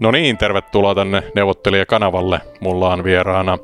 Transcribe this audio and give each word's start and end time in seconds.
No 0.00 0.10
niin, 0.10 0.38
tervetuloa 0.38 0.94
tänne 0.94 1.22
neuvottelijakanavalle. 1.34 2.40
Mulla 2.60 2.92
on 2.92 3.04
vieraana 3.04 3.58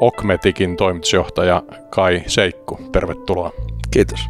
Okmetikin 0.00 0.76
toimitusjohtaja 0.76 1.62
Kai 1.90 2.22
Seikku. 2.26 2.80
Tervetuloa. 2.92 3.52
Kiitos. 3.90 4.20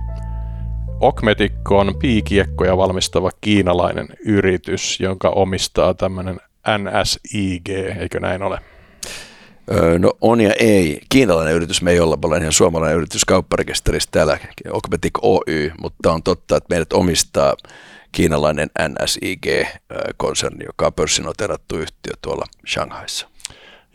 Okmetik 1.01 1.71
on 1.71 1.95
piikiekkoja 1.99 2.77
valmistava 2.77 3.31
kiinalainen 3.41 4.09
yritys, 4.25 5.01
jonka 5.01 5.29
omistaa 5.29 5.95
tämmöinen 5.95 6.41
NSIG, 6.79 7.69
eikö 8.01 8.21
näin 8.21 8.43
ole? 8.43 8.59
Öö, 9.73 9.99
no 9.99 10.13
on 10.21 10.41
ja 10.41 10.53
ei. 10.59 11.01
Kiinalainen 11.09 11.55
yritys 11.55 11.83
me 11.83 11.91
ei 11.91 12.01
olla, 12.01 12.17
me 12.17 12.21
ollaan 12.25 12.43
ihan 12.43 12.53
suomalainen 12.53 12.97
yritys 12.97 13.25
kaupparekisteristä 13.25 14.11
täällä, 14.11 14.39
Okmetik 14.71 15.13
Oy, 15.23 15.73
mutta 15.81 16.13
on 16.13 16.23
totta, 16.23 16.57
että 16.57 16.75
meidät 16.75 16.93
omistaa 16.93 17.55
kiinalainen 18.13 18.71
NSIG-konserni, 18.89 20.65
joka 20.67 20.87
on 20.87 20.95
pörssinoterattu 20.95 21.77
yhtiö 21.77 22.13
tuolla 22.23 22.45
Shanghaissa. 22.67 23.33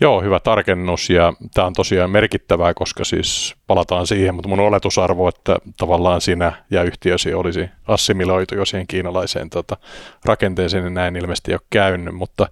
Joo, 0.02 0.22
hyvä 0.22 0.40
tarkennus 0.40 1.10
ja 1.10 1.34
tämä 1.54 1.68
on 1.68 1.74
tosiaan 1.74 2.12
merkittävää, 2.12 2.74
koska 2.74 3.04
siis 3.04 3.56
palataan 3.68 4.08
siihen, 4.08 4.36
mutta 4.36 4.50
mun 4.50 4.60
oletusarvo, 4.60 5.28
että 5.28 5.58
tavallaan 5.78 6.22
sinä 6.22 6.54
ja 6.72 6.84
yhtiösi 6.84 7.34
olisi 7.34 7.70
assimiloitu 7.88 8.56
jo 8.56 8.66
siihen 8.66 8.88
kiinalaiseen 8.88 9.50
tota, 9.50 9.78
rakenteeseen, 10.26 10.84
niin 10.84 10.94
näin 10.94 11.16
ilmeisesti 11.16 11.52
ei 11.52 11.56
ole 11.56 11.68
käynyt, 11.70 12.16
mutta 12.16 12.50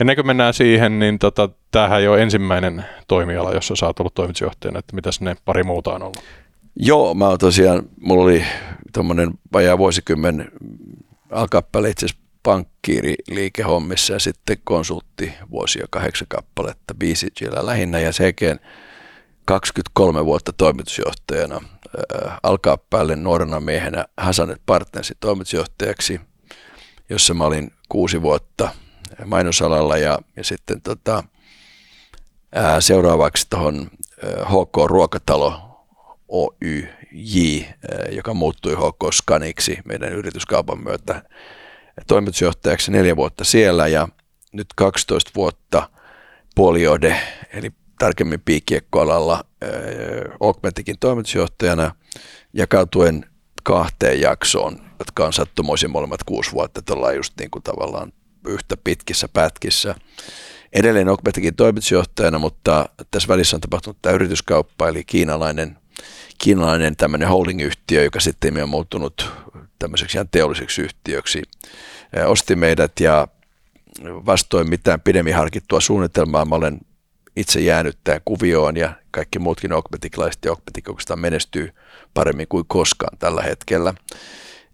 ennen 0.00 0.16
kuin 0.16 0.26
mennään 0.26 0.54
siihen, 0.54 0.98
niin 0.98 1.18
tota, 1.18 1.48
tämähän 1.70 2.00
ei 2.00 2.08
ole 2.08 2.22
ensimmäinen 2.22 2.84
toimiala, 3.08 3.52
jossa 3.52 3.76
sä 3.76 3.86
oot 3.86 4.00
ollut 4.00 4.14
toimitusjohtajana, 4.14 4.78
että 4.78 4.96
mitäs 4.96 5.20
ne 5.20 5.36
pari 5.44 5.62
muuta 5.62 5.94
on 5.94 6.02
ollut? 6.02 6.22
Joo, 6.76 7.14
mä 7.14 7.28
oon 7.28 7.38
tosiaan, 7.38 7.82
mulla 8.00 8.24
oli 8.24 8.44
tuommoinen 8.92 9.30
vajaa 9.52 9.78
vuosikymmen 9.78 10.48
alkappale 11.30 11.90
itse 11.90 12.06
asiassa 12.06 12.22
pankkiiri 12.42 13.14
liikehommissa 13.28 14.12
ja 14.12 14.18
sitten 14.18 14.56
konsultti 14.64 15.32
vuosia 15.50 15.86
kahdeksan 15.90 16.28
kappaletta. 16.28 16.94
BCGllä 16.94 17.66
lähinnä 17.66 17.98
ja 17.98 18.12
sekin 18.12 18.60
23 19.44 20.24
vuotta 20.24 20.52
toimitusjohtajana 20.52 21.56
äh, 21.56 22.38
alkaa 22.42 22.76
päälle 22.76 23.16
nuorena 23.16 23.60
miehenä 23.60 24.04
Hasanet 24.16 24.62
Partnersin 24.66 25.16
toimitusjohtajaksi, 25.20 26.20
jossa 27.08 27.34
mä 27.34 27.44
olin 27.44 27.72
kuusi 27.88 28.22
vuotta 28.22 28.68
mainosalalla 29.24 29.96
ja, 29.96 30.18
ja 30.36 30.44
sitten 30.44 30.82
tota, 30.82 31.24
ää, 32.52 32.80
seuraavaksi 32.80 33.46
tuohon 33.50 33.90
HK 34.44 34.76
Ruokatalo 34.86 35.60
Oyj, 37.16 37.64
joka 38.12 38.34
muuttui 38.34 38.74
HK 38.74 39.12
Scaniksi 39.12 39.78
meidän 39.84 40.12
yrityskaupan 40.12 40.84
myötä 40.84 41.22
toimitusjohtajaksi 42.06 42.90
neljä 42.90 43.16
vuotta 43.16 43.44
siellä 43.44 43.86
ja 43.86 44.08
nyt 44.52 44.66
12 44.76 45.30
vuotta 45.34 45.88
puolijohde, 46.54 47.20
eli 47.52 47.70
tarkemmin 47.98 48.40
piikkiekkoalalla 48.44 49.34
äh, 49.34 49.70
Augmentikin 50.40 50.96
toimitusjohtajana 51.00 51.94
jakautuen 52.52 53.26
kahteen 53.62 54.20
jaksoon, 54.20 54.80
jotka 54.98 55.26
on 55.26 55.32
sattumoisin 55.32 55.90
molemmat 55.90 56.24
kuusi 56.24 56.52
vuotta, 56.52 56.78
että 56.78 56.94
ollaan 56.94 57.16
just 57.16 57.32
niin 57.38 57.50
kuin 57.50 57.62
tavallaan 57.62 58.12
yhtä 58.48 58.76
pitkissä 58.84 59.28
pätkissä. 59.28 59.94
Edelleen 60.72 61.08
Augmentikin 61.08 61.56
toimitusjohtajana, 61.56 62.38
mutta 62.38 62.88
tässä 63.10 63.28
välissä 63.28 63.56
on 63.56 63.60
tapahtunut 63.60 63.98
tämä 64.02 64.14
yrityskauppa, 64.14 64.88
eli 64.88 65.04
kiinalainen, 65.04 65.78
kiinalainen 66.38 66.96
tämmöinen 66.96 67.28
holding-yhtiö, 67.28 68.04
joka 68.04 68.20
sitten 68.20 68.62
on 68.62 68.68
muuttunut 68.68 69.30
tämmöiseksi 69.78 70.16
ihan 70.16 70.28
teolliseksi 70.30 70.82
yhtiöksi 70.82 71.42
osti 72.26 72.56
meidät 72.56 73.00
ja 73.00 73.28
vastoin 74.04 74.68
mitään 74.68 75.00
pidemmin 75.00 75.34
harkittua 75.34 75.80
suunnitelmaa 75.80 76.44
mä 76.44 76.54
olen 76.54 76.80
itse 77.36 77.60
jäänyt 77.60 77.98
tähän 78.04 78.20
kuvioon 78.24 78.76
ja 78.76 78.92
kaikki 79.10 79.38
muutkin 79.38 79.72
okmetiklaiset 79.72 80.44
ja 80.44 80.52
okmetik 80.52 80.84
menestyy 81.16 81.74
paremmin 82.14 82.46
kuin 82.48 82.64
koskaan 82.68 83.18
tällä 83.18 83.42
hetkellä. 83.42 83.94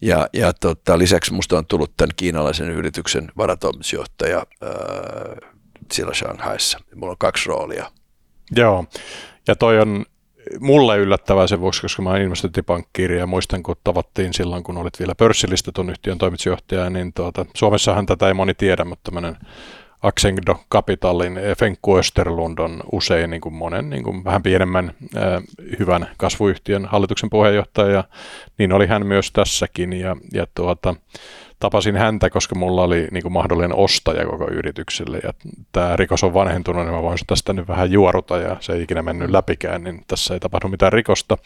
Ja, 0.01 0.29
ja 0.33 0.53
tota, 0.53 0.99
lisäksi 0.99 1.31
minusta 1.31 1.59
on 1.59 1.67
tullut 1.67 1.93
tämän 1.97 2.11
kiinalaisen 2.17 2.71
yrityksen 2.71 3.33
varatoimitusjohtaja 3.37 4.39
äh, 4.39 5.51
siellä 5.93 6.15
Shanghaissa. 6.15 6.79
Mulla 6.95 7.11
on 7.11 7.19
kaksi 7.19 7.49
roolia. 7.49 7.91
Joo, 8.57 8.85
ja 9.49 9.57
toi 9.57 9.81
on 9.81 10.07
mulle 10.61 10.99
yllättävää 10.99 11.47
sen 11.47 11.61
vuoksi, 11.61 11.83
koska 11.83 12.03
mä 12.03 12.11
oon 12.11 12.21
investointipankkiiri 12.21 13.19
ja 13.19 13.27
muistan, 13.27 13.63
kun 13.63 13.77
tavattiin 13.85 14.35
silloin, 14.35 14.63
kun 14.63 14.79
olit 14.79 14.99
vielä 14.99 15.15
pörssilistetun 15.15 15.91
yhtiön 15.91 16.19
toimitusjohtaja, 16.19 16.91
niin 16.91 17.13
tuota, 17.13 17.47
Suomessahan 17.55 18.07
tätä 18.07 18.29
ei 18.29 18.35
moni 18.35 18.55
tiedä, 18.55 18.85
mutta 18.85 19.11
tämmöinen 19.11 19.37
Accendo 20.03 20.55
Capitalin 20.73 21.39
Fenku 21.59 21.99
Österlund 21.99 22.59
on 22.59 22.81
usein 22.93 23.31
niin 23.31 23.41
kuin 23.41 23.55
monen 23.55 23.91
niin 23.91 24.03
kuin 24.03 24.25
vähän 24.25 24.43
pienemmän 24.43 24.95
äh, 25.17 25.43
hyvän 25.79 26.09
kasvuyhtiön 26.17 26.87
hallituksen 26.87 27.31
puheenjohtaja, 27.31 27.91
ja 27.91 28.05
niin 28.59 28.73
oli 28.73 28.87
hän 28.87 29.07
myös 29.07 29.33
tässäkin, 29.33 29.93
ja, 29.93 30.17
ja 30.33 30.47
tuota, 30.55 30.95
tapasin 31.63 31.97
häntä, 31.97 32.31
koska 32.31 32.55
mulla 32.55 32.83
oli 32.83 33.09
niin 33.11 33.23
kuin 33.23 33.33
mahdollinen 33.33 33.77
ostaja 33.77 34.27
koko 34.27 34.49
yritykselle 34.51 35.21
ja 35.23 35.33
tämä 35.73 35.97
rikos 35.97 36.25
on 36.25 36.35
vanhentunut, 36.35 36.85
niin 36.85 36.95
mä 36.95 37.03
voin 37.03 37.19
tästä 37.27 37.53
nyt 37.53 37.69
vähän 37.69 37.93
juoruta 37.93 38.37
ja 38.39 38.57
se 38.61 38.73
ei 38.73 38.83
ikinä 38.83 39.03
mennyt 39.03 39.31
läpikään, 39.31 39.85
niin 39.85 40.05
tässä 40.09 40.35
ei 40.35 40.41
tapahdu 40.41 40.69
mitään 40.69 40.93
rikosta. 40.93 41.39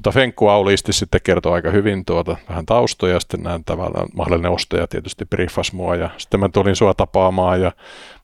Mutta 0.00 0.12
Fenkku 0.12 0.48
Auliisti 0.48 0.92
sitten 0.92 1.20
kertoi 1.24 1.52
aika 1.52 1.70
hyvin 1.70 2.04
tuota 2.04 2.36
vähän 2.48 2.66
taustoja 2.66 3.14
ja 3.14 3.20
sitten 3.20 3.42
näin 3.42 3.64
tavallaan 3.64 4.08
mahdollinen 4.14 4.50
ostaja 4.50 4.86
tietysti 4.86 5.24
briefas 5.24 5.72
mua 5.72 5.96
ja 5.96 6.10
sitten 6.18 6.40
mä 6.40 6.48
tulin 6.48 6.76
sua 6.76 6.94
tapaamaan 6.94 7.60
ja 7.60 7.72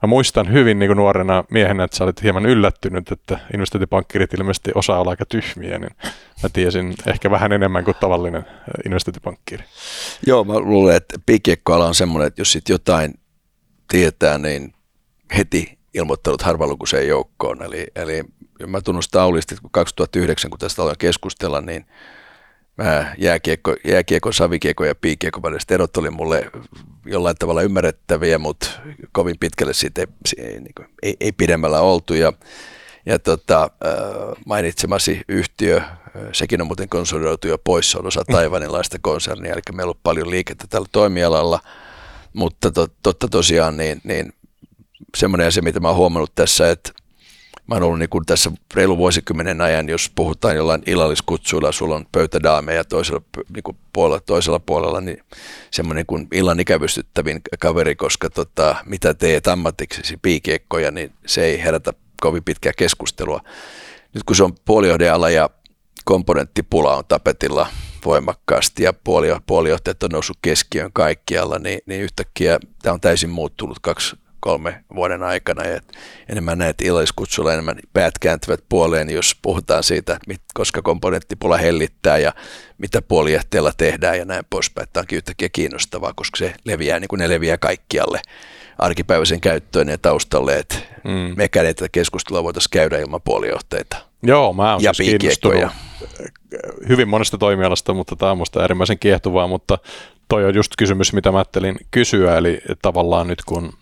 mä 0.02 0.06
muistan 0.06 0.52
hyvin 0.52 0.78
niin 0.78 0.88
kuin 0.88 0.96
nuorena 0.96 1.44
miehenä, 1.50 1.84
että 1.84 1.96
sä 1.96 2.04
olit 2.04 2.22
hieman 2.22 2.46
yllättynyt, 2.46 3.12
että 3.12 3.38
investointipankkirit 3.54 4.34
ilmeisesti 4.34 4.70
osaa 4.74 5.00
olla 5.00 5.10
aika 5.10 5.26
tyhmiä, 5.26 5.78
niin 5.78 5.96
mä 6.42 6.48
tiesin 6.52 6.94
ehkä 7.06 7.30
vähän 7.30 7.52
enemmän 7.52 7.84
kuin 7.84 7.96
tavallinen 8.00 8.44
investointipankkiri. 8.86 9.64
Joo, 10.26 10.44
mä 10.44 10.58
luulen, 10.58 10.96
että 10.96 11.18
piikkiekkoala 11.26 11.86
on 11.86 11.94
semmoinen, 11.94 12.26
että 12.26 12.40
jos 12.40 12.52
sit 12.52 12.68
jotain 12.68 13.14
tietää, 13.88 14.38
niin 14.38 14.74
heti 15.36 15.78
ilmoittanut 15.94 16.42
harvalukuiseen 16.42 17.08
joukkoon. 17.08 17.62
Eli, 17.62 17.86
eli 17.96 18.24
mä 18.66 18.80
tunnustan 18.80 19.22
Aulisti, 19.22 19.54
että 19.54 19.62
kun 19.62 19.70
2009, 19.70 20.50
kun 20.50 20.58
tästä 20.58 20.82
aloin 20.82 20.98
keskustella, 20.98 21.60
niin 21.60 21.86
mä 22.78 23.14
jääkiekko, 23.18 23.76
jääkiekko, 23.84 24.32
savikiekko 24.32 24.84
ja 24.84 24.94
piikiekko 24.94 25.42
väliset 25.42 25.70
erot 25.70 25.96
oli 25.96 26.10
mulle 26.10 26.50
jollain 27.06 27.36
tavalla 27.38 27.62
ymmärrettäviä, 27.62 28.38
mutta 28.38 28.70
kovin 29.12 29.38
pitkälle 29.40 29.74
siitä 29.74 30.00
ei, 30.00 30.06
ei, 30.44 30.60
niin 30.60 30.74
kuin, 30.76 30.88
ei, 31.02 31.16
ei 31.20 31.32
pidemmällä 31.32 31.80
oltu. 31.80 32.14
Ja, 32.14 32.32
ja 33.06 33.18
tota, 33.18 33.70
mainitsemasi 34.46 35.20
yhtiö, 35.28 35.80
sekin 36.32 36.60
on 36.60 36.66
muuten 36.66 36.88
konsolidoitu 36.88 37.48
jo 37.48 37.58
pois, 37.58 37.90
se 37.90 37.98
on 37.98 38.06
osa 38.06 38.24
taivanilaista 38.32 38.98
konsernia, 39.00 39.52
eli 39.52 39.60
meillä 39.72 39.90
on 39.90 40.00
paljon 40.02 40.30
liikettä 40.30 40.66
tällä 40.70 40.88
toimialalla, 40.92 41.60
mutta 42.32 42.70
to, 42.70 42.86
totta 43.02 43.28
tosiaan 43.28 43.76
niin, 43.76 44.00
niin 44.04 44.32
semmoinen 45.16 45.46
asia, 45.46 45.62
mitä 45.62 45.80
mä 45.80 45.88
oon 45.88 45.96
huomannut 45.96 46.34
tässä, 46.34 46.70
että 46.70 46.92
mä 47.66 47.74
oon 47.74 47.82
ollut 47.82 47.98
niin 47.98 48.08
kuin 48.08 48.26
tässä 48.26 48.50
reilu 48.74 48.98
vuosikymmenen 48.98 49.60
ajan, 49.60 49.88
jos 49.88 50.10
puhutaan 50.14 50.56
jollain 50.56 50.82
illalliskutsuilla, 50.86 51.72
sulla 51.72 51.96
on 51.96 52.06
pöytädaameja 52.12 52.84
toisella, 52.84 53.22
niin 53.54 53.62
kuin 53.62 53.76
puolella, 53.92 54.20
toisella 54.20 54.58
puolella, 54.58 55.00
niin 55.00 55.22
semmoinen 55.70 56.06
kuin 56.06 56.28
illan 56.32 56.60
ikävystyttävin 56.60 57.40
kaveri, 57.58 57.96
koska 57.96 58.30
tota, 58.30 58.76
mitä 58.86 59.14
teet 59.14 59.46
ammatiksi 59.46 60.16
piikiekkoja, 60.22 60.90
niin 60.90 61.12
se 61.26 61.44
ei 61.44 61.62
herätä 61.62 61.92
kovin 62.20 62.44
pitkää 62.44 62.72
keskustelua. 62.76 63.40
Nyt 64.14 64.22
kun 64.22 64.36
se 64.36 64.44
on 64.44 64.54
puolijohdeala 64.64 65.30
ja 65.30 65.50
komponenttipula 66.04 66.96
on 66.96 67.04
tapetilla 67.08 67.66
voimakkaasti 68.04 68.82
ja 68.82 68.92
puolijohtajat 69.46 70.02
on 70.02 70.10
noussut 70.10 70.38
keskiön 70.42 70.90
kaikkialla, 70.92 71.58
niin, 71.58 71.78
niin 71.86 72.00
yhtäkkiä 72.00 72.58
tämä 72.82 72.94
on 72.94 73.00
täysin 73.00 73.30
muuttunut 73.30 73.78
kaksi 73.78 74.16
kolme 74.40 74.84
vuoden 74.94 75.22
aikana. 75.22 75.64
Ja 75.64 75.80
enemmän 76.28 76.58
näet 76.58 76.80
illalliskutsulla 76.80 77.52
enemmän 77.52 77.78
päät 77.92 78.18
kääntyvät 78.18 78.60
puoleen, 78.68 79.10
jos 79.10 79.36
puhutaan 79.42 79.82
siitä, 79.82 80.18
koska 80.54 80.82
komponenttipula 80.82 81.56
hellittää 81.56 82.18
ja 82.18 82.32
mitä 82.78 83.02
puolijohteella 83.02 83.72
tehdään 83.76 84.18
ja 84.18 84.24
näin 84.24 84.44
poispäin. 84.50 84.88
Tämä 84.92 85.02
onkin 85.02 85.16
yhtäkkiä 85.16 85.48
kiinnostavaa, 85.48 86.12
koska 86.12 86.36
se 86.36 86.54
leviää 86.64 87.00
niin 87.00 87.08
kuin 87.08 87.18
ne 87.18 87.28
leviää 87.28 87.58
kaikkialle 87.58 88.20
arkipäiväisen 88.78 89.40
käyttöön 89.40 89.88
ja 89.88 89.98
taustalle, 89.98 90.58
että 90.58 90.76
mm. 91.04 91.34
mekään 91.36 91.66
tätä 91.66 91.88
keskustelua 91.92 92.44
voitaisiin 92.44 92.70
käydä 92.70 92.98
ilman 92.98 93.22
puolijohteita. 93.22 93.96
Joo, 94.22 94.52
mä 94.52 94.72
oon 94.72 94.82
ja 94.82 94.92
siis 94.92 95.08
kiinnostunut 95.08 95.72
hyvin 96.88 97.08
monesta 97.08 97.38
toimialasta, 97.38 97.94
mutta 97.94 98.16
tämä 98.16 98.32
on 98.32 98.38
musta 98.38 98.60
äärimmäisen 98.60 98.98
kiehtovaa, 98.98 99.46
mutta 99.46 99.78
toi 100.28 100.44
on 100.44 100.54
just 100.54 100.72
kysymys, 100.78 101.12
mitä 101.12 101.32
mä 101.32 101.38
ajattelin 101.38 101.76
kysyä, 101.90 102.36
eli 102.38 102.60
tavallaan 102.82 103.26
nyt 103.26 103.42
kun 103.46 103.72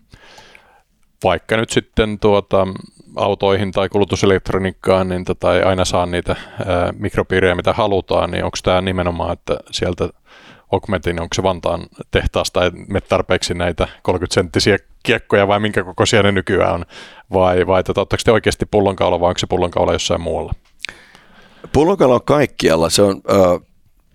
vaikka 1.25 1.57
nyt 1.57 1.71
sitten 1.71 2.19
tuota, 2.19 2.67
autoihin 3.17 3.73
tai 3.73 3.89
kulutuselektroniikkaan, 3.89 5.09
niin 5.09 5.25
tota 5.25 5.55
ei 5.57 5.63
aina 5.63 5.85
saa 5.85 6.07
niitä 6.07 6.37
ää, 6.67 6.93
mikropiirejä, 6.99 7.55
mitä 7.55 7.73
halutaan, 7.73 8.31
niin 8.31 8.45
onko 8.45 8.57
tämä 8.63 8.81
nimenomaan, 8.81 9.33
että 9.33 9.57
sieltä 9.71 10.09
Augmentin, 10.73 11.21
onko 11.21 11.35
se 11.35 11.43
Vantaan 11.43 11.87
tehtaasta, 12.11 12.65
että 12.65 12.81
me 12.89 13.01
tarpeeksi 13.01 13.55
näitä 13.55 13.89
30-senttisiä 14.09 14.79
kiekkoja 15.03 15.49
vai 15.49 15.61
minkä 15.61 15.85
kokoisia 15.85 16.23
ne 16.23 16.33
nykyään 16.33 16.75
on, 16.75 16.85
vai, 17.33 17.67
vai 17.67 17.85
tota, 17.85 18.01
ottaako 18.01 18.23
te 18.25 18.33
oikeasti 18.33 18.67
pullonkaula 18.67 19.21
vai 19.21 19.29
onko 19.29 19.39
se 19.39 19.47
pullonkaula 19.47 19.93
jossain 19.93 20.21
muualla? 20.21 20.53
Pullonkaula 21.73 22.15
on 22.15 22.25
kaikkialla, 22.25 22.91
se 22.91 23.03
on... 23.03 23.17
Uh 23.17 23.74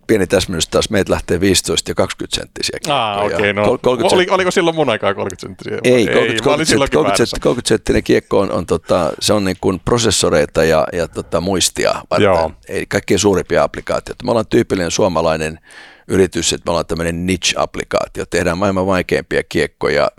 pieni 0.10 0.28
täsmennys 0.28 0.68
taas, 0.68 0.90
meitä 0.90 1.12
lähtee 1.12 1.40
15 1.40 1.92
ja 1.92 1.96
20 1.96 2.36
senttisiä. 2.36 2.80
Ah, 2.88 3.26
okay, 3.26 3.54
no. 3.54 3.78
30 3.82 4.16
Oli, 4.16 4.28
oliko 4.30 4.52
silloin 4.52 4.76
mun 4.76 4.90
aikaa 4.90 5.14
30 5.14 5.42
senttisiä? 5.42 5.74
Ei, 5.84 6.06
30, 6.06 6.34
Ei 6.34 6.40
30, 6.40 6.76
30, 6.76 6.98
30, 6.98 7.40
30 7.40 7.68
senttinen 7.68 8.04
kiekko 8.04 8.40
on, 8.40 8.52
on, 8.52 8.66
tota, 8.66 9.12
se 9.20 9.34
on 9.34 9.44
niin 9.44 9.58
kuin 9.62 9.80
prosessoreita 9.80 10.64
ja, 10.64 10.88
ja 10.94 11.08
tota, 11.08 11.42
muistia 11.42 12.02
varten. 12.12 12.26
Joo. 12.26 12.52
Ei 12.68 12.86
kaikkein 12.86 13.20
suurimpia 13.20 13.64
applikaatioita. 13.64 14.26
Me 14.26 14.32
ollaan 14.32 14.48
tyypillinen 14.48 14.92
suomalainen 14.92 15.60
yritys, 16.08 16.54
että 16.54 16.64
me 16.66 16.72
ollaan 16.72 16.86
tämmöinen 16.86 17.26
niche-applikaatio. 17.26 18.26
Tehdään 18.30 18.58
maailman 18.58 18.88
vaikeimpia 18.88 19.44
kiekkoja 19.44 20.12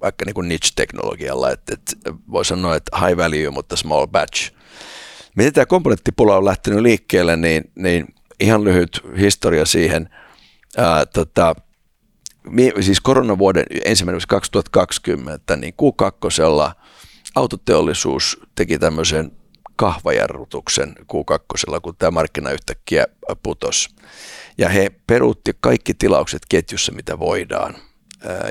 vaikka 0.00 0.24
niin 0.24 0.34
kuin 0.34 0.48
niche-teknologialla, 0.48 1.50
että, 1.50 1.74
että 1.74 2.12
voi 2.30 2.44
sanoa, 2.44 2.76
että 2.76 2.98
high 2.98 3.16
value, 3.16 3.50
mutta 3.50 3.76
small 3.76 4.06
batch. 4.06 4.52
Miten 5.36 5.52
tämä 5.52 5.66
komponenttipula 5.66 6.36
on 6.36 6.44
lähtenyt 6.44 6.80
liikkeelle, 6.80 7.36
niin, 7.36 7.70
niin 7.74 8.06
ihan 8.40 8.64
lyhyt 8.64 9.00
historia 9.18 9.66
siihen. 9.66 10.08
Ää, 10.76 11.06
tota, 11.06 11.54
siis 12.80 13.00
koronavuoden 13.00 13.64
ensimmäinen 13.84 14.22
2020, 14.28 15.56
niin 15.56 15.74
Q2 15.74 16.74
autoteollisuus 17.34 18.40
teki 18.54 18.78
tämmöisen 18.78 19.32
kahvajarrutuksen 19.76 20.94
Q2, 20.98 21.80
kun 21.82 21.96
tämä 21.98 22.10
markkina 22.10 22.50
yhtäkkiä 22.50 23.06
putosi. 23.42 23.88
Ja 24.58 24.68
he 24.68 24.90
peruutti 25.06 25.52
kaikki 25.60 25.94
tilaukset 25.94 26.42
ketjussa, 26.48 26.92
mitä 26.92 27.18
voidaan. 27.18 27.74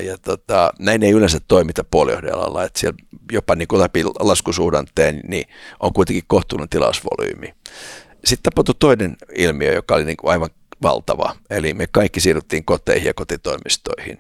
Ja 0.01 0.17
tota, 0.17 0.73
näin 0.79 1.03
ei 1.03 1.11
yleensä 1.11 1.39
toimita 1.47 1.83
puolijohdealalla, 1.83 2.63
että 2.63 2.79
siellä 2.79 2.97
jopa 3.31 3.55
niin 3.55 3.67
kuin 3.67 3.79
läpi 3.79 4.03
laskusuhdanteen 4.03 5.21
niin 5.27 5.45
on 5.79 5.93
kuitenkin 5.93 6.23
kohtuullinen 6.27 6.69
tilausvolyymi. 6.69 7.53
Sitten 8.25 8.43
tapahtui 8.43 8.75
toinen 8.79 9.17
ilmiö, 9.35 9.73
joka 9.73 9.95
oli 9.95 10.05
niin 10.05 10.17
kuin 10.17 10.31
aivan 10.31 10.49
valtava, 10.81 11.35
eli 11.49 11.73
me 11.73 11.87
kaikki 11.91 12.19
siirryttiin 12.19 12.65
koteihin 12.65 13.07
ja 13.07 13.13
kotitoimistoihin. 13.13 14.17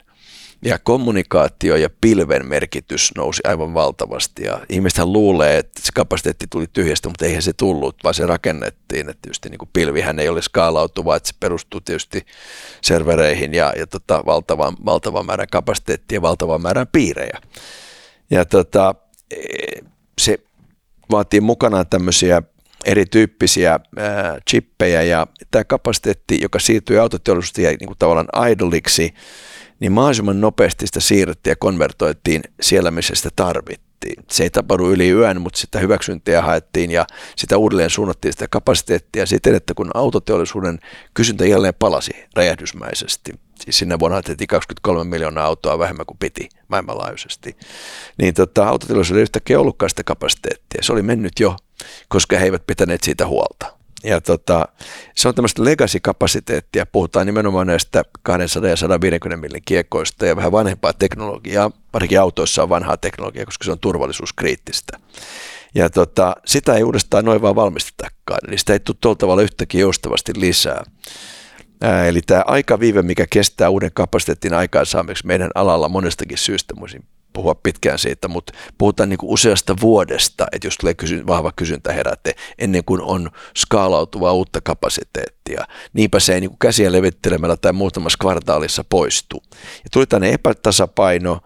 Ja 0.65 0.79
kommunikaatio 0.79 1.75
ja 1.75 1.89
pilven 2.01 2.47
merkitys 2.47 3.11
nousi 3.15 3.41
aivan 3.47 3.73
valtavasti 3.73 4.43
ja 4.43 4.59
ihmisethän 4.69 5.13
luulee, 5.13 5.57
että 5.57 5.81
se 5.83 5.91
kapasiteetti 5.95 6.47
tuli 6.49 6.67
tyhjästä, 6.73 7.09
mutta 7.09 7.25
eihän 7.25 7.41
se 7.41 7.53
tullut, 7.53 7.95
vaan 8.03 8.13
se 8.13 8.25
rakennettiin. 8.25 9.09
Että 9.09 9.21
tietysti 9.21 9.49
niin 9.49 9.57
kuin 9.57 9.69
pilvihän 9.73 10.19
ei 10.19 10.29
ole 10.29 10.41
skaalautuva, 10.41 11.15
että 11.15 11.29
se 11.29 11.35
perustuu 11.39 11.81
tietysti 11.81 12.25
servereihin 12.81 13.53
ja, 13.53 13.73
ja 13.77 13.87
tota, 13.87 14.23
valtavan, 14.25 14.75
valtavan 14.85 15.25
määrän 15.25 15.47
kapasiteettia 15.51 16.15
ja 16.15 16.21
valtavan 16.21 16.61
määrän 16.61 16.87
piirejä. 16.91 17.39
Ja 18.31 18.45
tota, 18.45 18.95
e, 19.31 19.37
se 20.21 20.39
vaatii 21.11 21.41
mukanaan 21.41 21.87
tämmöisiä 21.87 22.41
erityyppisiä 22.85 23.79
ää, 23.97 24.37
chippejä 24.49 25.01
ja 25.01 25.27
tämä 25.51 25.63
kapasiteetti, 25.63 26.39
joka 26.41 26.59
siirtyi 26.59 26.97
autoteollisuudesta 26.97 27.61
ja 27.61 27.69
niin 27.69 27.87
kuin 27.87 27.97
tavallaan 27.99 28.49
idoliksi, 28.51 29.13
niin 29.79 29.91
mahdollisimman 29.91 30.41
nopeasti 30.41 30.87
sitä 30.87 30.99
siirrettiin 30.99 31.51
ja 31.51 31.55
konvertoitiin 31.55 32.41
siellä, 32.61 32.91
missä 32.91 33.15
sitä 33.15 33.29
tarvittiin. 33.35 34.23
Se 34.31 34.43
ei 34.43 34.49
tapahdu 34.49 34.91
yli 34.91 35.09
yön, 35.09 35.41
mutta 35.41 35.59
sitä 35.59 35.79
hyväksyntiä 35.79 36.41
haettiin 36.41 36.91
ja 36.91 37.05
sitä 37.35 37.57
uudelleen 37.57 37.89
suunnattiin 37.89 38.33
sitä 38.33 38.47
kapasiteettia 38.47 39.25
siten, 39.25 39.55
että 39.55 39.73
kun 39.73 39.91
autoteollisuuden 39.93 40.79
kysyntä 41.13 41.45
jälleen 41.45 41.73
palasi 41.79 42.11
räjähdysmäisesti, 42.35 43.31
siis 43.63 43.79
sinne 43.79 43.99
vuonna 43.99 44.21
tehtiin 44.21 44.47
23 44.47 45.03
miljoonaa 45.03 45.45
autoa 45.45 45.79
vähemmän 45.79 46.05
kuin 46.05 46.17
piti 46.17 46.49
maailmanlaajuisesti, 46.67 47.57
niin 48.17 48.33
tota, 48.33 48.67
autoteollisuuden 48.67 49.19
ei 49.19 49.23
yhtäkkiä 49.23 49.59
ollutkaan 49.59 49.89
sitä 49.89 50.03
kapasiteettia. 50.03 50.83
Se 50.83 50.93
oli 50.93 51.01
mennyt 51.01 51.39
jo, 51.39 51.55
koska 52.07 52.37
he 52.37 52.45
eivät 52.45 52.67
pitäneet 52.67 53.03
siitä 53.03 53.27
huolta. 53.27 53.83
Ja 54.03 54.21
tota, 54.21 54.67
se 55.15 55.27
on 55.27 55.35
tämmöistä 55.35 55.63
legacy-kapasiteettia. 55.63 56.85
Puhutaan 56.85 57.25
nimenomaan 57.25 57.67
näistä 57.67 58.03
200 58.23 58.69
ja 58.69 58.75
150 58.75 59.41
millin 59.41 59.61
kiekkoista 59.65 60.25
ja 60.25 60.35
vähän 60.35 60.51
vanhempaa 60.51 60.93
teknologiaa. 60.93 61.71
Parikin 61.91 62.19
autoissa 62.19 62.63
on 62.63 62.69
vanhaa 62.69 62.97
teknologiaa, 62.97 63.45
koska 63.45 63.65
se 63.65 63.71
on 63.71 63.79
turvallisuuskriittistä. 63.79 64.99
Ja 65.75 65.89
tota, 65.89 66.35
sitä 66.45 66.73
ei 66.73 66.83
uudestaan 66.83 67.25
noin 67.25 67.41
vaan 67.41 67.55
valmistetakaan. 67.55 68.39
Eli 68.47 68.57
sitä 68.57 68.73
ei 68.73 68.79
tule 68.79 68.97
tuolla 69.01 69.15
tavalla 69.15 69.41
yhtäkin 69.41 69.81
joustavasti 69.81 70.31
lisää. 70.35 70.83
Ää, 71.81 72.05
eli 72.05 72.21
tämä 72.21 72.43
aikaviive, 72.47 73.01
mikä 73.01 73.25
kestää 73.29 73.69
uuden 73.69 73.91
kapasiteetin 73.93 74.53
aikaansaamiseksi 74.53 75.27
meidän 75.27 75.49
alalla 75.55 75.89
monestakin 75.89 76.37
syystä, 76.37 76.75
puhua 77.33 77.55
pitkään 77.55 77.99
siitä, 77.99 78.27
mutta 78.27 78.53
puhutaan 78.77 79.09
niin 79.09 79.19
useasta 79.21 79.75
vuodesta, 79.81 80.47
että 80.51 80.67
jos 80.67 80.77
tulee 80.77 80.93
kysy- 80.93 81.27
vahva 81.27 81.51
kysyntä 81.55 81.93
herätte, 81.93 82.35
ennen 82.59 82.83
kuin 82.85 83.01
on 83.01 83.29
skaalautuvaa 83.57 84.33
uutta 84.33 84.61
kapasiteettia. 84.61 85.67
Niinpä 85.93 86.19
se 86.19 86.33
ei 86.33 86.41
niin 86.41 86.57
käsiä 86.59 86.91
levittelemällä 86.91 87.57
tai 87.57 87.73
muutamassa 87.73 88.17
kvartaalissa 88.21 88.83
poistu. 88.89 89.43
Ja 89.83 89.89
tuli 89.91 90.05
tänne 90.05 90.33
epätasapaino, 90.33 91.39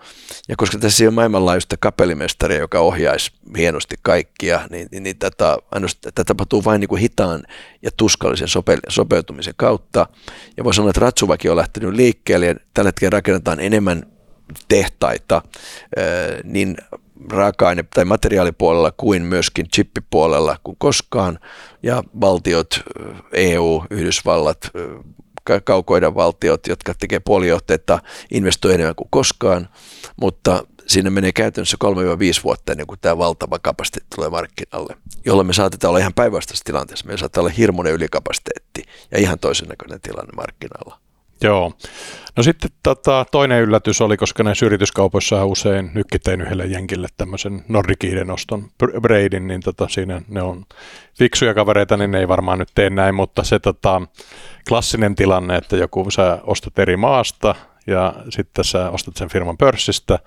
ja 0.50 0.56
koska 0.56 0.78
tässä 0.78 1.04
ei 1.04 1.07
ole 1.07 1.16
maailmanlaajuista 1.16 1.75
kapellimestaria, 1.80 2.60
joka 2.60 2.80
ohjaisi 2.80 3.31
hienosti 3.57 3.95
kaikkia, 4.01 4.62
niin, 4.69 4.88
niin, 4.92 5.04
niin 5.04 5.18
tätä, 5.18 5.57
tätä 6.01 6.24
tapahtuu 6.24 6.66
vain 6.66 6.81
niin 6.81 6.98
hitaan 7.00 7.44
ja 7.81 7.92
tuskallisen 7.98 8.48
sope, 8.48 8.78
sopeutumisen 8.89 9.54
kautta. 9.57 10.07
Ja 10.57 10.63
voi 10.63 10.74
sanoa, 10.74 10.89
että 10.89 11.01
Ratsuvakin 11.01 11.51
on 11.51 11.57
lähtenyt 11.57 11.94
liikkeelle, 11.94 12.45
ja 12.45 12.56
tällä 12.74 12.88
hetkellä 12.88 13.10
rakennetaan 13.10 13.60
enemmän 13.60 14.17
tehtaita 14.68 15.42
niin 16.44 16.78
raaka-aine- 17.32 17.86
tai 17.94 18.06
materiaalipuolella 18.06 18.92
kuin 18.98 19.22
myöskin 19.22 19.68
chippipuolella 19.76 20.58
kuin 20.64 20.78
koskaan. 20.80 21.40
Ja 21.84 22.04
valtiot, 22.22 22.84
EU, 23.34 23.84
Yhdysvallat, 23.90 24.72
kaukoiden 25.64 26.16
valtiot, 26.16 26.68
jotka 26.68 26.94
tekee 26.94 27.20
puolijohteita, 27.20 28.00
investoi 28.32 28.74
enemmän 28.74 28.96
kuin 28.96 29.08
koskaan, 29.10 29.70
mutta 30.22 30.64
siinä 30.88 31.10
menee 31.10 31.32
käytännössä 31.32 31.78
3-5 32.40 32.44
vuotta 32.44 32.72
ennen 32.72 32.88
kuin 32.88 33.00
tämä 33.00 33.18
valtava 33.18 33.60
kapasiteetti 33.60 34.16
tulee 34.16 34.30
markkinalle, 34.30 34.98
jolloin 35.26 35.48
me 35.48 35.54
saatetaan 35.54 35.90
olla 35.90 36.00
ihan 36.00 36.14
päinvastaisessa 36.14 36.66
tilanteessa. 36.66 37.08
Me 37.08 37.18
saattaa 37.18 37.42
olla 37.42 37.52
hirmuinen 37.58 37.94
ylikapasiteetti 37.94 38.84
ja 39.12 39.20
ihan 39.20 39.40
toisen 39.40 39.68
näköinen 39.68 40.02
tilanne 40.02 40.32
markkinoilla. 40.36 41.06
Joo. 41.44 41.74
No 42.36 42.44
sitten 42.44 42.72
tota, 42.84 43.25
toinen 43.31 43.62
yllätys 43.62 44.01
oli, 44.01 44.18
koska 44.18 44.44
näissä 44.44 44.66
yrityskaupoissa 44.66 45.45
usein 45.45 45.92
nytkin 45.94 46.22
tein 46.24 46.42
yhdelle 46.42 46.66
jenkille 46.66 47.07
tämmöisen 47.18 47.63
Nordikiiden 47.68 48.32
oston 48.32 48.70
Braidin, 49.01 49.48
niin 49.48 49.62
tota, 49.62 49.88
siinä 49.89 50.22
ne 50.27 50.41
on 50.41 50.65
fiksuja 51.17 51.53
kavereita, 51.53 51.98
niin 51.98 52.12
ne 52.12 52.20
ei 52.20 52.27
varmaan 52.27 52.60
nyt 52.60 52.70
tee 52.75 52.89
näin, 52.89 53.15
mutta 53.15 53.44
se 53.44 53.60
tota, 53.60 54.01
klassinen 54.70 55.15
tilanne, 55.15 55.56
että 55.56 55.77
joku 55.77 56.12
sä 56.12 56.39
ostat 56.44 56.79
eri 56.79 56.98
maasta 56.98 57.56
ja 57.88 58.13
sitten 58.29 58.65
sä 58.65 58.89
ostat 58.89 59.17
sen 59.17 59.29
firman 59.29 59.58
pörssistä, 59.58 60.20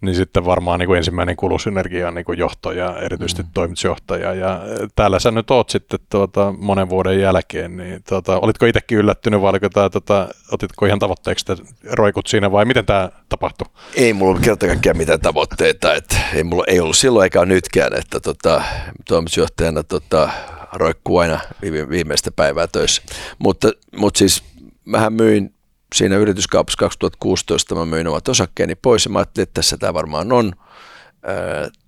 niin 0.00 0.14
sitten 0.14 0.44
varmaan 0.44 0.78
niin 0.78 0.86
kuin 0.86 0.96
ensimmäinen 0.96 1.36
kulusynergia 1.36 2.08
on 2.08 2.14
niin 2.14 2.24
kuin 2.24 2.38
johto 2.38 2.72
ja 2.72 2.98
erityisesti 2.98 3.42
mm. 3.42 3.48
toimitusjohtaja. 3.54 4.34
Ja 4.34 4.60
täällä 4.96 5.18
sä 5.18 5.30
nyt 5.30 5.50
oot 5.50 5.70
sitten 5.70 6.00
tuota, 6.10 6.54
monen 6.58 6.88
vuoden 6.88 7.20
jälkeen, 7.20 7.76
niin 7.76 8.02
tuota, 8.08 8.38
olitko 8.38 8.66
itsekin 8.66 8.98
yllättynyt 8.98 9.40
vai 9.40 9.50
oliko 9.50 9.68
tämä, 9.68 9.90
tuota, 9.90 10.28
otitko 10.52 10.86
ihan 10.86 10.98
tavoitteeksi 10.98 11.52
että 11.52 11.64
roikut 11.90 12.26
siinä 12.26 12.52
vai 12.52 12.64
miten 12.64 12.86
tämä 12.86 13.10
tapahtui? 13.28 13.66
Ei 13.94 14.12
mulla 14.12 14.40
kerta 14.40 14.66
kaikkiaan 14.66 14.96
mitään 14.96 15.20
tavoitteita, 15.20 15.94
että 15.94 16.16
ei, 16.34 16.44
mulla, 16.44 16.64
ei 16.66 16.80
ollut 16.80 16.96
silloin 16.96 17.24
eikä 17.24 17.44
nytkään, 17.44 17.94
että 17.98 18.20
tota, 18.20 18.62
toimitusjohtajana 19.08 19.82
tota, 19.82 20.30
roikkuu 20.72 21.18
aina 21.18 21.40
viimeistä 21.62 22.30
päivää 22.30 22.66
töissä. 22.66 23.02
Mutta, 23.38 23.72
mutta 23.96 24.18
siis 24.18 24.42
mähän 24.84 25.12
myin 25.12 25.54
siinä 25.92 26.16
yrityskaupassa 26.16 26.78
2016 26.78 27.74
mä 27.74 27.86
myin 27.86 28.08
omat 28.08 28.28
osakkeeni 28.28 28.74
pois 28.74 29.04
ja 29.04 29.10
mä 29.10 29.18
ajattelin, 29.18 29.42
että 29.42 29.54
tässä 29.54 29.76
tämä 29.76 29.94
varmaan 29.94 30.32
on 30.32 30.52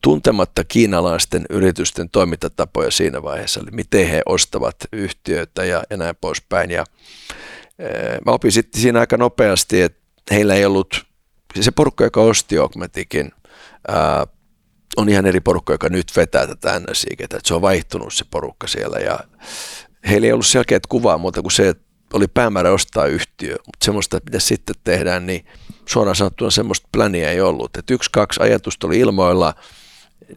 tuntematta 0.01 0.65
kiinalaisten 0.65 1.47
yritysten 1.51 2.11
toimintatapoja 2.11 2.91
siinä 2.91 3.23
vaiheessa, 3.23 3.61
eli 3.61 3.71
miten 3.71 4.09
he 4.09 4.23
ostavat 4.27 4.77
yhtiöitä 4.93 5.65
ja, 5.65 5.83
ja 5.91 5.97
näin 5.97 6.17
poispäin. 6.21 6.71
Ja, 6.71 6.85
mä 8.27 8.33
opin 8.33 8.53
sitten 8.53 8.83
siinä 8.83 9.01
aika 9.01 9.17
nopeasti, 9.17 9.83
että 9.83 10.01
heillä 10.31 10.55
ei 10.55 10.65
ollut, 10.65 11.07
se 11.61 11.71
porukka, 11.71 12.05
joka 12.05 12.21
osti 12.21 12.59
Augmentikin, 12.59 13.33
ää, 13.89 14.27
on 14.97 15.09
ihan 15.09 15.27
eri 15.27 15.41
porukka, 15.41 15.73
joka 15.73 15.89
nyt 15.89 16.13
vetää 16.17 16.47
tätä 16.47 16.81
ns 16.81 17.07
että 17.19 17.39
se 17.45 17.55
on 17.55 17.63
vaihtunut 17.63 18.15
se 18.15 18.25
porukka 18.31 18.67
siellä 18.67 18.99
ja 18.99 19.21
heillä 20.09 20.27
ei 20.27 20.33
ollut 20.33 20.47
selkeät 20.47 20.87
kuvaa 20.87 21.19
muuta 21.19 21.43
kuin 21.43 21.53
se, 21.53 21.69
että 21.69 21.85
oli 22.15 22.29
päämäärä 22.29 22.73
ostaa 22.73 23.07
yhtiö, 23.07 23.57
mutta 23.67 23.85
semmoista, 23.85 24.21
mitä 24.25 24.41
sitten 24.41 24.77
tehdään, 24.85 25.27
niin 25.27 25.47
suoraan 25.87 26.17
sanottuna 26.17 26.51
semmoista 26.51 26.89
pläniä 26.93 27.31
ei 27.31 27.41
ollut. 27.41 27.77
Että 27.77 27.95
yksi, 27.95 28.11
kaksi 28.13 28.41
ajatusta 28.43 28.87
oli 28.87 28.99
ilmoilla, 28.99 29.55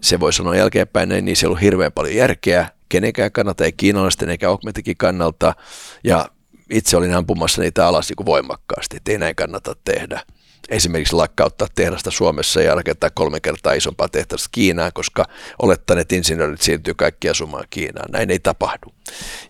se 0.01 0.19
voi 0.19 0.34
sanoa 0.34 0.55
jälkeenpäin, 0.55 1.10
niin 1.10 1.36
se 1.36 1.46
ei 1.46 1.48
ollut 1.48 1.62
hirveän 1.62 1.91
paljon 1.91 2.15
järkeä 2.15 2.69
kenenkään 2.89 3.31
kannalta, 3.31 3.65
ei 3.65 3.72
kiinalaisten 3.72 4.29
eikä 4.29 4.50
Augmentikin 4.50 4.98
kannalta, 4.98 5.55
ja 6.03 6.25
itse 6.69 6.98
olin 6.98 7.13
ampumassa 7.15 7.62
niitä 7.62 7.88
alas 7.88 8.10
niin 8.10 8.25
voimakkaasti, 8.25 8.98
että 8.98 9.12
ei 9.12 9.17
näin 9.17 9.36
kannata 9.36 9.75
tehdä. 9.84 10.22
Esimerkiksi 10.69 11.15
lakkauttaa 11.15 11.67
tehdasta 11.75 12.12
Suomessa 12.12 12.62
ja 12.62 12.75
rakentaa 12.75 13.09
kolme 13.09 13.39
kertaa 13.39 13.74
isompaa 13.74 14.07
tehdasta 14.09 14.50
Kiinaan, 14.51 14.91
koska 14.93 15.25
olettaa, 15.62 16.00
että 16.00 16.15
insinöörit 16.15 16.62
siirtyy 16.62 16.93
kaikki 16.93 17.29
asumaan 17.29 17.65
Kiinaan. 17.69 18.12
Näin 18.12 18.31
ei 18.31 18.39
tapahdu. 18.39 18.93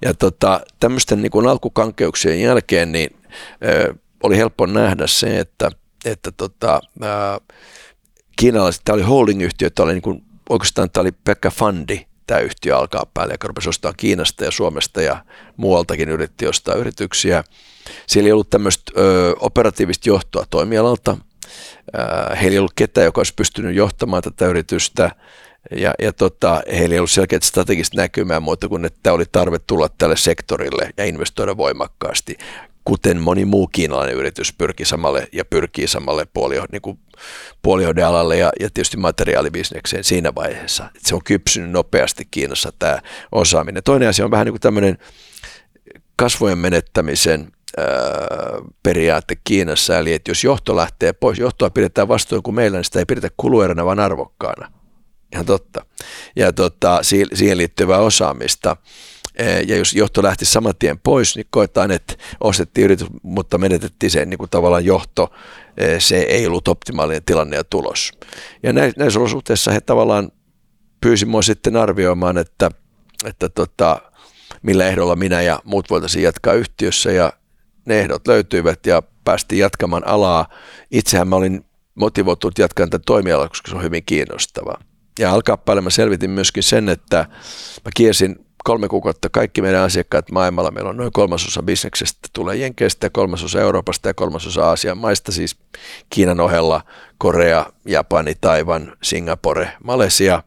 Ja 0.01 0.13
tota, 0.13 0.62
tämmöisten 0.79 1.21
niin 1.21 1.47
alkukankeuksien 1.50 2.41
jälkeen 2.41 2.91
niin, 2.91 3.09
ö, 3.65 3.93
oli 4.24 4.38
helppo 4.38 4.65
nähdä 4.65 5.07
se, 5.07 5.39
että, 5.39 5.71
että 6.05 6.31
tota, 6.31 6.81
ö, 7.03 7.07
kiinalaiset, 8.36 8.81
tämä 8.86 8.93
oli 8.93 9.03
holding-yhtiö, 9.03 9.69
tämä 9.69 9.86
oli 9.86 9.93
niin 9.93 10.01
kuin, 10.01 10.24
oikeastaan 10.50 10.89
tämä 10.89 11.01
oli 11.01 11.12
Pekka 11.12 11.50
Fandi, 11.50 12.05
tämä 12.27 12.39
yhtiö 12.39 12.77
alkaa 12.77 13.05
päälle, 13.13 13.33
joka 13.33 13.47
rupesi 13.47 13.69
ostaa 13.69 13.93
Kiinasta 13.93 14.45
ja 14.45 14.51
Suomesta 14.51 15.01
ja 15.01 15.25
muualtakin 15.57 16.09
yritti 16.09 16.47
ostaa 16.47 16.75
yrityksiä. 16.75 17.43
Siellä 18.08 18.27
ei 18.27 18.32
ollut 18.32 18.50
tämmöistä 18.50 18.91
ö, 18.98 19.36
operatiivista 19.39 20.10
johtoa 20.10 20.46
toimialalta. 20.50 21.17
Heillä 22.41 22.56
ei 22.56 22.60
ollut 22.60 22.74
ketään, 22.75 23.06
joka 23.06 23.20
olisi 23.20 23.34
pystynyt 23.36 23.75
johtamaan 23.75 24.24
tätä 24.24 24.48
yritystä. 24.48 25.12
Ja, 25.75 25.94
ja 26.00 26.13
tota, 26.13 26.62
heillä 26.72 26.94
ei 26.94 27.00
ollut 27.00 27.12
selkeät 27.12 27.44
strategista 27.44 27.98
näkymää 27.98 28.39
muuta 28.39 28.67
kuin, 28.67 28.86
että 28.86 29.13
oli 29.13 29.25
tarve 29.32 29.60
tulla 29.60 29.89
tälle 29.98 30.17
sektorille 30.17 30.89
ja 30.98 31.06
investoida 31.06 31.58
voimakkaasti 31.58 32.38
kuten 32.88 33.22
moni 33.22 33.46
muu 33.46 33.67
kiinalainen 33.67 34.15
yritys 34.15 34.53
pyrki 34.53 34.86
samalle 34.86 35.27
ja 35.32 35.46
pyrkii 35.46 35.88
samalle 35.88 36.27
puolio, 36.34 36.65
niin 36.72 37.00
puolihohdealalle 37.62 38.38
ja, 38.38 38.51
ja 38.60 38.70
tietysti 38.74 38.98
materiaalibisnekseen 38.98 40.03
siinä 40.03 40.36
vaiheessa. 40.36 40.86
Että 40.96 41.10
se 41.10 41.15
on 41.15 41.24
kypsynyt 41.24 41.72
nopeasti 41.72 42.27
Kiinassa 42.32 42.74
tämä 42.79 43.01
osaaminen. 43.32 43.84
Toinen 43.84 44.10
asia 44.10 44.25
on 44.25 44.32
vähän 44.32 44.46
niin 44.46 44.53
kuin 44.53 44.62
tämmöinen 44.62 44.98
kasvojen 46.15 46.58
menettämisen 46.58 47.51
periaate 48.84 49.36
Kiinassa, 49.43 49.98
eli 49.98 50.13
että 50.13 50.31
jos 50.31 50.43
johto 50.43 50.75
lähtee 50.75 51.13
pois, 51.13 51.39
johtoa 51.39 51.69
pidetään 51.69 52.07
vastuun 52.07 52.43
kuin 52.43 52.55
meillä, 52.55 52.77
niin 52.77 52.86
sitä 52.86 53.00
ei 53.00 53.05
pidetä 53.05 53.29
kulueränä, 53.38 53.86
vaan 53.86 54.00
arvokkaana. 54.00 54.72
Ihan 55.34 55.46
totta. 55.46 55.86
Ja 56.36 56.53
tota, 56.53 57.00
siihen 57.34 57.57
liittyvää 57.57 58.00
osaamista. 58.00 58.77
Ja 59.67 59.77
jos 59.77 59.93
johto 59.93 60.24
lähti 60.24 60.46
saman 60.46 60.74
tien 60.79 61.00
pois, 61.00 61.36
niin 61.36 61.48
koetaan, 61.50 61.91
että 61.91 62.13
ostettiin 62.39 62.86
yritys, 62.86 63.07
mutta 63.24 63.57
menetettiin 63.57 64.12
sen 64.12 64.29
niin 64.29 64.38
kuin 64.38 64.50
tavallaan 64.50 64.86
johto. 64.86 65.34
Se 66.00 66.17
ei 66.17 66.48
ollut 66.48 66.67
optimaalinen 66.67 67.24
tilanne 67.25 67.57
ja 67.57 67.63
tulos. 67.63 68.12
Ja 68.63 68.74
näissä 68.74 69.19
olosuhteissa 69.19 69.72
he 69.72 69.81
tavallaan 69.81 70.31
pyysi 71.01 71.25
mua 71.25 71.41
sitten 71.41 71.75
arvioimaan, 71.75 72.38
että, 72.38 72.72
että 73.25 73.50
tota, 73.50 74.01
millä 74.62 74.88
ehdolla 74.88 75.15
minä 75.15 75.41
ja 75.41 75.60
muut 75.63 75.89
voitaisiin 75.89 76.24
jatkaa 76.24 76.53
yhtiössä 76.53 77.12
ja 77.12 77.34
ne 77.88 78.00
ehdot 78.00 78.27
löytyivät 78.27 78.86
ja 78.86 79.03
päästiin 79.24 79.60
jatkamaan 79.60 80.08
alaa. 80.08 80.48
Itsehän 80.91 81.27
mä 81.27 81.36
olin 81.36 81.65
motivoitunut 81.96 82.60
jatkamaan 82.60 82.89
tätä 82.89 83.03
toimialaa, 83.06 83.48
koska 83.50 83.70
se 83.70 83.75
on 83.75 83.84
hyvin 83.84 84.03
kiinnostavaa. 84.06 84.82
Ja 85.20 85.32
alkaa 85.32 85.82
mä 85.82 85.89
selvitin 85.89 86.29
myöskin 86.29 86.63
sen, 86.63 86.89
että 86.89 87.17
mä 87.86 87.91
kiersin 87.96 88.48
kolme 88.63 88.88
kuukautta 88.88 89.29
kaikki 89.29 89.62
meidän 89.62 89.84
asiakkaat 89.84 90.32
maailmalla. 90.32 90.72
Meillä 90.72 90.89
on 90.89 90.98
noin 90.98 91.12
kolmasosa 91.12 91.63
bisneksestä 91.63 92.27
tulee 92.34 92.56
Jenkeistä, 92.56 93.10
kolmasosa 93.10 93.62
Euroopasta 93.62 94.10
ja 94.10 94.13
kolmasosa 94.13 94.65
Aasian 94.65 94.98
maista, 94.98 95.32
siis 95.32 95.56
Kiinan 96.10 96.39
ohella 96.39 96.82
Korea, 97.17 97.65
Japani, 97.86 98.36
Taivan, 98.41 98.98
Singapore, 99.03 99.72
Malesia. 99.84 100.44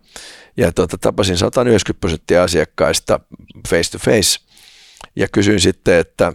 Ja 0.56 0.73
tuota, 0.73 0.99
tapasin 0.99 1.37
190 1.37 2.00
prosenttia 2.00 2.42
asiakkaista 2.42 3.20
face 3.68 3.90
to 3.90 3.99
face 3.99 4.40
ja 5.16 5.28
kysyin 5.32 5.61
sitten, 5.61 5.94
että 5.94 6.32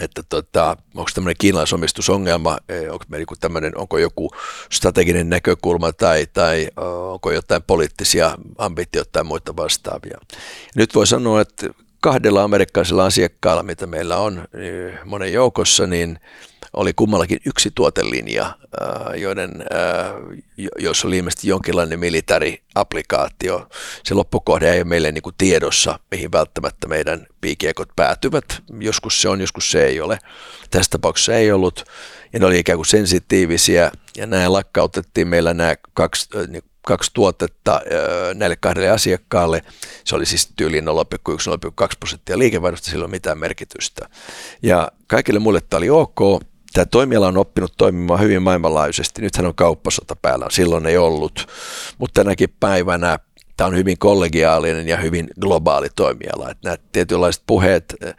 että 0.00 0.22
tota, 0.28 0.76
onko 0.94 1.10
tämmöinen 1.14 1.36
kiinalaisomistusongelma, 1.38 2.58
e, 2.68 2.90
onko, 2.90 3.04
joku 3.18 3.34
tämmöinen, 3.40 3.78
onko 3.78 3.98
joku 3.98 4.30
strateginen 4.72 5.30
näkökulma 5.30 5.92
tai, 5.92 6.26
tai 6.32 6.68
onko 7.12 7.32
jotain 7.32 7.62
poliittisia 7.62 8.38
ambitioita 8.58 9.12
tai 9.12 9.24
muita 9.24 9.56
vastaavia. 9.56 10.18
Nyt 10.74 10.94
voi 10.94 11.06
sanoa, 11.06 11.40
että 11.40 11.66
kahdella 12.00 12.42
amerikkalaisella 12.42 13.04
asiakkaalla, 13.04 13.62
mitä 13.62 13.86
meillä 13.86 14.16
on 14.16 14.44
niin 14.52 14.98
monen 15.04 15.32
joukossa, 15.32 15.86
niin 15.86 16.18
oli 16.76 16.92
kummallakin 16.92 17.38
yksi 17.46 17.70
tuotelinja, 17.74 18.58
joiden, 19.16 19.50
jos 20.78 21.04
oli 21.04 21.18
ilmeisesti 21.18 21.48
jonkinlainen 21.48 22.00
militari-applikaatio. 22.00 23.68
Se 24.04 24.14
loppukohde 24.14 24.72
ei 24.72 24.78
ole 24.78 24.84
meille 24.84 25.12
niin 25.12 25.22
kuin 25.22 25.34
tiedossa, 25.38 25.98
mihin 26.10 26.32
välttämättä 26.32 26.88
meidän 26.88 27.26
piikiekot 27.40 27.88
päätyvät. 27.96 28.44
Joskus 28.78 29.22
se 29.22 29.28
on, 29.28 29.40
joskus 29.40 29.70
se 29.70 29.84
ei 29.86 30.00
ole. 30.00 30.18
Tässä 30.70 30.90
tapauksessa 30.90 31.34
ei 31.34 31.52
ollut, 31.52 31.84
ja 32.32 32.38
ne 32.38 32.46
oli 32.46 32.58
ikään 32.58 32.78
kuin 32.78 32.86
sensitiivisiä, 32.86 33.92
ja 34.16 34.26
näin 34.26 34.52
lakkautettiin 34.52 35.28
meillä 35.28 35.54
nämä 35.54 35.74
kaksi, 35.92 36.28
niin 36.48 36.62
kaksi 36.86 37.10
tuotetta 37.14 37.80
näille 38.34 38.56
kahdelle 38.56 38.90
asiakkaalle. 38.90 39.62
Se 40.04 40.16
oli 40.16 40.26
siis 40.26 40.48
tyyliin 40.56 40.84
0,1-0,2 40.84 41.88
prosenttia 41.98 42.38
liikevaihdosta, 42.38 42.90
sillä 42.90 43.02
ei 43.02 43.04
ole 43.04 43.10
mitään 43.10 43.38
merkitystä. 43.38 44.08
Ja 44.62 44.88
kaikille 45.06 45.40
muille 45.40 45.60
tämä 45.60 45.78
oli 45.78 45.90
ok, 45.90 46.18
tämä 46.74 46.84
toimiala 46.84 47.28
on 47.28 47.36
oppinut 47.36 47.72
toimimaan 47.78 48.20
hyvin 48.20 48.42
maailmanlaajuisesti. 48.42 49.22
Nythän 49.22 49.46
on 49.46 49.54
kauppasota 49.54 50.16
päällä, 50.16 50.46
silloin 50.50 50.86
ei 50.86 50.96
ollut, 50.96 51.46
mutta 51.98 52.22
tänäkin 52.22 52.54
päivänä 52.60 53.18
tämä 53.56 53.68
on 53.68 53.76
hyvin 53.76 53.98
kollegiaalinen 53.98 54.88
ja 54.88 54.96
hyvin 54.96 55.28
globaali 55.40 55.88
toimiala. 55.96 56.50
Että 56.50 56.68
nämä 56.68 56.76
tietynlaiset 56.92 57.42
puheet 57.46 57.94
eh, 58.00 58.14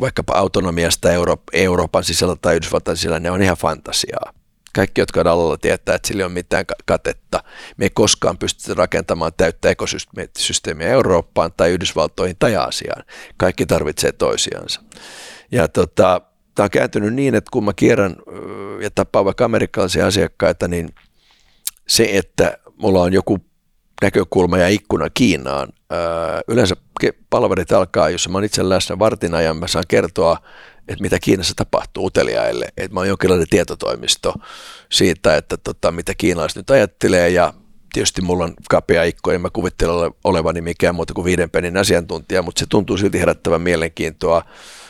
vaikkapa 0.00 0.32
autonomiasta 0.32 1.12
Euro- 1.12 1.42
Euroopan 1.52 2.04
sisällä 2.04 2.36
tai 2.42 2.54
Yhdysvaltain 2.56 2.96
sisällä, 2.96 3.20
ne 3.20 3.30
on 3.30 3.42
ihan 3.42 3.56
fantasiaa. 3.56 4.32
Kaikki, 4.74 5.00
jotka 5.00 5.20
on 5.20 5.26
alalla, 5.26 5.56
tietää, 5.56 5.94
että 5.94 6.08
sillä 6.08 6.20
ei 6.20 6.24
ole 6.24 6.32
mitään 6.32 6.64
katetta. 6.84 7.44
Me 7.76 7.84
ei 7.84 7.90
koskaan 7.90 8.38
pystytä 8.38 8.74
rakentamaan 8.74 9.32
täyttä 9.36 9.70
ekosysteemiä 9.70 10.88
Eurooppaan 10.88 11.52
tai 11.56 11.70
Yhdysvaltoihin 11.70 12.36
tai 12.38 12.56
Aasiaan. 12.56 13.04
Kaikki 13.36 13.66
tarvitsee 13.66 14.12
toisiansa. 14.12 14.80
Ja 15.52 15.68
tota, 15.68 16.20
tämä 16.54 16.64
on 16.64 16.70
kääntynyt 16.70 17.14
niin, 17.14 17.34
että 17.34 17.50
kun 17.50 17.64
mä 17.64 17.72
kierrän 17.76 18.16
ja 18.80 18.90
tapaan 18.94 19.24
vaikka 19.24 19.44
amerikkalaisia 19.44 20.06
asiakkaita, 20.06 20.68
niin 20.68 20.94
se, 21.88 22.08
että 22.12 22.58
mulla 22.76 23.02
on 23.02 23.12
joku 23.12 23.38
näkökulma 24.02 24.58
ja 24.58 24.68
ikkuna 24.68 25.10
Kiinaan, 25.10 25.68
yleensä 26.48 26.76
palvelut 27.30 27.72
alkaa, 27.72 28.10
jos 28.10 28.28
mä 28.28 28.36
oon 28.38 28.44
itse 28.44 28.68
läsnä 28.68 28.98
vartin 28.98 29.34
ajan, 29.34 29.56
mä 29.56 29.66
saan 29.66 29.84
kertoa, 29.88 30.36
että 30.88 31.02
mitä 31.02 31.18
Kiinassa 31.18 31.54
tapahtuu 31.56 32.06
uteliaille, 32.06 32.68
että 32.76 32.94
mä 32.94 33.00
oon 33.00 33.08
jonkinlainen 33.08 33.48
tietotoimisto 33.50 34.34
siitä, 34.92 35.36
että 35.36 35.56
tota, 35.56 35.92
mitä 35.92 36.14
kiinalaiset 36.14 36.56
nyt 36.56 36.70
ajattelee 36.70 37.28
ja 37.30 37.54
tietysti 37.92 38.22
mulla 38.22 38.44
on 38.44 38.54
kapea 38.70 39.04
ikko, 39.04 39.32
en 39.32 39.40
mä 39.40 39.48
kuvittele 39.52 40.10
olevani 40.24 40.60
mikään 40.60 40.94
muuta 40.94 41.14
kuin 41.14 41.24
viiden 41.24 41.50
penin 41.50 41.76
asiantuntija, 41.76 42.42
mutta 42.42 42.58
se 42.58 42.66
tuntuu 42.68 42.96
silti 42.96 43.20
herättävän 43.20 43.62
mielenkiintoa 43.62 44.42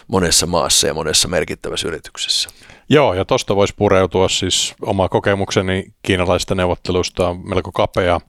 monessa 0.09 0.47
maassa 0.47 0.87
ja 0.87 0.95
monessa 0.95 1.29
merkittävässä 1.29 1.89
yrityksessä. 1.89 2.51
Joo, 2.89 3.15
ja 3.15 3.25
tuosta 3.25 3.57
voisi 3.57 3.75
pureutua 3.77 4.29
siis 4.29 4.75
oma 4.83 5.09
kokemukseni 5.09 5.85
kiinalaisista 6.03 6.55
neuvotteluista 6.55 7.29
on 7.29 7.49
melko 7.49 7.73
kapea. 7.73 8.21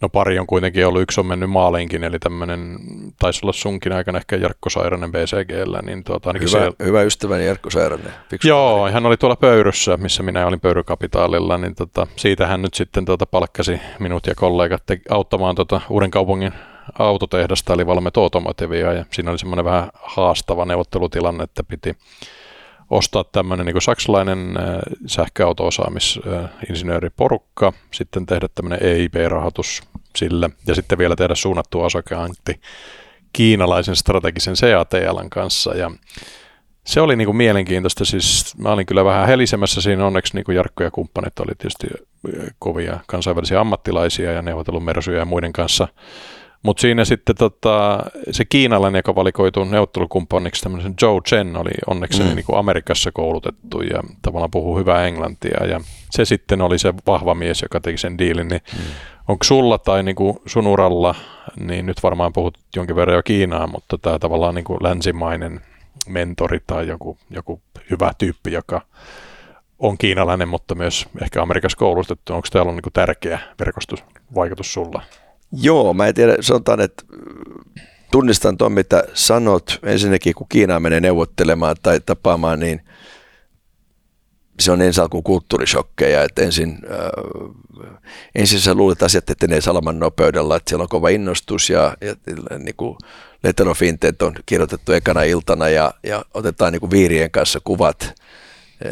No 0.00 0.08
pari 0.08 0.38
on 0.38 0.46
kuitenkin 0.46 0.86
ollut, 0.86 1.02
yksi 1.02 1.20
on 1.20 1.26
mennyt 1.26 1.50
maaliinkin, 1.50 2.04
eli 2.04 2.18
tämmöinen, 2.18 2.78
taisi 3.18 3.40
olla 3.42 3.52
sunkin 3.52 3.92
aikana 3.92 4.18
ehkä 4.18 4.36
Jarkko 4.36 4.70
Sairanen 4.70 5.12
BCGllä. 5.12 5.82
Niin 5.82 6.04
tuota, 6.04 6.32
hyvä, 6.32 6.48
siellä... 6.48 6.72
hyvä 6.84 7.02
ystäväni 7.02 7.46
Jarkko 7.46 7.70
Sairanen. 7.70 8.12
Joo, 8.44 8.90
hän 8.90 9.06
oli 9.06 9.16
tuolla 9.16 9.36
Pöyryssä, 9.36 9.96
missä 9.96 10.22
minä 10.22 10.46
olin 10.46 10.60
Pöyrykapitaalilla, 10.60 11.58
niin 11.58 11.74
tota, 11.74 12.06
siitä 12.16 12.46
hän 12.46 12.62
nyt 12.62 12.74
sitten 12.74 13.04
tuota 13.04 13.26
palkkasi 13.26 13.80
minut 13.98 14.26
ja 14.26 14.34
kollegat 14.34 14.82
auttamaan 15.10 15.54
tuota 15.54 15.80
Uuden 15.90 16.10
kaupungin 16.10 16.52
autotehdasta, 16.98 17.74
eli 17.74 17.86
Valmet 17.86 18.16
Automotivia, 18.16 18.92
ja 18.92 19.04
siinä 19.12 19.30
oli 19.30 19.38
semmoinen 19.38 19.64
vähän 19.64 19.90
haastava 19.94 20.64
neuvottelutilanne, 20.64 21.44
että 21.44 21.64
piti 21.64 21.96
ostaa 22.90 23.24
tämmöinen 23.24 23.66
niin 23.66 23.82
saksalainen 23.82 24.56
äh, 24.56 24.64
sähköauto-osaamisinsinööriporukka, 25.06 27.72
sitten 27.90 28.26
tehdä 28.26 28.48
tämmöinen 28.54 28.82
EIB-rahoitus 28.82 29.82
sille, 30.16 30.50
ja 30.66 30.74
sitten 30.74 30.98
vielä 30.98 31.16
tehdä 31.16 31.34
suunnattu 31.34 31.80
osakkeantti 31.80 32.60
kiinalaisen 33.32 33.96
strategisen 33.96 34.54
CATLn 34.54 35.30
kanssa, 35.30 35.74
ja 35.74 35.90
se 36.86 37.00
oli 37.00 37.16
niin 37.16 37.26
kuin 37.26 37.36
mielenkiintoista, 37.36 38.04
siis 38.04 38.54
mä 38.58 38.72
olin 38.72 38.86
kyllä 38.86 39.04
vähän 39.04 39.26
helisemässä 39.26 39.80
siinä, 39.80 40.06
onneksi 40.06 40.34
niin 40.34 40.44
kuin 40.44 40.56
Jarkko 40.56 40.84
ja 40.84 40.90
kumppanit 40.90 41.40
oli 41.40 41.52
tietysti 41.58 41.86
äh, 41.92 42.00
kovia 42.58 43.00
kansainvälisiä 43.06 43.60
ammattilaisia 43.60 44.32
ja 44.32 44.42
neuvotellut 44.42 44.84
Mersuja 44.84 45.18
ja 45.18 45.24
muiden 45.24 45.52
kanssa 45.52 45.88
mutta 46.62 46.80
siinä 46.80 47.04
sitten 47.04 47.36
tota, 47.36 48.04
se 48.30 48.44
kiinalainen, 48.44 48.98
joka 48.98 49.14
valikoituu 49.14 49.64
neuvottelukumppaniksi, 49.64 50.62
tämmöisen 50.62 50.94
Joe 51.02 51.20
Chen 51.20 51.56
oli 51.56 51.70
onneksi 51.86 52.22
mm. 52.22 52.34
niin 52.34 52.44
kuin 52.44 52.58
Amerikassa 52.58 53.12
koulutettu 53.12 53.80
ja 53.80 54.02
tavallaan 54.22 54.50
puhuu 54.50 54.78
hyvää 54.78 55.06
englantia. 55.06 55.66
Ja 55.66 55.80
se 56.10 56.24
sitten 56.24 56.60
oli 56.60 56.78
se 56.78 56.94
vahva 57.06 57.34
mies, 57.34 57.62
joka 57.62 57.80
teki 57.80 57.98
sen 57.98 58.18
diilin. 58.18 58.48
Niin 58.48 58.62
mm. 58.72 58.84
Onko 59.28 59.44
sulla 59.44 59.78
tai 59.78 60.02
niin 60.02 60.16
kuin 60.16 60.38
sun 60.46 60.66
uralla, 60.66 61.14
niin 61.60 61.86
nyt 61.86 62.02
varmaan 62.02 62.32
puhut 62.32 62.58
jonkin 62.76 62.96
verran 62.96 63.16
jo 63.16 63.22
Kiinaa, 63.22 63.66
mutta 63.66 63.98
tämä 63.98 64.18
tavallaan 64.18 64.54
niin 64.54 64.64
kuin 64.64 64.78
länsimainen 64.82 65.60
mentori 66.08 66.58
tai 66.66 66.88
joku, 66.88 67.18
joku 67.30 67.62
hyvä 67.90 68.12
tyyppi, 68.18 68.52
joka 68.52 68.80
on 69.78 69.98
kiinalainen, 69.98 70.48
mutta 70.48 70.74
myös 70.74 71.06
ehkä 71.22 71.42
Amerikassa 71.42 71.78
koulutettu. 71.78 72.34
Onko 72.34 72.48
täällä 72.52 72.70
on 72.70 72.76
niin 72.76 72.92
tärkeä 72.92 73.38
verkostusvaikutus 73.60 74.72
sulla? 74.72 75.02
Joo, 75.52 75.94
mä 75.94 76.06
en 76.06 76.14
tiedä, 76.14 76.36
sanotaan, 76.40 76.80
että 76.80 77.04
tunnistan 78.10 78.56
tuon, 78.56 78.72
mitä 78.72 79.04
sanot. 79.14 79.78
Ensinnäkin, 79.82 80.34
kun 80.34 80.46
Kiinaa 80.48 80.80
menee 80.80 81.00
neuvottelemaan 81.00 81.76
tai 81.82 82.00
tapaamaan, 82.00 82.60
niin 82.60 82.80
se 84.60 84.72
on 84.72 84.82
ensin 84.82 85.02
alkuun 85.02 85.22
kulttuurishokkeja, 85.22 86.22
että 86.22 86.42
ensin, 86.42 86.78
äh, 86.90 87.98
ensin 88.34 88.60
sä 88.60 88.74
luulet 88.74 89.02
asiat 89.02 89.30
etenee 89.30 89.60
salaman 89.60 89.98
nopeudella, 89.98 90.56
että 90.56 90.70
siellä 90.70 90.82
on 90.82 90.88
kova 90.88 91.08
innostus 91.08 91.70
ja, 91.70 91.96
ja 92.00 92.14
niin 92.58 92.74
kuin 92.76 92.96
Letter 93.44 93.68
of 93.68 93.82
Intent 93.82 94.22
on 94.22 94.34
kirjoitettu 94.46 94.92
ekana 94.92 95.22
iltana 95.22 95.68
ja, 95.68 95.94
ja 96.02 96.24
otetaan 96.34 96.72
niin 96.72 96.80
kuin 96.80 96.90
viirien 96.90 97.30
kanssa 97.30 97.60
kuvat 97.64 98.14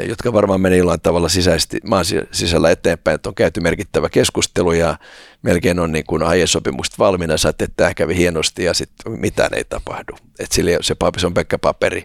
jotka 0.08 0.32
varmaan 0.32 0.60
meni 0.60 0.78
jollain 0.78 1.00
tavalla 1.00 1.28
sisäisesti, 1.28 1.78
maan 1.84 2.04
sisällä 2.32 2.70
eteenpäin, 2.70 3.14
että 3.14 3.28
on 3.28 3.34
käyty 3.34 3.60
merkittävä 3.60 4.08
keskustelu 4.08 4.72
ja 4.72 4.98
melkein 5.42 5.80
on 5.80 5.92
niin 5.92 6.04
kuin 6.06 6.22
aiesopimukset 6.22 6.98
valmiina, 6.98 7.36
sä 7.36 7.48
että 7.48 7.68
tämä 7.76 7.94
kävi 7.94 8.16
hienosti 8.16 8.64
ja 8.64 8.74
sitten 8.74 9.12
mitään 9.12 9.54
ei 9.54 9.64
tapahdu. 9.64 10.16
Et 10.38 10.52
sillä 10.52 10.70
se, 10.80 10.94
paperi, 10.94 11.20
se 11.20 11.26
on 11.26 11.34
pelkkä 11.34 11.58
paperi. 11.58 12.04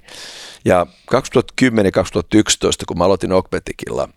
Ja 0.65 0.87
2010-2011, 1.15 1.15
kun 2.87 2.97
mä 2.97 3.03
aloitin 3.05 3.31
Okbetikilla, 3.31 4.09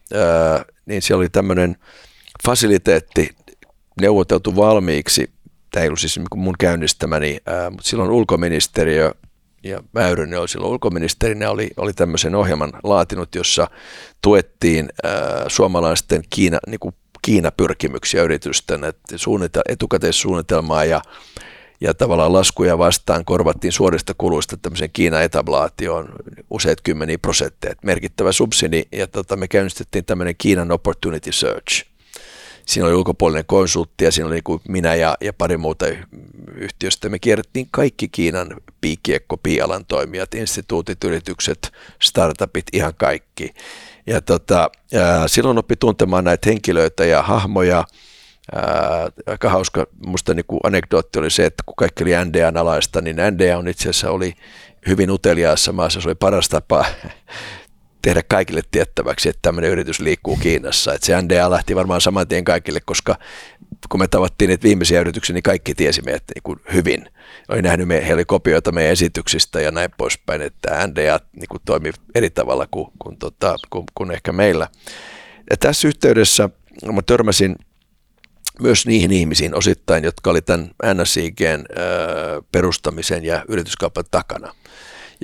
niin 0.87 1.03
siellä 1.03 1.21
oli 1.21 1.29
tämmöinen 1.29 1.77
fasiliteetti 2.47 3.31
neuvoteltu 4.01 4.57
valmiiksi, 4.57 5.31
tämä 5.73 5.83
ei 5.83 5.89
ollut 5.89 6.01
siis 6.01 6.21
mun 6.35 6.55
käynnistämäni, 6.59 7.39
mutta 7.71 7.89
silloin 7.89 8.11
ulkoministeriö 8.11 9.13
ja 9.65 9.83
Väyrynen 9.95 10.41
oli 10.41 10.49
silloin 10.49 10.73
ulkoministerinä, 10.73 11.51
oli, 11.51 11.71
oli 11.77 11.93
tämmöisen 11.93 12.35
ohjelman 12.35 12.73
laatinut, 12.83 13.35
jossa 13.35 13.71
tuettiin 14.23 14.89
ää, 15.05 15.45
suomalaisten 15.49 16.23
Kiina, 16.31 16.59
niin 16.67 16.81
kuin 16.81 16.95
Kiina-pyrkimyksiä 17.23 18.23
yritysten, 18.23 18.85
että 18.85 19.19
suunnita, 19.19 19.61
etukäteissuunnitelmaa 19.69 20.85
ja, 20.85 21.03
ja 21.81 21.95
tavallaan 21.95 22.33
laskuja 22.33 22.79
vastaan 22.79 23.25
korvattiin 23.25 23.73
suorista 23.73 24.15
kuluista 24.19 24.57
tämmöisen 24.57 24.91
Kiina-etablaatioon 24.93 26.13
useat 26.51 26.81
kymmeniä 26.81 27.19
prosentteja, 27.19 27.75
merkittävä 27.85 28.33
subsidi, 28.33 28.83
ja 28.93 29.07
tota, 29.07 29.37
me 29.37 29.49
käynnistettiin 29.49 30.05
tämmöinen 30.05 30.35
Kiinan 30.39 30.73
Opportunity 30.73 31.33
Search– 31.33 31.85
siinä 32.67 32.87
oli 32.87 32.95
ulkopuolinen 32.95 33.45
konsultti 33.47 34.05
ja 34.05 34.13
siinä 34.13 34.27
oli 34.27 34.35
niin 34.35 34.61
minä 34.69 34.95
ja, 34.95 35.17
ja 35.21 35.33
pari 35.33 35.57
muuta 35.57 35.87
yhtiöstä. 36.55 37.09
Me 37.09 37.19
kierrettiin 37.19 37.69
kaikki 37.71 38.09
Kiinan 38.09 38.57
piikkiekko 38.81 39.37
pialan 39.37 39.85
toimijat, 39.87 40.35
instituutit, 40.35 41.05
yritykset, 41.05 41.73
startupit, 42.03 42.67
ihan 42.73 42.95
kaikki. 42.95 43.55
Ja 44.07 44.21
tota, 44.21 44.71
ja 44.93 45.29
silloin 45.29 45.59
oppi 45.59 45.77
tuntemaan 45.77 46.25
näitä 46.25 46.51
henkilöitä 46.51 47.05
ja 47.05 47.23
hahmoja. 47.23 47.85
Ää, 48.55 49.11
aika 49.27 49.51
hauska, 49.51 49.87
musta 50.07 50.35
niin 50.35 50.45
anekdootti 50.65 51.19
oli 51.19 51.31
se, 51.31 51.47
että 51.47 51.63
kun 51.67 51.75
kaikki 51.77 52.05
oli 52.05 52.25
NDAn 52.25 52.57
alaista, 52.57 53.01
niin 53.01 53.17
NDA 53.17 53.59
on 53.59 53.69
itse 53.69 53.83
asiassa 53.83 54.11
oli 54.11 54.35
hyvin 54.87 55.11
uteliaassa 55.11 55.73
maassa, 55.73 56.01
se 56.01 56.09
oli 56.09 56.15
paras 56.15 56.49
tapa 56.49 56.85
tehdä 58.05 58.23
kaikille 58.29 58.63
tiettäväksi, 58.71 59.29
että 59.29 59.39
tämmöinen 59.43 59.71
yritys 59.71 60.01
liikkuu 60.01 60.37
Kiinassa. 60.37 60.95
Että 60.95 61.07
se 61.07 61.23
NDA 61.23 61.51
lähti 61.51 61.77
varmaan 61.77 62.01
saman 62.01 62.29
tien 62.29 62.45
kaikille, 62.45 62.81
koska 62.85 63.17
kun 63.89 64.01
me 64.01 64.09
tavattiin 64.09 64.49
niitä 64.49 64.63
viimeisiä 64.63 65.01
yrityksiä, 65.01 65.35
niin 65.35 65.43
kaikki 65.43 65.75
tiesi 65.75 66.03
meidät 66.03 66.23
niin 66.35 66.43
kuin 66.43 66.61
hyvin. 66.73 67.11
Oli 67.49 67.63
nähnyt, 67.63 67.89
me, 67.89 68.09
he 68.09 68.15
oli 68.15 68.25
kopioita 68.25 68.73
meidän 68.73 68.93
esityksistä 68.93 69.61
ja 69.61 69.71
näin 69.71 69.91
poispäin, 69.97 70.43
että 70.43 70.87
NDA 70.87 71.21
niin 71.33 71.49
kuin 71.49 71.63
toimi 71.65 71.91
eri 72.15 72.31
tavalla 72.31 72.67
kuin, 72.71 72.87
kuin, 72.99 73.17
tota, 73.17 73.57
kuin, 73.71 73.85
kuin 73.95 74.11
ehkä 74.11 74.33
meillä. 74.33 74.69
Ja 75.51 75.57
tässä 75.57 75.89
yhteydessä 75.89 76.49
mä 76.93 77.03
törmäsin 77.07 77.57
myös 78.61 78.87
niihin 78.87 79.13
ihmisiin 79.13 79.55
osittain, 79.55 80.05
jotka 80.05 80.31
oli 80.31 80.43
tämän 80.43 80.71
NSIGn 80.95 81.65
perustamisen 82.53 83.25
ja 83.25 83.45
yrityskaupan 83.49 84.05
takana. 84.11 84.55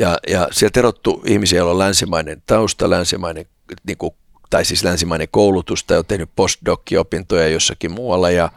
Ja, 0.01 0.19
ja 0.29 0.49
sieltä 0.51 0.81
erottu 0.81 1.23
ihmisiä, 1.27 1.59
joilla 1.59 1.73
on 1.73 1.79
länsimainen 1.79 2.43
tausta, 2.47 2.91
länsimainen, 2.91 3.47
niin 3.87 3.99
kuin, 3.99 4.15
tai 4.51 4.65
siis 4.65 4.85
länsimainen 4.85 5.29
koulutus, 5.31 5.85
tai 5.85 5.99
on 5.99 6.07
tehnyt 6.07 6.31
postdoc-opintoja 6.37 7.49
jossakin 7.49 7.93
muualla, 7.93 8.31
ja, 8.31 8.51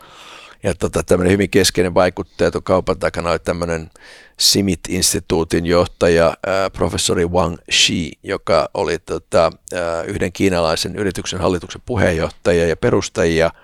ja 0.64 0.74
tota, 0.74 1.04
tämmöinen 1.04 1.32
hyvin 1.32 1.50
keskeinen 1.50 1.94
vaikuttaja 1.94 2.52
tuon 2.52 2.64
kaupan 2.64 3.00
takana 3.00 3.32
oli 3.32 3.40
tämmöinen 3.40 3.90
Simit-instituutin 4.38 5.66
johtaja, 5.66 6.38
ää, 6.48 6.70
professori 6.70 7.26
Wang 7.26 7.58
Shi, 7.72 8.12
joka 8.24 8.70
oli 8.74 9.00
tota, 9.00 9.52
ää, 9.74 10.04
yhden 10.04 10.32
kiinalaisen 10.32 10.96
yrityksen 10.96 11.40
hallituksen 11.40 11.82
puheenjohtaja 11.86 12.68
ja 12.68 12.78
perustajia– 12.78 13.52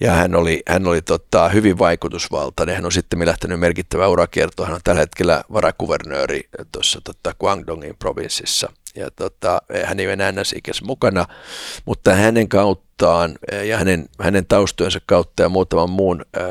ja 0.00 0.12
hän 0.12 0.34
oli, 0.34 0.62
hän 0.68 0.86
oli 0.86 1.02
tota, 1.02 1.48
hyvin 1.48 1.78
vaikutusvaltainen. 1.78 2.74
Hän 2.74 2.84
on 2.84 2.92
sitten 2.92 3.26
lähtenyt 3.26 3.60
merkittävä 3.60 4.08
urakierto. 4.08 4.64
Hän 4.64 4.74
on 4.74 4.80
tällä 4.84 5.00
hetkellä 5.00 5.44
varakuvernööri 5.52 6.48
tuossa 6.72 7.00
tota, 7.04 7.34
Guangdongin 7.40 7.96
provinssissa. 7.98 8.72
Ja 8.94 9.10
tota, 9.10 9.62
hän 9.84 10.00
ei 10.00 10.06
enää 10.06 10.28
enää 10.28 10.44
mukana, 10.84 11.26
mutta 11.84 12.14
hänen 12.14 12.48
kauttaan 12.48 13.38
ja 13.64 13.78
hänen, 13.78 14.08
hänen 14.20 14.46
taustojensa 14.46 15.00
kautta 15.06 15.42
ja 15.42 15.48
muutaman 15.48 15.90
muun 15.90 16.24
ää, 16.36 16.46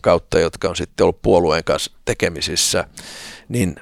kautta, 0.00 0.38
jotka 0.38 0.68
on 0.68 0.76
sitten 0.76 1.04
ollut 1.04 1.22
puolueen 1.22 1.64
kanssa 1.64 1.92
tekemisissä, 2.04 2.84
niin 3.48 3.76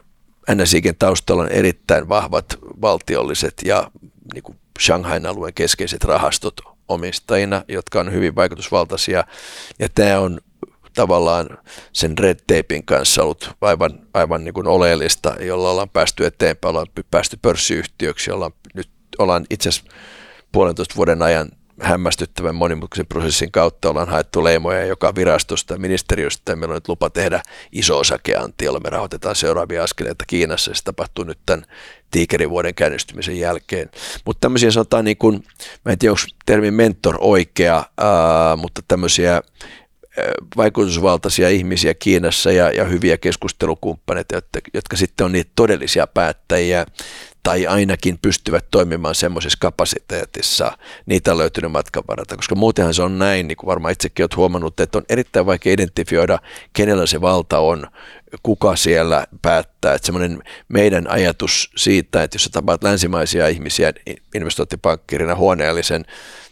NSIkin 0.55 0.97
taustalla 0.99 1.43
on 1.43 1.49
erittäin 1.49 2.09
vahvat 2.09 2.59
valtiolliset 2.83 3.55
ja 3.65 3.91
niin 4.35 4.43
kuin 4.43 4.59
Shanghain 4.81 5.27
alueen 5.27 5.55
keskeiset 5.55 6.05
rahastot 6.05 6.70
omistajina, 6.91 7.63
jotka 7.69 8.01
on 8.01 8.13
hyvin 8.13 8.35
vaikutusvaltaisia. 8.35 9.25
Ja 9.79 9.89
tämä 9.89 10.21
on 10.21 10.41
tavallaan 10.95 11.59
sen 11.93 12.19
red 12.19 12.39
tapein 12.47 12.85
kanssa 12.85 13.23
ollut 13.23 13.51
aivan, 13.61 14.01
aivan 14.15 14.45
niin 14.45 14.55
kuin 14.55 14.67
oleellista, 14.67 15.37
jolla 15.41 15.71
ollaan 15.71 15.91
päästy 15.91 16.27
eteenpäin, 16.27 16.71
ollaan 16.71 16.87
päästy 17.11 17.39
pörssiyhtiöksi, 17.43 18.31
ollaan, 18.31 18.53
nyt 18.75 18.91
ollaan 19.19 19.47
itse 19.51 19.69
asiassa 19.69 19.93
puolentoista 20.53 20.97
vuoden 20.97 21.23
ajan 21.23 21.49
hämmästyttävän 21.81 22.55
monimutkaisen 22.55 23.07
prosessin 23.07 23.53
kautta 23.53 23.91
ollaan 23.91 24.09
haettu 24.09 24.45
leimoja 24.45 24.85
joka 24.85 25.15
virastosta 25.15 25.79
ministeriöstä 25.79 26.57
meillä 26.57 26.73
on 26.73 26.77
nyt 26.77 26.89
lupa 26.89 27.11
tehdä 27.11 27.43
iso 27.73 27.99
osakeanti, 27.99 28.65
jolla 28.65 28.81
me 28.81 28.91
rahoitetaan 28.91 29.37
seuraavia 29.37 29.85
askeleita 29.85 30.25
Kiinassa. 30.27 30.71
Se 30.75 30.85
tapahtuu 30.85 31.25
nyt 31.25 31.39
tämän 31.47 31.65
tiikerin 32.11 32.51
vuoden 32.51 32.75
käynnistymisen 32.75 33.39
jälkeen. 33.39 33.91
Mutta 34.25 34.41
tämmöisiä 34.41 34.71
sanotaan 34.71 35.05
niin 35.05 35.17
kuin, 35.17 35.45
mä 35.85 35.93
en 35.93 35.99
tiedä 35.99 36.13
onko 36.13 36.23
termi 36.47 36.71
mentor 36.71 37.17
oikea, 37.21 37.85
ää, 37.99 38.57
mutta 38.57 38.83
tämmöisiä 38.89 39.43
vaikutusvaltaisia 40.57 41.49
ihmisiä 41.49 41.95
Kiinassa 41.95 42.53
ja, 42.53 42.71
ja 42.71 42.85
hyviä 42.85 43.19
keskustelukumppaneita, 43.19 44.35
jotka, 44.35 44.61
jotka 44.75 44.97
sitten 44.97 45.25
on 45.25 45.33
niitä 45.33 45.51
todellisia 45.57 46.07
päättäjiä 46.07 46.87
tai 47.43 47.67
ainakin 47.67 48.19
pystyvät 48.23 48.65
toimimaan 48.71 49.15
semmoisessa 49.15 49.59
kapasiteetissa, 49.61 50.79
niitä 51.07 51.33
on 51.33 51.39
löytynyt 51.39 51.73
matkan 51.73 52.03
varalta, 52.09 52.37
koska 52.37 52.55
muutenhan 52.55 52.95
se 52.95 53.03
on 53.03 53.19
näin, 53.19 53.49
niin 53.49 53.57
kuin 53.57 53.67
varmaan 53.67 53.93
itsekin 53.93 54.23
olet 54.23 54.37
huomannut, 54.37 54.81
että 54.81 54.99
on 54.99 55.05
erittäin 55.09 55.47
vaikea 55.47 55.73
identifioida, 55.73 56.39
kenellä 56.73 57.07
se 57.07 57.21
valta 57.21 57.59
on, 57.59 57.87
kuka 58.43 58.77
siellä 58.77 59.27
päättää. 59.43 59.95
Että 59.95 60.07
semmoinen 60.07 60.43
meidän 60.69 61.11
ajatus 61.11 61.71
siitä, 61.77 62.23
että 62.23 62.35
jos 62.35 62.45
sä 62.45 62.51
tapaat 62.53 62.85
länsimaisia 62.85 63.49
ihmisiä 63.49 63.93
investointipankkirina 64.35 65.35
huoneellisen 65.35 66.05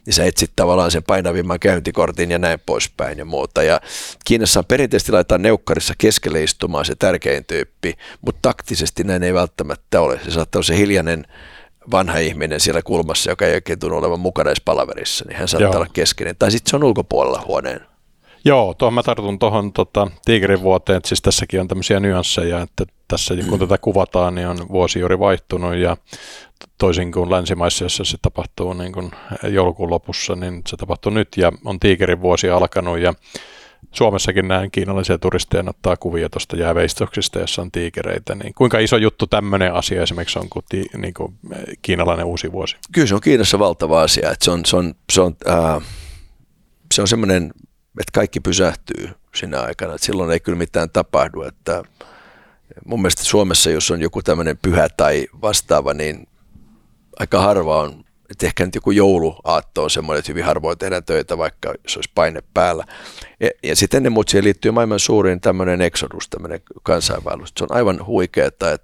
niin 0.08 0.14
sä 0.14 0.24
etsit 0.24 0.50
tavallaan 0.56 0.90
sen 0.90 1.02
painavimman 1.02 1.60
käyntikortin 1.60 2.30
ja 2.30 2.38
näin 2.38 2.60
poispäin 2.66 3.18
ja 3.18 3.24
muuta. 3.24 3.62
Ja 3.62 3.80
Kiinassa 4.24 4.60
on 4.60 4.66
perinteisesti 4.66 5.12
laitetaan 5.12 5.42
neukkarissa 5.42 5.94
keskelle 5.98 6.42
istumaan 6.42 6.84
se 6.84 6.94
tärkein 6.94 7.44
tyyppi, 7.44 7.94
mutta 8.20 8.38
taktisesti 8.42 9.04
näin 9.04 9.22
ei 9.22 9.34
välttämättä 9.34 10.00
ole. 10.00 10.20
Se 10.24 10.30
saattaa 10.30 10.58
olla 10.58 10.66
se 10.66 10.76
hiljainen 10.76 11.26
vanha 11.90 12.18
ihminen 12.18 12.60
siellä 12.60 12.82
kulmassa, 12.82 13.30
joka 13.30 13.46
ei 13.46 13.54
oikein 13.54 13.78
tunnu 13.78 13.96
olevan 13.96 14.20
mukana 14.20 14.50
edes 14.50 14.62
palaverissa, 14.64 15.24
niin 15.28 15.36
hän 15.36 15.48
saattaa 15.48 15.70
Joo. 15.70 15.76
olla 15.76 15.90
keskeinen. 15.92 16.36
Tai 16.38 16.50
sitten 16.50 16.70
se 16.70 16.76
on 16.76 16.84
ulkopuolella 16.84 17.44
huoneen. 17.46 17.80
Joo, 18.48 18.74
tuohon 18.74 18.94
mä 18.94 19.02
tartun 19.02 19.38
tuohon 19.38 19.72
tota, 19.72 20.10
tiikerin 20.24 20.62
vuoteen, 20.62 20.96
että 20.96 21.08
siis 21.08 21.22
tässäkin 21.22 21.60
on 21.60 21.68
tämmöisiä 21.68 22.00
nyansseja, 22.00 22.62
että 22.62 22.84
tässä 23.08 23.34
kun 23.48 23.58
tätä 23.58 23.78
kuvataan, 23.78 24.34
niin 24.34 24.48
on 24.48 24.68
vuosi 24.68 24.98
juuri 24.98 25.18
vaihtunut 25.18 25.76
ja 25.76 25.96
toisin 26.78 27.12
kuin 27.12 27.30
länsimaissa, 27.30 27.84
jossa 27.84 28.04
se 28.04 28.16
tapahtuu 28.22 28.72
niin 28.72 28.92
kuin 28.92 29.10
joulukuun 29.42 29.90
lopussa, 29.90 30.36
niin 30.36 30.62
se 30.68 30.76
tapahtuu 30.76 31.12
nyt 31.12 31.28
ja 31.36 31.52
on 31.64 31.80
tiikerin 31.80 32.20
vuosi 32.20 32.50
alkanut 32.50 32.98
ja 32.98 33.14
Suomessakin 33.92 34.48
näin 34.48 34.70
kiinalaisia 34.70 35.18
turisteja 35.18 35.64
ottaa 35.66 35.96
kuvia 35.96 36.28
tuosta 36.28 36.56
jääveistoksista, 36.56 37.38
jossa 37.38 37.62
on 37.62 37.70
tiikereitä. 37.70 38.34
Niin 38.34 38.54
kuinka 38.54 38.78
iso 38.78 38.96
juttu 38.96 39.26
tämmöinen 39.26 39.74
asia 39.74 40.02
esimerkiksi 40.02 40.38
on 40.38 40.48
kuin, 40.48 40.64
ti, 40.68 40.86
niin 40.96 41.14
kuin 41.14 41.34
kiinalainen 41.82 42.26
uusi 42.26 42.52
vuosi? 42.52 42.76
Kyllä 42.92 43.06
se 43.06 43.14
on 43.14 43.20
Kiinassa 43.20 43.58
valtava 43.58 44.02
asia. 44.02 44.30
Että 44.30 44.44
se 44.44 44.50
on, 44.50 44.60
se 44.66 44.76
on, 44.76 44.94
se 45.12 45.20
on, 45.20 45.36
äh, 45.48 45.82
se 46.94 47.02
on 47.02 47.08
semmoinen, 47.08 47.52
että 47.98 48.12
kaikki 48.14 48.40
pysähtyy 48.40 49.10
sinä 49.34 49.60
aikana. 49.60 49.94
Että 49.94 50.06
silloin 50.06 50.30
ei 50.30 50.40
kyllä 50.40 50.58
mitään 50.58 50.90
tapahdu. 50.90 51.42
Että 51.42 51.82
mun 52.84 53.00
mielestä 53.02 53.24
Suomessa, 53.24 53.70
jos 53.70 53.90
on 53.90 54.00
joku 54.00 54.22
tämmöinen 54.22 54.58
pyhä 54.62 54.88
tai 54.96 55.26
vastaava, 55.42 55.94
niin 55.94 56.28
aika 57.18 57.40
harva 57.40 57.80
on, 57.80 58.04
että 58.30 58.46
ehkä 58.46 58.64
nyt 58.64 58.74
joku 58.74 58.90
jouluaatto 58.90 59.82
on 59.82 59.90
semmoinen, 59.90 60.18
että 60.18 60.32
hyvin 60.32 60.44
harvoin 60.44 60.78
tehdään 60.78 61.04
töitä, 61.04 61.38
vaikka 61.38 61.74
jos 61.84 61.96
olisi 61.96 62.10
paine 62.14 62.42
päällä. 62.54 62.84
Ja, 63.40 63.50
ja 63.62 63.76
sitten 63.76 63.98
ennen 63.98 64.12
muuta 64.12 64.30
siihen 64.30 64.44
liittyy 64.44 64.70
maailman 64.70 65.00
suurin 65.00 65.40
tämmöinen 65.40 65.82
exodus, 65.82 66.28
tämmöinen 66.28 66.60
kansainvaellus. 66.82 67.52
Se 67.56 67.64
on 67.64 67.76
aivan 67.76 68.06
huikeaa, 68.06 68.48
että 68.48 68.78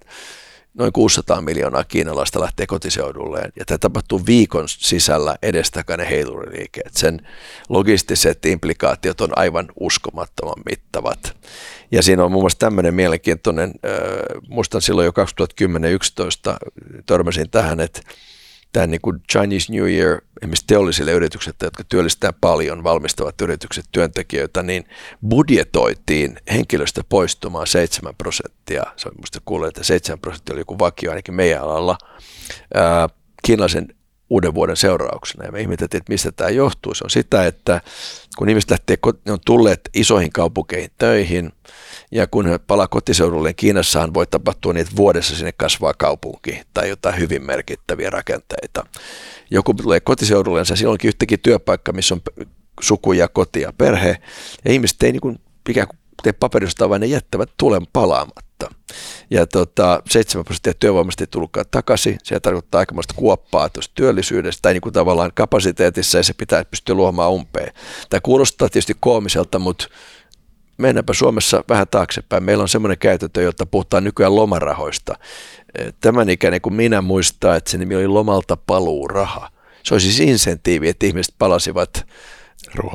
noin 0.75 0.93
600 0.93 1.41
miljoonaa 1.41 1.85
kiinalaista 1.85 2.41
lähtee 2.41 2.67
kotiseudulleen. 2.67 3.53
Ja 3.59 3.65
tämä 3.65 3.79
tapahtuu 3.79 4.27
viikon 4.27 4.69
sisällä 4.69 5.37
edestakainen 5.43 6.07
heiluriliike. 6.07 6.81
Sen 6.91 7.27
logistiset 7.69 8.47
implikaatiot 8.47 9.21
on 9.21 9.39
aivan 9.39 9.69
uskomattoman 9.81 10.63
mittavat. 10.71 11.37
Ja 11.93 12.03
siinä 12.03 12.25
on 12.25 12.33
muun 12.33 12.43
muassa 12.43 12.59
tämmöinen 12.59 12.95
mielenkiintoinen, 12.95 13.73
äh, 13.85 14.43
muistan 14.49 14.83
silloin 14.83 15.05
jo 15.05 15.13
2010-2011 15.13 16.57
törmäsin 17.07 17.51
tähän, 17.51 17.81
että 17.81 18.01
tämä 18.75 18.87
niin 18.87 19.01
kuin 19.01 19.21
Chinese 19.33 19.73
New 19.73 19.91
Year, 19.91 20.21
esimerkiksi 20.43 20.65
teollisille 20.67 21.13
yrityksille, 21.13 21.57
jotka 21.63 21.85
työllistää 21.85 22.33
paljon, 22.41 22.85
valmistavat 22.85 23.41
yritykset 23.41 23.85
työntekijöitä, 23.93 24.63
niin 24.63 24.85
budjetoitiin 25.29 26.39
henkilöstä 26.53 27.03
poistumaan 27.09 27.67
7 27.67 28.15
prosenttia. 28.19 28.83
Se 28.97 29.09
on 29.09 29.15
musta 29.21 29.39
kuulee, 29.45 29.69
että 29.69 29.85
7 29.85 30.19
prosenttia 30.19 30.53
oli 30.53 30.61
joku 30.61 30.79
vakio 30.79 31.11
ainakin 31.11 31.35
meidän 31.35 31.63
alalla. 31.63 31.99
Ää, 32.75 33.09
kiinalaisen 33.47 33.95
uuden 34.31 34.55
vuoden 34.55 34.77
seurauksena. 34.77 35.45
Ja 35.45 35.53
me 35.53 35.61
ihmetettiin, 35.61 35.99
että 35.99 36.13
mistä 36.13 36.33
tämä 36.33 36.51
johtuu. 36.51 36.95
Se 36.95 37.05
on 37.05 37.11
sitä, 37.11 37.47
että 37.47 37.81
kun 38.39 38.49
ihmiset 38.49 38.71
lähtee, 38.71 38.97
ne 39.25 39.33
on 39.33 39.39
tulleet 39.47 39.81
isoihin 39.95 40.33
kaupunkeihin 40.33 40.91
töihin, 40.99 41.53
ja 42.15 42.27
kun 42.27 42.47
he 42.47 42.59
palaa 42.59 42.89
kotiseudulleen, 42.89 43.55
Kiinassahan 43.55 44.15
voi 44.15 44.27
tapahtua 44.27 44.73
niin, 44.73 44.81
että 44.81 44.97
vuodessa 44.97 45.37
sinne 45.37 45.53
kasvaa 45.53 45.95
kaupunki 45.95 46.63
tai 46.75 46.89
jotain 46.89 47.19
hyvin 47.19 47.47
merkittäviä 47.47 48.11
rakenteita. 48.11 48.87
Joku 49.51 49.75
tulee 49.75 50.01
kotiseudulleen, 50.01 50.67
ja 50.71 50.77
silloinkin 50.77 51.09
yhtäkin 51.09 51.41
työpaikka, 51.41 51.93
missä 51.93 52.15
on 52.15 52.21
suku 52.81 53.13
ja 53.13 53.29
koti 53.29 53.61
ja 53.61 53.73
perhe, 53.79 54.17
ja 54.65 54.73
ihmiset 54.73 55.03
ei 55.03 55.13
niin 55.13 55.21
kuin, 55.21 55.41
ikään 55.69 55.89
kuin 55.89 55.99
tee 56.23 56.33
paperista, 56.33 56.89
vaan 56.89 57.01
ne 57.01 57.07
jättävät 57.07 57.51
tulen 57.57 57.87
palaamatta. 57.93 58.71
Ja 59.31 59.47
tota, 59.47 60.03
7 60.11 60.45
prosenttia 60.45 60.75
työvoimasta 60.75 61.23
ei 61.23 61.27
tullutkaan 61.27 61.67
takaisin. 61.71 62.19
Se 62.23 62.41
tarkoittaa 62.41 62.79
aikamoista 62.79 63.15
kuoppaa 63.17 63.69
tuossa 63.69 63.91
työllisyydestä 63.95 64.63
tai 64.63 64.73
niin 64.73 64.81
kuin 64.81 64.93
tavallaan 64.93 65.31
kapasiteetissa 65.35 66.19
ja 66.19 66.25
se 66.25 66.33
pitää 66.33 66.65
pystyä 66.65 66.95
luomaan 66.95 67.33
umpeen. 67.33 67.73
Tämä 68.11 68.21
kuulostaa 68.21 68.69
tietysti 68.69 68.97
koomiselta, 69.01 69.59
mutta 69.59 69.89
mennäänpä 70.79 71.13
Suomessa 71.13 71.65
vähän 71.69 71.87
taaksepäin. 71.91 72.43
Meillä 72.43 72.63
on 72.63 72.69
semmoinen 72.69 72.99
käytäntö, 72.99 73.43
jota 73.43 73.67
puhutaan 73.67 74.05
nykyään 74.05 74.37
lomarahoista. 74.37 75.15
Tämän 76.01 76.31
ikäinen 76.31 76.61
kuin 76.61 76.75
minä 76.75 77.03
muistaa, 77.03 77.57
että 77.57 77.71
se 77.71 77.79
nimi 77.79 77.97
oli 77.97 78.07
lomalta 78.07 78.57
paluuraha. 78.57 79.51
Se 79.83 79.95
olisi 79.95 80.13
siis 80.13 80.29
insentiivi, 80.31 80.89
että 80.89 81.07
ihmiset 81.07 81.35
palasivat 81.39 82.07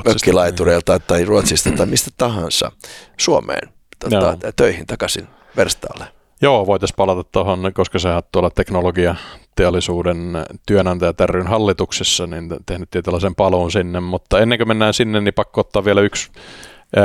mökkilaitureilta 0.05 0.99
tai 0.99 1.25
Ruotsista 1.25 1.71
tai 1.71 1.85
mistä 1.85 2.11
tahansa 2.17 2.71
Suomeen 3.17 3.69
tota, 3.99 4.37
töihin 4.55 4.87
takaisin 4.87 5.27
verstaalle. 5.57 6.05
Joo, 6.41 6.65
voitaisiin 6.65 6.95
palata 6.95 7.23
tuohon, 7.23 7.71
koska 7.73 7.99
sä 7.99 8.15
oot 8.15 8.31
tuolla 8.31 8.49
teknologiateollisuuden 8.49 10.17
työnantajat 10.65 11.19
ryn 11.19 11.47
hallituksessa, 11.47 12.27
niin 12.27 12.49
tehnyt 12.65 12.89
tällaisen 13.03 13.35
paluun 13.35 13.71
sinne, 13.71 13.99
mutta 13.99 14.39
ennen 14.39 14.57
kuin 14.59 14.67
mennään 14.67 14.93
sinne, 14.93 15.21
niin 15.21 15.33
pakko 15.33 15.61
ottaa 15.61 15.85
vielä 15.85 16.01
yksi 16.01 16.31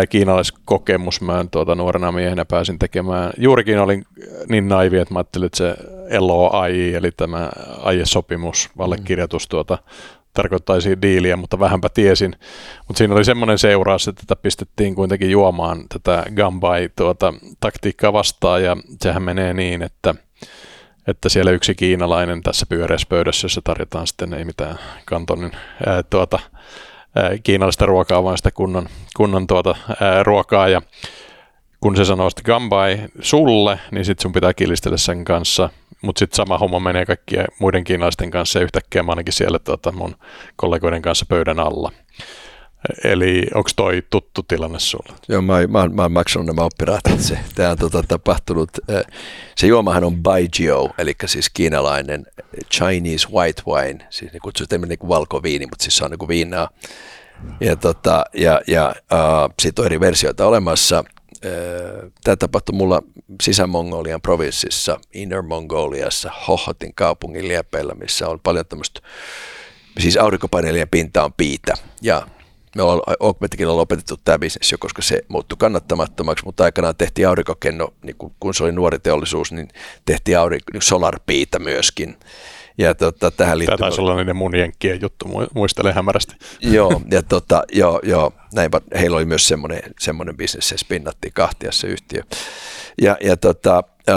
kiinalaiskokemus. 0.08 1.20
Mä 1.20 1.44
tuota, 1.50 1.74
nuorena 1.74 2.12
miehenä 2.12 2.44
pääsin 2.44 2.78
tekemään. 2.78 3.32
Juurikin 3.38 3.78
olin 3.78 4.04
niin 4.48 4.68
naivi, 4.68 4.98
että 4.98 5.14
mä 5.14 5.18
ajattelin, 5.18 5.46
että 5.46 5.58
se 5.58 5.76
LOI, 6.18 6.94
eli 6.94 7.10
tämä 7.16 7.50
aiesopimus, 7.82 8.70
allekirjoitus 8.78 9.48
tuota, 9.48 9.78
tarkoittaisi 10.32 11.02
diiliä, 11.02 11.36
mutta 11.36 11.58
vähänpä 11.58 11.88
tiesin. 11.88 12.36
Mutta 12.88 12.98
siinä 12.98 13.14
oli 13.14 13.24
semmoinen 13.24 13.58
seuraus, 13.58 14.08
että 14.08 14.22
tätä 14.26 14.42
pistettiin 14.42 14.94
kuitenkin 14.94 15.30
juomaan 15.30 15.84
tätä 15.88 16.24
Gambai 16.36 16.90
tuota, 16.96 17.34
taktiikkaa 17.60 18.12
vastaan, 18.12 18.64
ja 18.64 18.76
sehän 19.02 19.22
menee 19.22 19.54
niin, 19.54 19.82
että 19.82 20.14
että 21.06 21.28
siellä 21.28 21.50
yksi 21.50 21.74
kiinalainen 21.74 22.42
tässä 22.42 22.66
pyöreässä 22.66 23.06
pöydässä, 23.08 23.44
jossa 23.44 23.60
tarjotaan 23.64 24.06
sitten 24.06 24.34
ei 24.34 24.44
mitään 24.44 24.78
kantonin 25.04 25.52
ää, 25.86 26.02
tuota, 26.02 26.38
kiinalaista 27.42 27.87
ruokaa, 27.87 28.24
vaan 28.24 28.37
sitä 28.37 28.50
kunnon, 28.50 28.87
kunnon 29.16 29.46
tuota, 29.46 29.74
ää, 30.00 30.22
ruokaa, 30.22 30.68
ja 30.68 30.83
kun 31.81 31.96
se 31.96 32.05
sanoo 32.05 32.31
sitten 32.31 32.55
Gambai 32.55 32.98
sulle, 33.20 33.79
niin 33.90 34.05
sitten 34.05 34.22
sun 34.22 34.33
pitää 34.33 34.55
kilistellä 34.55 34.96
sen 34.96 35.24
kanssa 35.24 35.70
mutta 36.05 36.18
sitten 36.18 36.37
sama 36.37 36.59
homma 36.59 36.81
menee 36.81 37.07
kaikkien 37.07 37.44
muiden 37.59 37.85
kiinalaisten 37.85 38.31
kanssa 38.31 38.59
ja 38.59 38.62
yhtäkkiä 38.64 39.03
mä 39.03 39.12
ainakin 39.12 39.33
siellä 39.33 39.59
tuota, 39.59 39.92
mun 39.92 40.16
kollegoiden 40.57 41.03
kanssa 41.03 41.27
pöydän 41.29 41.61
alla. 41.61 41.92
Eli 43.04 43.46
onko 43.54 43.70
toi 43.76 44.02
tuttu 44.10 44.42
tilanne 44.42 44.78
sulle? 44.78 45.12
Joo, 45.28 45.42
mä, 45.42 45.66
mä, 45.66 45.88
mä 45.88 46.02
oon 46.02 46.12
maksanut 46.12 46.46
nämä 46.46 46.62
oppirahtit. 46.62 47.20
Se, 47.20 47.38
tämä 47.54 47.70
on 47.70 47.78
tota, 47.78 48.02
tapahtunut. 48.08 48.70
Se 49.56 49.66
juomahan 49.66 50.04
on 50.04 50.22
Baijiu, 50.22 50.90
eli 50.98 51.14
siis 51.26 51.50
kiinalainen 51.50 52.26
Chinese 52.74 53.28
white 53.28 53.62
wine. 53.66 54.06
Siis 54.10 54.32
ne 54.32 54.38
kutsutaan 54.40 54.80
niin 54.80 55.08
valkoviini, 55.08 55.66
mutta 55.66 55.82
siis 55.82 55.96
se 55.96 56.04
on 56.04 56.10
niin 56.10 56.18
kuin 56.18 56.28
viinaa. 56.28 56.68
Ja, 57.60 57.76
tota, 57.76 58.24
ja, 58.34 58.60
ja 58.66 58.94
uh, 58.98 59.54
siitä 59.62 59.82
on 59.82 59.86
eri 59.86 60.00
versioita 60.00 60.46
olemassa. 60.46 61.04
Tämä 62.24 62.36
tapahtui 62.36 62.74
mulla 62.74 63.02
Sisä-Mongolian 63.42 64.20
provinssissa, 64.22 65.00
Inner 65.14 65.42
Mongoliassa, 65.42 66.30
Hohotin 66.48 66.94
kaupungin 66.94 67.48
liepeillä, 67.48 67.94
missä 67.94 68.28
on 68.28 68.40
paljon 68.40 68.66
tämmöistä, 68.66 69.00
siis 69.98 70.16
aurinkopaneelien 70.16 70.88
pinta 70.88 71.24
on 71.24 71.32
piitä. 71.32 71.74
Ja 72.02 72.26
me 72.76 72.82
ollaan 72.82 73.16
Augmentikin 73.20 73.76
lopetettu 73.76 74.16
tämä 74.16 74.38
bisnes 74.38 74.72
jo, 74.72 74.78
koska 74.78 75.02
se 75.02 75.22
muuttui 75.28 75.56
kannattamattomaksi, 75.58 76.44
mutta 76.44 76.64
aikanaan 76.64 76.96
tehtiin 76.96 77.28
aurinkokenno, 77.28 77.94
niin 78.02 78.16
kun 78.40 78.54
se 78.54 78.64
oli 78.64 78.72
nuori 78.72 78.98
teollisuus, 78.98 79.52
niin 79.52 79.68
tehtiin 80.06 80.38
aurinko, 80.38 80.64
niin 80.72 80.82
solarpiita 80.82 81.58
myöskin. 81.58 82.16
Ja 82.78 82.94
tota, 82.94 83.30
tähän 83.30 83.58
liittyy... 83.58 83.76
Tämä 83.76 83.88
taisi 83.88 84.00
olla 84.00 84.16
niiden 84.16 84.37
mun 84.37 84.56
jenkkien 84.56 85.00
juttu, 85.00 85.48
muistelen 85.54 85.94
hämärästi. 85.94 86.34
joo, 86.60 87.00
ja 87.10 87.22
tota, 87.22 87.62
joo, 87.72 88.00
joo, 88.02 88.32
näinpä, 88.54 88.80
heillä 88.98 89.16
oli 89.16 89.24
myös 89.24 89.48
semmoinen, 89.48 89.82
semmoinen 90.00 90.37
bisnes, 90.37 90.68
se 90.68 90.78
spinnattiin 90.78 91.32
kahtia 91.32 91.72
se 91.72 91.87
yhtiö. 91.87 92.22
Ja, 93.02 93.16
ja 93.20 93.37
tota, 93.37 93.82
äh, 94.08 94.16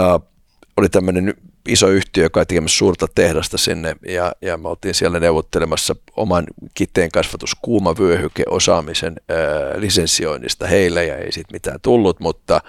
oli 0.76 0.88
tämmöinen 0.88 1.34
iso 1.68 1.88
yhtiö, 1.88 2.24
joka 2.24 2.46
tekemässä 2.46 2.78
suurta 2.78 3.06
tehdasta 3.14 3.58
sinne, 3.58 3.96
ja, 4.06 4.32
ja 4.42 4.56
me 4.56 4.68
oltiin 4.68 4.94
siellä 4.94 5.20
neuvottelemassa 5.20 5.96
oman 6.16 6.44
kiteen 6.74 7.10
kasvatus 7.10 7.54
kuumavyöhyke 7.62 8.42
osaamisen 8.50 9.16
ää, 9.28 9.36
lisensioinnista 9.76 10.66
heille, 10.66 11.06
ja 11.06 11.16
ei 11.16 11.32
siitä 11.32 11.52
mitään 11.52 11.80
tullut, 11.82 12.20
mutta, 12.20 12.60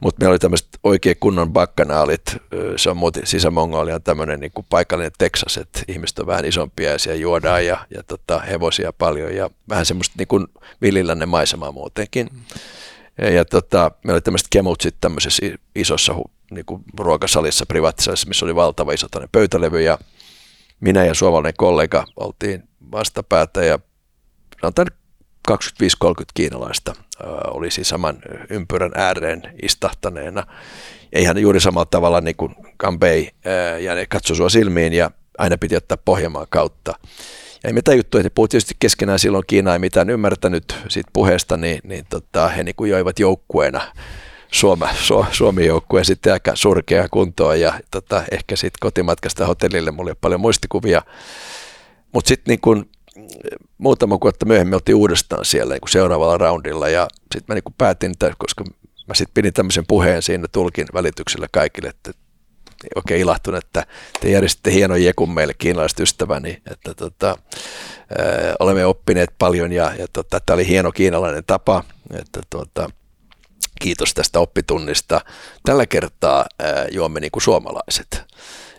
mutta 0.00 0.20
meillä 0.20 0.32
oli 0.32 0.38
tämmöiset 0.38 0.68
oikein 0.84 1.16
kunnon 1.20 1.52
bakkanaalit, 1.52 2.22
se 2.76 2.90
on 2.90 2.96
muuten 2.96 3.26
Sisä-Mongolia 3.26 4.00
tämmöinen 4.00 4.40
niin 4.40 4.52
kuin 4.54 4.66
paikallinen 4.70 5.12
Texas, 5.18 5.56
että 5.56 5.80
ihmiset 5.88 6.18
on 6.18 6.26
vähän 6.26 6.44
isompia 6.44 6.90
ja 6.90 6.98
siellä 6.98 7.20
juodaan 7.20 7.66
ja, 7.66 7.86
ja 7.94 8.02
tota, 8.02 8.38
hevosia 8.38 8.92
paljon 8.92 9.34
ja 9.34 9.50
vähän 9.68 9.86
semmoista 9.86 10.14
niin 10.18 10.28
kuin 10.28 10.46
villilänne 10.82 11.26
maisemaa 11.26 11.72
muutenkin. 11.72 12.28
Mm. 12.32 12.40
Ja, 13.18 13.30
ja 13.30 13.44
tota, 13.44 13.90
meillä 14.04 14.16
oli 14.16 14.20
tämmöiset 14.20 14.48
kemutsit 14.50 14.94
tämmöisessä 15.00 15.46
isossa 15.74 16.14
niin 16.50 16.64
kuin 16.66 16.82
ruokasalissa, 16.98 17.66
privaattisalissa, 17.66 18.28
missä 18.28 18.46
oli 18.46 18.54
valtava 18.54 18.92
iso 18.92 19.06
pöytälevy 19.32 19.82
ja 19.82 19.98
minä 20.80 21.04
ja 21.04 21.14
suomalainen 21.14 21.54
kollega 21.56 22.04
oltiin 22.16 22.68
vastapäätä 22.92 23.64
ja 23.64 23.78
sanotaan 24.60 24.86
25-30 25.50 25.54
kiinalaista 26.34 26.94
oli 27.50 27.70
siis 27.70 27.88
saman 27.88 28.18
ympyrän 28.50 28.92
ääreen 28.94 29.42
istahtaneena. 29.62 30.46
Ja 31.12 31.20
ihan 31.20 31.38
juuri 31.38 31.60
samalla 31.60 31.86
tavalla 31.90 32.20
niin 32.20 32.36
kuin 32.36 32.54
Kambei 32.76 33.30
ja 33.80 33.94
ne 33.94 34.06
katsoi 34.06 34.36
sua 34.36 34.48
silmiin 34.48 34.92
ja 34.92 35.10
aina 35.38 35.58
piti 35.58 35.76
ottaa 35.76 35.98
Pohjanmaan 36.04 36.46
kautta. 36.50 36.94
Ja 37.62 37.68
ei 37.68 37.72
mitään 37.72 37.96
juttuja, 37.96 38.22
he 38.22 38.30
puhuivat 38.30 38.50
tietysti 38.50 38.74
keskenään 38.78 39.18
silloin, 39.18 39.44
Kiina 39.46 39.72
ei 39.72 39.78
mitään 39.78 40.10
ymmärtänyt 40.10 40.76
siitä 40.88 41.10
puheesta, 41.12 41.56
niin, 41.56 41.80
niin 41.84 42.06
tota, 42.10 42.48
he 42.48 42.64
niin 42.64 42.74
kuin 42.74 42.90
joivat 42.90 43.18
joukkueena 43.18 43.80
Suoma, 44.50 44.88
Su, 44.94 45.26
Suomi-joukkue 45.32 46.04
sitten 46.04 46.32
aika 46.32 46.56
surkea 46.56 47.08
kuntoon 47.10 47.60
ja 47.60 47.80
tota, 47.90 48.22
ehkä 48.30 48.56
sitten 48.56 48.78
kotimatkasta 48.80 49.46
hotellille 49.46 49.90
mulla 49.90 50.08
oli 50.08 50.18
paljon 50.20 50.40
muistikuvia. 50.40 51.02
Mutta 52.12 52.28
sitten 52.28 52.52
niin 52.52 52.60
kun, 52.60 52.90
muutama 53.78 54.14
kuukautta 54.14 54.46
myöhemmin 54.46 54.74
oltiin 54.74 54.96
uudestaan 54.96 55.44
siellä 55.44 55.74
niin 55.74 55.90
seuraavalla 55.90 56.38
roundilla 56.38 56.88
ja 56.88 57.08
sitten 57.34 57.44
mä 57.48 57.54
niin 57.54 57.74
päätin, 57.78 58.10
että 58.10 58.32
koska 58.38 58.64
mä 59.08 59.14
sitten 59.14 59.34
pidin 59.34 59.52
tämmöisen 59.52 59.86
puheen 59.88 60.22
siinä 60.22 60.48
tulkin 60.52 60.86
välityksellä 60.94 61.46
kaikille, 61.52 61.88
että 61.88 62.12
oikein 62.94 63.20
ilahtun, 63.20 63.56
että 63.56 63.86
te 64.20 64.30
järjestitte 64.30 64.72
hienon 64.72 65.04
jekun 65.04 65.34
meille 65.34 65.54
kiinalaiset 65.54 66.00
ystäväni, 66.00 66.62
että 66.70 66.94
tota, 66.94 67.28
ää, 68.18 68.54
olemme 68.60 68.86
oppineet 68.86 69.30
paljon 69.38 69.72
ja, 69.72 69.92
ja 69.98 70.06
tota, 70.12 70.40
tämä 70.46 70.54
oli 70.54 70.68
hieno 70.68 70.92
kiinalainen 70.92 71.44
tapa, 71.46 71.84
että 72.18 72.40
tota, 72.50 72.90
kiitos 73.80 74.14
tästä 74.14 74.40
oppitunnista. 74.40 75.20
Tällä 75.64 75.86
kertaa 75.86 76.44
ää, 76.58 76.86
juomme 76.90 77.20
niin 77.20 77.30
kuin 77.30 77.42
suomalaiset. 77.42 78.24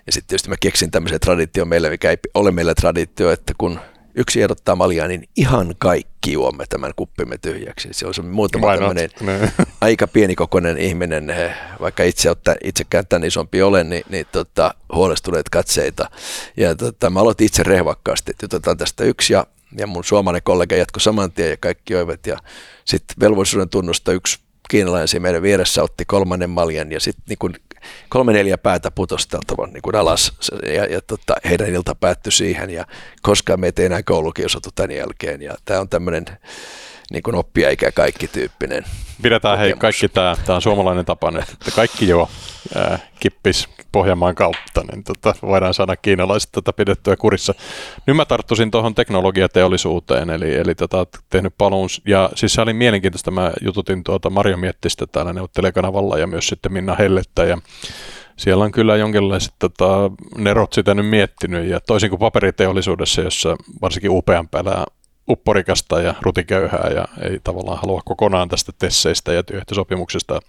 Ja 0.05 0.11
sitten 0.11 0.27
tietysti 0.27 0.49
mä 0.49 0.55
keksin 0.59 0.91
tämmöisen 0.91 1.19
tradition 1.19 1.67
meille, 1.67 1.89
mikä 1.89 2.09
ei 2.09 2.17
ole 2.33 2.51
meillä 2.51 2.73
traditio, 2.73 3.31
että 3.31 3.53
kun 3.57 3.79
yksi 4.15 4.41
ehdottaa 4.41 4.75
maljaa, 4.75 5.07
niin 5.07 5.29
ihan 5.37 5.75
kaikki 5.77 6.31
juomme 6.31 6.65
tämän 6.69 6.91
kuppimme 6.95 7.37
tyhjäksi. 7.37 7.89
Se 7.91 8.07
on 8.07 8.25
muutama 8.25 8.77
tämmöinen 8.77 9.09
aika 9.81 10.07
pienikokoinen 10.07 10.77
ihminen, 10.77 11.35
vaikka 11.79 12.03
itse 12.03 12.29
ottaa, 12.29 12.55
itsekään 12.63 13.07
tämän 13.07 13.27
isompi 13.27 13.61
olen, 13.61 13.89
niin, 13.89 14.03
niin 14.09 14.25
tota, 14.31 14.73
huolestuneet 14.93 15.49
katseita. 15.49 16.09
Ja 16.57 16.75
tota, 16.75 17.09
mä 17.09 17.19
aloitin 17.19 17.45
itse 17.45 17.63
rehvakkaasti, 17.63 18.31
että 18.31 18.45
otetaan 18.45 18.77
tästä 18.77 19.03
yksi 19.03 19.33
ja, 19.33 19.47
ja 19.77 19.87
mun 19.87 20.03
suomalainen 20.03 20.43
kollega 20.43 20.75
jatkoi 20.75 21.01
saman 21.01 21.31
tien 21.31 21.49
ja 21.49 21.57
kaikki 21.57 21.93
joivat. 21.93 22.27
Ja 22.27 22.37
sitten 22.85 23.15
velvollisuuden 23.19 23.69
tunnusta 23.69 24.11
yksi 24.11 24.39
kiinalainen 24.71 25.07
siinä 25.07 25.21
meidän 25.21 25.41
vieressä 25.41 25.84
otti 25.84 26.05
kolmannen 26.05 26.49
maljan 26.49 26.91
ja 26.91 26.99
sitten 26.99 27.23
niin 27.29 27.55
kolme 28.10 28.34
neljä 28.34 28.57
päätä 28.57 28.91
putosi 28.91 29.27
niin 29.73 29.81
kuin 29.81 29.95
alas. 29.95 30.34
Ja, 30.65 30.86
ja 30.86 31.01
tota, 31.01 31.36
heidän 31.49 31.69
ilta 31.69 31.95
päättyi 31.95 32.31
siihen 32.31 32.69
ja 32.69 32.86
koskaan 33.21 33.60
meitä 33.60 33.81
ei 33.81 33.86
enää 33.86 34.03
koulukiusattu 34.03 34.69
tämän 34.75 34.91
jälkeen. 34.91 35.41
Ja 35.41 35.55
tämä 35.65 35.79
on 35.79 35.89
tämmöinen 35.89 36.25
niin 37.12 37.24
kuin 37.24 37.36
oppia 37.36 37.69
ikä 37.69 37.91
kaikki 37.91 38.28
tyyppinen. 38.28 38.84
Pidetään 39.21 39.60
hei 39.60 39.74
kaikki 39.74 40.10
tämä, 40.10 40.36
tämä 40.45 40.56
on 40.56 40.62
suomalainen 40.62 41.06
tapa 41.06 41.32
nyt, 41.32 41.50
että 41.50 41.71
kaikki 41.76 42.08
jo 42.08 42.30
ää, 42.76 43.00
kippis 43.19 43.69
Pohjanmaan 43.91 44.36
kautta, 44.36 44.84
niin 44.91 45.04
tota, 45.04 45.36
voidaan 45.41 45.74
saada 45.74 45.95
kiinalaiset 45.95 46.52
tätä 46.52 46.74
pidettyä 46.74 47.15
kurissa. 47.15 47.54
Nyt 48.08 48.15
mä 48.15 48.26
tarttuisin 48.26 48.71
tuohon 48.71 48.95
teknologiateollisuuteen, 48.95 50.30
eli, 50.30 50.56
eli 50.56 50.76
tota, 50.76 51.06
tehnyt 51.30 51.54
paluun, 51.58 51.89
ja 52.06 52.30
siis 52.36 52.54
se 52.54 52.62
oli 52.62 52.74
mielenkiintoista, 52.74 53.32
mä 53.32 53.52
jututin 53.62 54.04
tuota 54.04 54.30
Marjo 54.30 54.58
Miettistä 54.58 55.08
täällä 55.08 55.34
neuvottelijakanavalla 55.34 56.17
ja 56.17 56.28
myös 56.28 56.47
sitten 56.47 56.74
Minna 56.74 56.95
Hellettä, 56.95 57.43
ja 57.43 57.58
siellä 58.38 58.63
on 58.63 58.71
kyllä 58.71 58.95
jonkinlaiset 58.95 59.54
tota, 59.60 60.12
nerot 60.38 60.74
sitä 60.74 60.93
nyt 60.93 61.10
miettinyt, 61.10 61.69
ja 61.69 61.80
toisin 61.80 62.10
kuin 62.10 62.19
paperiteollisuudessa, 62.19 63.21
jossa 63.21 63.56
varsinkin 63.82 64.12
upean 64.12 64.47
päällä 64.47 64.86
upporikasta 65.29 66.01
ja 66.01 66.15
rutiköyhää 66.21 66.89
ja 66.95 67.05
ei 67.21 67.39
tavallaan 67.43 67.77
halua 67.77 68.01
kokonaan 68.05 68.49
tästä 68.49 68.71
tesseistä 68.79 69.34
ja 69.34 69.43
työehtosopimuksesta 69.43 70.39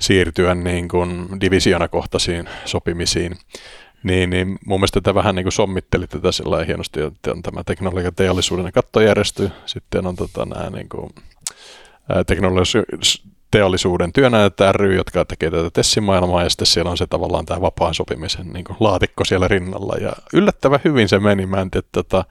siirtyä 0.00 0.54
niin 0.54 0.88
kuin 0.88 1.28
divisionakohtaisiin 1.40 2.48
sopimisiin. 2.64 3.36
Niin, 4.02 4.30
niin 4.30 4.58
mun 4.66 4.80
mielestä 4.80 5.00
tätä 5.00 5.14
vähän 5.14 5.34
niin 5.34 5.44
kuin 5.44 5.52
sommitteli 5.52 6.06
tätä 6.06 6.32
sillä 6.32 6.64
hienosti, 6.64 7.00
että 7.00 7.30
on 7.30 7.42
tämä 7.42 7.64
teknologiateollisuuden 7.64 8.72
kattojärjestö, 8.72 9.50
sitten 9.66 10.06
on 10.06 10.16
tota, 10.16 10.46
nämä 10.46 10.70
niin 10.70 10.88
kuin, 10.88 11.10
teknologiateollisuuden 12.26 14.12
työnäytöt 14.12 14.76
ry, 14.76 14.96
jotka 14.96 15.24
tekee 15.24 15.50
tätä 15.50 15.70
tessimaailmaa, 15.70 16.42
ja 16.42 16.50
sitten 16.50 16.66
siellä 16.66 16.90
on 16.90 16.96
se 16.96 17.06
tavallaan 17.06 17.46
tämä 17.46 17.60
vapaan 17.60 17.94
sopimisen 17.94 18.52
niin 18.52 18.64
kuin 18.64 18.76
laatikko 18.80 19.24
siellä 19.24 19.48
rinnalla, 19.48 19.96
ja 20.00 20.12
yllättävän 20.32 20.80
hyvin 20.84 21.08
se 21.08 21.18
meni, 21.18 21.46
mä 21.46 21.60
en 21.60 21.70
tiedä, 21.70 21.86
tota, 21.92 22.24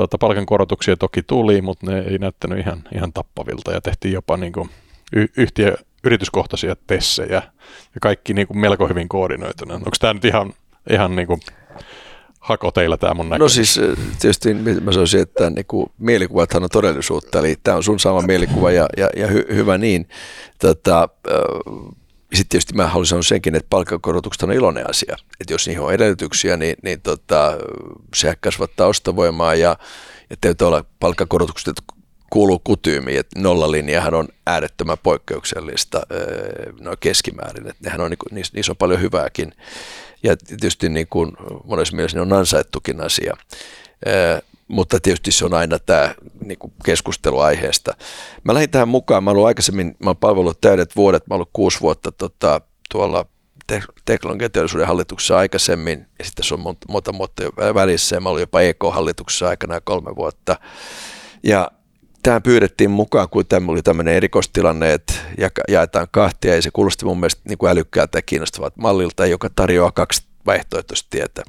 tuota, 0.00 0.18
palkankorotuksia 0.18 0.96
toki 0.96 1.22
tuli, 1.22 1.62
mutta 1.62 1.86
ne 1.86 1.98
ei 1.98 2.18
näyttänyt 2.18 2.58
ihan, 2.58 2.82
ihan 2.94 3.12
tappavilta, 3.12 3.72
ja 3.72 3.80
tehtiin 3.80 4.14
jopa 4.14 4.36
niin 4.36 4.52
kuin, 4.52 4.70
y- 5.12 5.28
yhtiö, 5.36 5.76
yrityskohtaisia 6.04 6.76
tessejä 6.86 7.42
ja 7.94 8.00
kaikki 8.00 8.34
niin 8.34 8.46
kuin 8.46 8.58
melko 8.58 8.88
hyvin 8.88 9.08
koordinoituna. 9.08 9.74
Onko 9.74 9.90
tämä 10.00 10.14
nyt 10.14 10.24
ihan, 10.24 10.52
ihan 10.90 11.16
niin 11.16 11.26
kuin 11.26 11.40
hako 12.40 12.70
teillä 12.70 12.96
tämä 12.96 13.14
mun 13.14 13.28
näkemys? 13.28 13.44
No 13.44 13.48
siis 13.48 13.78
eh, 13.78 13.96
tietysti 14.20 14.54
mä 14.54 14.92
sanoisin, 14.92 15.20
että 15.20 15.50
niin 15.50 15.66
kuin, 15.66 15.86
mielikuvathan 15.98 16.62
on 16.62 16.68
todellisuutta, 16.72 17.38
eli 17.38 17.54
tämä 17.62 17.76
on 17.76 17.82
sun 17.82 18.00
sama 18.00 18.22
mielikuva 18.22 18.70
ja, 18.70 18.86
ja, 18.96 19.10
ja 19.16 19.26
hy, 19.26 19.46
hyvä 19.54 19.78
niin. 19.78 20.08
Tota, 20.60 21.08
sitten 22.36 22.48
tietysti 22.48 22.74
mä 22.74 22.86
haluaisin 22.86 23.10
sanoa 23.10 23.22
senkin, 23.22 23.54
että 23.54 23.66
palkankorotukset 23.70 24.42
on 24.42 24.52
iloinen 24.52 24.90
asia. 24.90 25.16
Että 25.40 25.54
jos 25.54 25.66
niihin 25.66 25.82
on 25.82 25.94
edellytyksiä, 25.94 26.56
niin, 26.56 26.76
niin 26.82 27.00
tota, 27.00 27.58
se 28.14 28.36
kasvattaa 28.40 28.86
ostovoimaa 28.86 29.54
ja, 29.54 29.76
ja 30.30 30.36
täytyy 30.40 30.66
olla 30.66 30.84
palkankorotukset, 31.00 31.76
kuuluu 32.30 32.58
kutyymiin, 32.58 33.18
että 33.18 33.40
nollalinjahan 33.40 34.14
on 34.14 34.28
äärettömän 34.46 34.98
poikkeuksellista 35.02 36.02
noin 36.80 36.96
keskimäärin, 37.00 37.68
että 37.68 37.84
nehän 37.84 38.00
on, 38.00 38.10
niin 38.10 38.18
niissä, 38.30 38.52
niissä 38.54 38.72
on 38.72 38.76
paljon 38.76 39.00
hyvääkin 39.00 39.52
ja 40.22 40.36
tietysti 40.36 40.88
niin 40.88 41.06
kuin 41.10 41.32
monessa 41.64 41.96
mielessä 41.96 42.18
ne 42.18 42.22
on 42.22 42.32
ansaittukin 42.32 43.00
asia. 43.00 43.36
Mutta 44.68 45.00
tietysti 45.00 45.32
se 45.32 45.44
on 45.44 45.54
aina 45.54 45.78
tämä 45.78 46.14
niin 46.44 46.58
kuin 46.58 46.72
keskustelu 46.84 47.38
aiheesta. 47.38 47.94
Mä 48.44 48.54
lähdin 48.54 48.70
tähän 48.70 48.88
mukaan, 48.88 49.24
mä 49.24 49.30
olen 49.30 49.46
aikaisemmin, 49.46 49.96
mä 49.98 50.10
olen 50.10 50.16
palvellut 50.16 50.60
täydet 50.60 50.96
vuodet, 50.96 51.26
mä 51.26 51.34
olen 51.34 51.46
kuusi 51.52 51.80
vuotta 51.80 52.12
tota, 52.12 52.60
tuolla 52.90 53.26
te- 53.66 53.82
teknologiateollisuuden 54.04 54.86
hallituksessa 54.86 55.38
aikaisemmin, 55.38 56.06
ja 56.18 56.24
sitten 56.24 56.44
se 56.44 56.54
on 56.54 56.60
monta, 56.60 56.86
monta 56.92 57.18
vuotta 57.18 57.42
välissä, 57.74 58.16
ja 58.16 58.20
mä 58.20 58.28
olin 58.28 58.40
jopa 58.40 58.60
EK-hallituksessa 58.60 59.48
aikana 59.48 59.80
kolme 59.80 60.16
vuotta. 60.16 60.56
Ja 61.42 61.70
tähän 62.22 62.42
pyydettiin 62.42 62.90
mukaan, 62.90 63.28
kun 63.28 63.46
tämä 63.46 63.72
oli 63.72 63.82
tämmöinen 63.82 64.14
erikoistilanne, 64.14 64.92
että 64.92 65.14
jaetaan 65.68 66.08
kahtia 66.10 66.54
ja 66.54 66.62
se 66.62 66.70
kuulosti 66.72 67.04
mun 67.04 67.20
mielestä 67.20 67.42
niin 67.48 67.58
kuin 67.58 67.70
älykkäältä 67.70 68.18
ja 68.18 68.22
kiinnostavat 68.22 68.76
mallilta, 68.76 69.26
joka 69.26 69.50
tarjoaa 69.56 69.92
kaksi 69.92 70.22
vaihtoehtoista 70.46 71.06
tietä. 71.10 71.42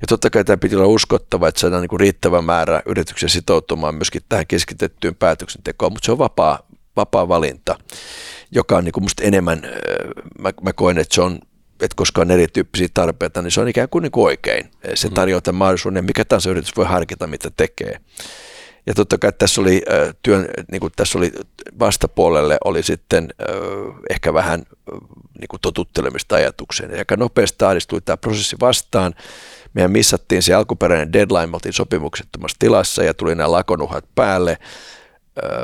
Ja 0.00 0.06
totta 0.08 0.30
kai 0.30 0.44
tämä 0.44 0.56
piti 0.56 0.76
olla 0.76 0.86
uskottava, 0.86 1.48
että 1.48 1.60
saadaan 1.60 1.82
niin 1.82 1.88
kuin 1.88 2.00
riittävä 2.00 2.42
määrä 2.42 2.82
yrityksiä 2.86 3.28
sitoutumaan 3.28 3.94
myöskin 3.94 4.22
tähän 4.28 4.46
keskitettyyn 4.46 5.14
päätöksentekoon, 5.14 5.92
mutta 5.92 6.06
se 6.06 6.12
on 6.12 6.18
vapaa, 6.18 6.58
vapaa 6.96 7.28
valinta, 7.28 7.78
joka 8.50 8.76
on 8.76 8.84
niin 8.84 8.92
kuin 8.92 9.04
musta 9.04 9.22
enemmän, 9.22 9.62
mä, 10.38 10.52
mä 10.62 10.72
koen, 10.72 10.98
että 10.98 11.14
se 11.14 11.22
on 11.22 11.38
että 11.80 11.94
koska 11.96 12.20
on 12.20 12.30
erityyppisiä 12.30 12.88
tarpeita, 12.94 13.42
niin 13.42 13.50
se 13.50 13.60
on 13.60 13.68
ikään 13.68 13.88
kuin, 13.88 14.02
niin 14.02 14.12
kuin 14.12 14.24
oikein. 14.24 14.70
Se 14.94 15.08
mm. 15.08 15.14
tarjoaa 15.14 15.40
tämän 15.40 15.58
mahdollisuuden, 15.58 16.04
mikä 16.04 16.24
tahansa 16.24 16.50
yritys 16.50 16.76
voi 16.76 16.86
harkita, 16.86 17.26
mitä 17.26 17.50
tekee. 17.56 18.00
Ja 18.86 18.94
totta 18.94 19.18
kai 19.18 19.32
tässä 19.32 19.60
oli, 19.60 19.82
työn, 20.22 20.48
niin 20.72 20.80
kuin 20.80 20.92
tässä 20.96 21.18
oli 21.18 21.32
vastapuolelle 21.78 22.58
oli 22.64 22.82
sitten 22.82 23.28
ehkä 24.10 24.34
vähän 24.34 24.62
niin 25.40 25.48
kuin 25.48 25.60
totuttelemista 25.60 26.36
ajatukseen. 26.36 26.90
Ja 26.90 26.98
aika 26.98 27.16
nopeasti 27.16 27.58
taadistui 27.58 28.00
tämä 28.00 28.16
prosessi 28.16 28.56
vastaan. 28.60 29.14
Meidän 29.74 29.90
missattiin 29.90 30.42
se 30.42 30.54
alkuperäinen 30.54 31.12
deadline, 31.12 31.46
me 31.46 31.56
oltiin 31.56 31.72
sopimuksettomassa 31.72 32.56
tilassa 32.58 33.04
ja 33.04 33.14
tuli 33.14 33.34
nämä 33.34 33.52
lakonuhat 33.52 34.04
päälle. 34.14 34.58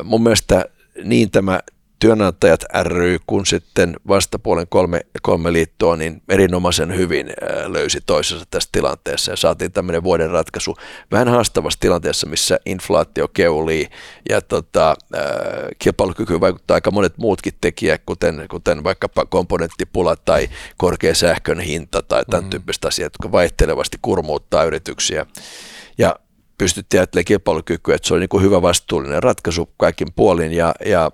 Mun 0.04 0.22
mielestä 0.22 0.64
niin 1.04 1.30
tämä 1.30 1.60
työnantajat 1.98 2.64
ry, 2.82 3.18
kun 3.26 3.46
sitten 3.46 3.96
vastapuolen 4.08 4.66
kolme, 4.68 5.00
kolme 5.22 5.52
liittoa, 5.52 5.96
niin 5.96 6.22
erinomaisen 6.28 6.96
hyvin 6.96 7.30
löysi 7.66 8.00
toisensa 8.06 8.44
tässä 8.50 8.68
tilanteessa 8.72 9.32
ja 9.32 9.36
saatiin 9.36 9.72
tämmöinen 9.72 10.02
vuoden 10.02 10.30
ratkaisu 10.30 10.76
vähän 11.12 11.28
haastavassa 11.28 11.80
tilanteessa, 11.80 12.26
missä 12.26 12.58
inflaatio 12.66 13.28
keulii 13.28 13.86
ja 14.28 14.40
tota, 14.40 14.96
kilpailukyky 15.78 16.40
vaikuttaa 16.40 16.74
aika 16.74 16.90
monet 16.90 17.18
muutkin 17.18 17.52
tekijät, 17.60 18.02
kuten, 18.06 18.46
kuten 18.50 18.84
vaikkapa 18.84 19.26
komponenttipula 19.26 20.16
tai 20.16 20.48
korkea 20.76 21.14
sähkön 21.14 21.60
hinta 21.60 22.02
tai 22.02 22.24
tämän 22.30 22.44
mm. 22.44 22.50
tyyppistä 22.50 22.88
asiat, 22.88 23.12
jotka 23.12 23.32
vaihtelevasti 23.32 23.98
kurmuuttaa 24.02 24.64
yrityksiä. 24.64 25.26
Ja 25.98 26.16
pystyttiin 26.58 27.00
ajattelemaan 27.00 27.24
kilpailukykyä, 27.24 27.94
että 27.94 28.08
se 28.08 28.14
oli 28.14 28.20
niin 28.20 28.28
kuin 28.28 28.42
hyvä 28.42 28.62
vastuullinen 28.62 29.22
ratkaisu 29.22 29.70
kaikin 29.76 30.08
puolin. 30.16 30.52
Ja, 30.52 30.74
ja 30.86 31.10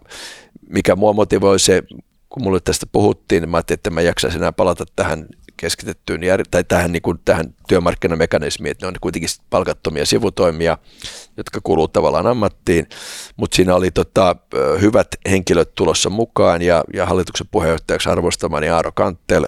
mikä 0.68 0.96
mua 0.96 1.12
motivoi 1.12 1.58
se, 1.58 1.82
kun 2.28 2.42
mulle 2.42 2.60
tästä 2.60 2.86
puhuttiin, 2.92 3.42
niin 3.42 3.50
mä 3.50 3.56
ajattelin, 3.56 3.78
että 3.78 3.90
mä 3.90 4.00
jaksaisin 4.00 4.40
enää 4.40 4.52
palata 4.52 4.84
tähän 4.96 5.26
keskitettyyn 5.60 6.20
tai 6.50 6.64
tähän, 6.64 6.92
niin 6.92 7.02
kuin, 7.02 7.20
tähän 7.24 7.54
työmarkkinamekanismiin, 7.68 8.70
että 8.70 8.86
ne 8.86 8.88
on 8.88 8.94
kuitenkin 9.00 9.28
palkattomia 9.50 10.06
sivutoimia, 10.06 10.78
jotka 11.36 11.60
kuuluu 11.62 11.88
tavallaan 11.88 12.26
ammattiin, 12.26 12.88
mutta 13.36 13.56
siinä 13.56 13.74
oli 13.74 13.90
tota, 13.90 14.36
hyvät 14.80 15.08
henkilöt 15.30 15.74
tulossa 15.74 16.10
mukaan 16.10 16.62
ja, 16.62 16.84
ja 16.94 17.06
hallituksen 17.06 17.48
puheenjohtajaksi 17.50 18.08
arvostamani 18.08 18.68
Aaro 18.68 18.92
Kanttel 18.92 19.46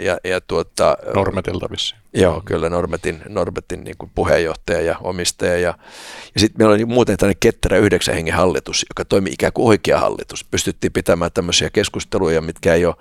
ja, 0.00 0.18
ja 0.24 0.40
tuota, 0.40 0.96
Normetilta 1.14 1.66
vissiin. 1.70 2.00
Joo, 2.14 2.42
kyllä 2.44 2.68
Normetin, 2.68 3.22
Normetin 3.28 3.84
niin 3.84 3.96
kuin 3.98 4.10
puheenjohtaja 4.14 4.80
ja 4.80 4.96
omistaja. 5.00 5.58
Ja, 5.58 5.74
ja 6.34 6.40
sitten 6.40 6.58
meillä 6.58 6.74
oli 6.74 6.84
muuten 6.84 7.16
tämmöinen 7.16 7.40
ketterä 7.40 7.78
yhdeksän 7.78 8.14
hengen 8.14 8.34
hallitus, 8.34 8.86
joka 8.90 9.04
toimi 9.04 9.30
ikään 9.30 9.52
kuin 9.52 9.68
oikea 9.68 10.00
hallitus. 10.00 10.44
Pystyttiin 10.44 10.92
pitämään 10.92 11.30
tämmöisiä 11.34 11.70
keskusteluja, 11.70 12.40
mitkä 12.40 12.74
ei 12.74 12.86
ole 12.86 12.94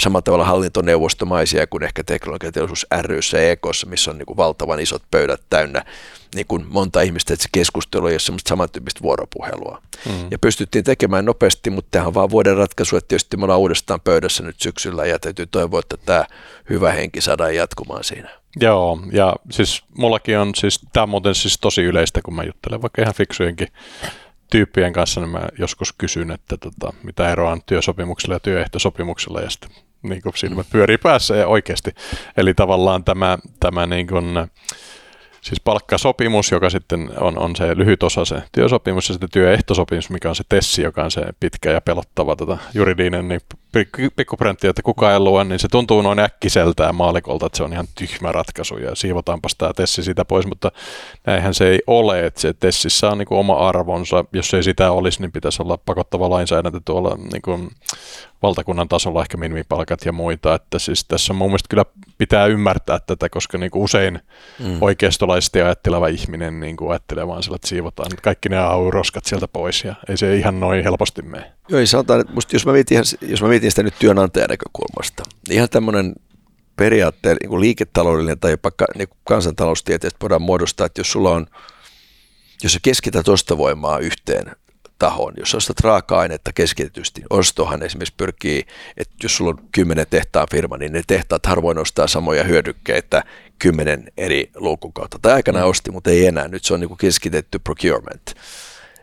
samalla 0.00 0.22
tavalla 0.22 0.44
hallintoneuvostomaisia 0.44 1.66
kuin 1.66 1.82
ehkä 1.82 2.04
teknologiateollisuus 2.04 2.86
ryssä 3.02 3.38
ja 3.38 3.50
EKssa, 3.50 3.86
missä 3.86 4.10
on 4.10 4.18
niin 4.18 4.26
kuin 4.26 4.36
valtavan 4.36 4.80
isot 4.80 5.02
pöydät 5.10 5.40
täynnä 5.50 5.84
niin 6.34 6.46
kuin 6.46 6.66
monta 6.68 7.00
ihmistä, 7.00 7.34
että 7.34 7.42
se 7.42 7.48
keskustelu 7.52 8.06
ei 8.06 8.12
ole 8.12 8.18
semmoista 8.18 8.48
samantyyppistä 8.48 9.00
vuoropuhelua. 9.02 9.82
Mm. 10.06 10.26
Ja 10.30 10.38
pystyttiin 10.38 10.84
tekemään 10.84 11.24
nopeasti, 11.24 11.70
mutta 11.70 11.88
tämähän 11.90 12.08
on 12.08 12.14
vaan 12.14 12.30
vuoden 12.30 12.56
ratkaisu, 12.56 12.96
että 12.96 13.08
tietysti 13.08 13.36
me 13.36 13.44
ollaan 13.44 13.60
uudestaan 13.60 14.00
pöydässä 14.00 14.42
nyt 14.42 14.60
syksyllä 14.60 15.06
ja 15.06 15.18
täytyy 15.18 15.46
toivoa, 15.46 15.80
että 15.80 15.96
tämä 15.96 16.24
hyvä 16.70 16.92
henki 16.92 17.20
saadaan 17.20 17.54
jatkumaan 17.54 18.04
siinä. 18.04 18.30
Joo, 18.60 18.98
ja 19.12 19.36
siis 19.50 19.82
mullakin 19.98 20.38
on 20.38 20.54
siis, 20.54 20.80
tämä 20.92 21.02
on 21.02 21.08
muuten 21.08 21.34
siis 21.34 21.58
tosi 21.60 21.82
yleistä, 21.82 22.20
kun 22.24 22.34
mä 22.34 22.44
juttelen 22.44 22.82
vaikka 22.82 23.02
ihan 23.02 23.14
fiksujenkin 23.14 23.68
tyyppien 24.50 24.92
kanssa, 24.92 25.20
niin 25.20 25.30
mä 25.30 25.48
joskus 25.58 25.94
kysyn, 25.98 26.30
että 26.30 26.56
tota, 26.56 26.92
mitä 27.02 27.32
eroa 27.32 27.52
on 27.52 27.62
työsopimuksella 27.66 28.34
ja 28.34 28.40
työehtosopimuksella, 28.40 29.40
ja 29.40 29.50
sitten 29.50 29.70
niin 30.02 30.22
kuin 30.22 30.36
silmät 30.36 30.66
pyörii 30.72 30.98
päässä 30.98 31.36
ja 31.36 31.48
oikeasti. 31.48 31.90
Eli 32.36 32.54
tavallaan 32.54 33.04
tämä, 33.04 33.38
tämä 33.60 33.86
niin 33.86 34.06
kuin, 34.06 34.34
siis 35.40 35.60
palkkasopimus, 35.60 36.50
joka 36.50 36.70
sitten 36.70 37.10
on, 37.20 37.38
on 37.38 37.56
se 37.56 37.76
lyhyt 37.76 38.02
osa 38.02 38.24
se 38.24 38.42
työsopimus 38.52 39.08
ja 39.08 39.12
sitten 39.12 39.30
työehtosopimus, 39.32 40.10
mikä 40.10 40.28
on 40.28 40.36
se 40.36 40.44
tessi, 40.48 40.82
joka 40.82 41.04
on 41.04 41.10
se 41.10 41.22
pitkä 41.40 41.70
ja 41.72 41.80
pelottava 41.80 42.36
tota, 42.36 42.58
juridinen, 42.74 43.28
niin 43.28 43.40
pikkuprentti, 44.16 44.66
että 44.66 44.82
kukaan 44.82 45.12
ei 45.12 45.20
lue, 45.20 45.44
niin 45.44 45.58
se 45.58 45.68
tuntuu 45.68 46.02
noin 46.02 46.18
äkkiseltään 46.18 46.94
maalikolta, 46.94 47.46
että 47.46 47.56
se 47.56 47.62
on 47.62 47.72
ihan 47.72 47.86
tyhmä 47.98 48.32
ratkaisu 48.32 48.78
ja 48.78 48.94
siivotaanpas 48.94 49.54
tämä 49.54 49.72
tessi 49.76 50.02
siitä 50.02 50.24
pois, 50.24 50.46
mutta 50.46 50.72
näinhän 51.26 51.54
se 51.54 51.68
ei 51.68 51.78
ole, 51.86 52.26
että 52.26 52.40
se 52.40 52.54
tessissä 52.60 53.10
on 53.10 53.18
niin 53.18 53.26
kuin 53.26 53.38
oma 53.38 53.68
arvonsa, 53.68 54.24
jos 54.32 54.54
ei 54.54 54.62
sitä 54.62 54.90
olisi, 54.90 55.20
niin 55.20 55.32
pitäisi 55.32 55.62
olla 55.62 55.78
pakottava 55.78 56.30
lainsäädäntö 56.30 56.80
tuolla 56.84 57.18
niin 57.32 57.42
kuin 57.42 57.70
valtakunnan 58.42 58.88
tasolla 58.88 59.22
ehkä 59.22 59.36
minimipalkat 59.36 60.04
ja 60.04 60.12
muita, 60.12 60.54
että 60.54 60.78
siis 60.78 61.04
tässä 61.04 61.32
mun 61.32 61.48
mielestä 61.50 61.66
kyllä 61.70 61.84
pitää 62.18 62.46
ymmärtää 62.46 62.98
tätä, 63.06 63.28
koska 63.28 63.58
niin 63.58 63.70
kuin 63.70 63.82
usein 63.82 64.20
mm. 64.58 64.78
oikeistolaisesti 64.80 65.60
ajatteleva 65.60 66.06
ihminen 66.06 66.60
niin 66.60 66.76
kuin 66.76 66.90
ajattelee 66.90 67.26
vaan 67.26 67.42
sillä, 67.42 67.56
että 67.56 67.68
siivotaan 67.68 68.10
kaikki 68.22 68.48
ne 68.48 68.58
auroskat 68.58 69.24
sieltä 69.24 69.48
pois 69.48 69.84
ja 69.84 69.94
ei 70.08 70.16
se 70.16 70.36
ihan 70.36 70.60
noin 70.60 70.84
helposti 70.84 71.22
mene. 71.22 71.52
Joo, 71.68 71.86
sanotaan, 71.86 72.20
että 72.20 72.32
musta, 72.32 72.56
jos, 72.56 72.66
mä 72.66 72.72
mietin, 72.72 73.02
jos 73.22 73.42
mä 73.42 73.48
mietin 73.48 73.70
sitä 73.70 73.82
nyt 73.82 73.94
työnantajan 73.98 74.50
näkökulmasta, 74.50 75.22
niin 75.48 75.56
ihan 75.56 75.68
tämmöinen 75.68 76.14
periaatteella 76.76 77.38
niin 77.42 77.60
liiketaloudellinen 77.60 78.38
tai 78.38 78.50
jopa 78.50 78.70
niin 78.98 79.08
kansantaloustieteestä 79.24 80.18
voidaan 80.20 80.42
muodostaa, 80.42 80.86
että 80.86 81.00
jos 81.00 81.12
sulla 81.12 81.30
on, 81.30 81.46
jos 82.62 82.72
sä 82.72 82.78
keskität 82.82 83.28
ostovoimaa 83.28 83.98
yhteen 83.98 84.56
tahoon, 84.98 85.34
jos 85.36 85.54
ostat 85.54 85.80
raaka-ainetta 85.80 86.52
keskitetysti, 86.52 87.22
ostohan 87.30 87.82
esimerkiksi 87.82 88.14
pyrkii, 88.16 88.66
että 88.96 89.14
jos 89.22 89.36
sulla 89.36 89.50
on 89.50 89.68
kymmenen 89.72 90.06
tehtaan 90.10 90.46
firma, 90.50 90.76
niin 90.76 90.92
ne 90.92 91.02
tehtaat 91.06 91.46
harvoin 91.46 91.78
ostaa 91.78 92.06
samoja 92.06 92.44
hyödykkeitä 92.44 93.24
kymmenen 93.58 94.12
eri 94.16 94.50
luukun 94.54 94.92
kautta. 94.92 95.18
Tai 95.22 95.32
aikanaan 95.32 95.66
mm. 95.66 95.70
osti, 95.70 95.90
mutta 95.90 96.10
ei 96.10 96.26
enää. 96.26 96.48
Nyt 96.48 96.64
se 96.64 96.74
on 96.74 96.80
niin 96.80 96.88
kuin 96.88 96.98
keskitetty 96.98 97.58
procurement. 97.58 98.34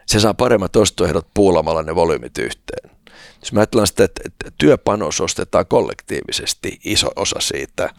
Se 0.06 0.20
saa 0.20 0.34
paremmat 0.34 0.76
ostoehdot 0.76 1.28
puulamalla 1.34 1.84
ne 1.84 1.96
volyymit 1.96 2.38
yhteen. 2.38 2.96
Jos 3.40 3.54
mä 3.54 3.60
ajattelen 3.60 3.88
sitä, 3.88 4.04
että 4.04 4.52
työpanos 4.58 5.22
ostetaan 5.22 5.66
kollektiivisesti 5.66 6.80
iso 6.84 7.12
osa 7.16 7.40
siitä, 7.40 7.90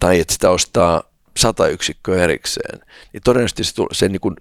tai 0.00 0.20
että 0.20 0.32
sitä 0.32 0.50
ostaa 0.50 1.02
sata 1.36 1.68
yksikköä 1.68 2.24
erikseen, 2.24 2.80
niin 3.12 3.20
todennäköisesti 3.24 3.64
se, 3.64 3.72
se 3.92 4.08
niin 4.08 4.20
kuin 4.20 4.36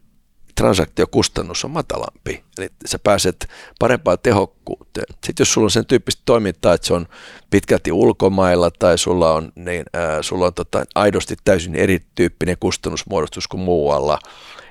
transaktiokustannus 0.55 1.65
on 1.65 1.71
matalampi, 1.71 2.43
eli 2.57 2.69
sä 2.85 2.99
pääset 2.99 3.49
parempaan 3.79 4.17
tehokkuuteen. 4.23 5.05
Sitten 5.09 5.35
jos 5.41 5.53
sulla 5.53 5.65
on 5.65 5.71
sen 5.71 5.85
tyyppistä 5.85 6.21
toimintaa, 6.25 6.73
että 6.73 6.87
se 6.87 6.93
on 6.93 7.07
pitkälti 7.49 7.91
ulkomailla 7.91 8.71
tai 8.71 8.97
sulla 8.97 9.33
on, 9.33 9.51
niin, 9.55 9.83
äh, 9.95 10.17
sulla 10.21 10.45
on 10.45 10.53
tota, 10.53 10.85
aidosti 10.95 11.35
täysin 11.43 11.75
erityyppinen 11.75 12.57
kustannusmuodostus 12.59 13.47
kuin 13.47 13.61
muualla, 13.61 14.19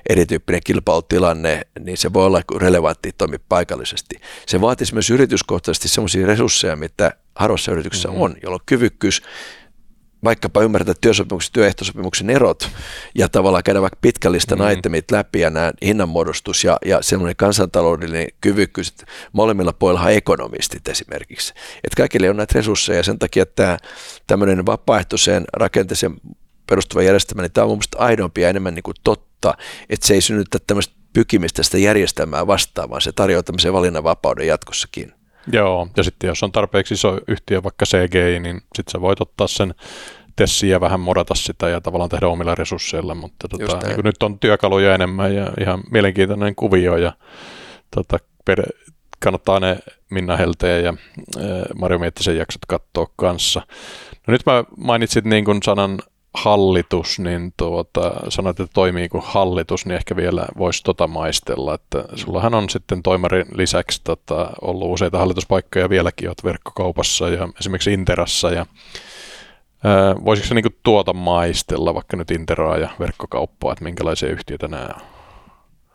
erityyppinen 0.09 0.61
kilpailutilanne, 0.63 1.61
niin 1.79 1.97
se 1.97 2.13
voi 2.13 2.25
olla 2.25 2.41
relevantti 2.57 3.11
toimia 3.17 3.39
paikallisesti. 3.49 4.21
Se 4.47 4.61
vaatisi 4.61 4.93
myös 4.93 5.09
yrityskohtaisesti 5.09 5.87
sellaisia 5.87 6.27
resursseja, 6.27 6.75
mitä 6.75 7.11
harvassa 7.35 7.71
yrityksessä 7.71 8.07
mm-hmm. 8.07 8.21
on, 8.21 8.35
jolloin 8.43 8.61
kyvykkyys 8.65 9.21
vaikkapa 10.23 10.61
ymmärtää 10.61 10.93
työsopimuksen 11.01 11.53
työehtosopimuksen 11.53 12.29
erot 12.29 12.69
ja 13.15 13.29
tavallaan 13.29 13.63
käydä 13.63 13.81
vaikka 13.81 13.99
pitkällistä 14.01 14.55
mm. 14.55 14.71
itemit 14.71 15.11
läpi 15.11 15.39
ja 15.39 15.49
nämä 15.49 15.71
hinnanmuodostus 15.85 16.63
ja, 16.63 16.77
ja 16.85 17.01
semmoinen 17.01 17.35
kansantaloudellinen 17.35 18.27
kyvykkyys, 18.41 18.89
että 18.89 19.05
molemmilla 19.33 19.73
puolilla 19.73 20.09
ekonomistit 20.09 20.87
esimerkiksi. 20.87 21.53
Että 21.83 21.97
kaikille 21.97 22.29
on 22.29 22.37
näitä 22.37 22.53
resursseja 22.55 22.97
ja 22.97 23.03
sen 23.03 23.19
takia 23.19 23.45
tämä 23.45 23.77
tämmöinen 24.27 24.65
vapaaehtoiseen 24.65 25.45
rakenteeseen 25.53 26.15
perustuva 26.67 27.03
järjestelmä, 27.03 27.41
niin 27.41 27.51
tämä 27.51 27.65
on 27.65 27.69
mun 27.69 27.77
mielestä 27.77 27.97
aidompi 27.97 28.41
ja 28.41 28.49
enemmän 28.49 28.75
niin 28.75 28.83
kuin 28.83 28.95
totta, 29.03 29.53
että 29.89 30.07
se 30.07 30.13
ei 30.13 30.21
synnytä 30.21 30.57
tämmöistä 30.67 30.93
pykimistä 31.13 31.63
sitä 31.63 31.77
järjestelmää 31.77 32.47
vastaan, 32.47 32.89
vaan 32.89 33.01
se 33.01 33.11
tarjoaa 33.11 33.43
tämmöisen 33.43 33.73
valinnanvapauden 33.73 34.47
jatkossakin. 34.47 35.20
Joo, 35.51 35.87
ja 35.97 36.03
sitten 36.03 36.27
jos 36.27 36.43
on 36.43 36.51
tarpeeksi 36.51 36.93
iso 36.93 37.19
yhtiö, 37.27 37.63
vaikka 37.63 37.85
CGI, 37.85 38.39
niin 38.39 38.61
sitten 38.75 38.91
sä 38.91 39.01
voit 39.01 39.21
ottaa 39.21 39.47
sen 39.47 39.75
tessiä 40.35 40.81
vähän 40.81 40.99
modata 40.99 41.35
sitä 41.35 41.69
ja 41.69 41.81
tavallaan 41.81 42.09
tehdä 42.09 42.27
omilla 42.27 42.55
resursseilla, 42.55 43.15
mutta 43.15 43.47
tota, 43.47 43.87
niin 43.87 43.99
nyt 44.03 44.23
on 44.23 44.39
työkaluja 44.39 44.95
enemmän 44.95 45.35
ja 45.35 45.51
ihan 45.61 45.83
mielenkiintoinen 45.91 46.55
kuvio 46.55 46.97
ja 46.97 47.13
tota, 47.95 48.17
per, 48.45 48.63
kannattaa 49.19 49.59
ne 49.59 49.77
Minna 50.09 50.37
Helteen 50.37 50.83
ja 50.85 50.93
Mario 51.75 51.99
Miettisen 51.99 52.37
jaksot 52.37 52.65
katsoa 52.67 53.07
kanssa. 53.15 53.61
No 54.27 54.31
nyt 54.31 54.45
mä 54.45 54.63
mainitsit 54.77 55.25
niin 55.25 55.45
kuin 55.45 55.63
sanan 55.63 55.99
hallitus, 56.33 57.19
niin 57.19 57.53
tuota, 57.57 58.13
sanoit, 58.29 58.59
että 58.59 58.73
toimii 58.73 59.09
kuin 59.09 59.23
hallitus, 59.25 59.85
niin 59.85 59.95
ehkä 59.95 60.15
vielä 60.15 60.45
voisi 60.57 60.83
tota 60.83 61.07
maistella, 61.07 61.73
että 61.73 62.05
sullahan 62.15 62.53
on 62.53 62.69
sitten 62.69 63.03
toimarin 63.03 63.45
lisäksi 63.55 64.01
tota, 64.03 64.49
ollut 64.61 64.93
useita 64.93 65.17
hallituspaikkoja 65.17 65.89
vieläkin, 65.89 66.29
olet 66.29 66.43
verkkokaupassa 66.43 67.29
ja 67.29 67.49
esimerkiksi 67.59 67.93
Interassa 67.93 68.51
ja 68.51 68.65
ää, 69.83 70.15
voisiko 70.25 70.47
se 70.47 70.55
niin 70.55 70.75
tuota 70.83 71.13
maistella, 71.13 71.93
vaikka 71.93 72.17
nyt 72.17 72.31
Interaa 72.31 72.77
ja 72.77 72.89
verkkokauppaa, 72.99 73.73
että 73.73 73.83
minkälaisia 73.83 74.29
yhtiöitä 74.29 74.67
nämä? 74.67 74.89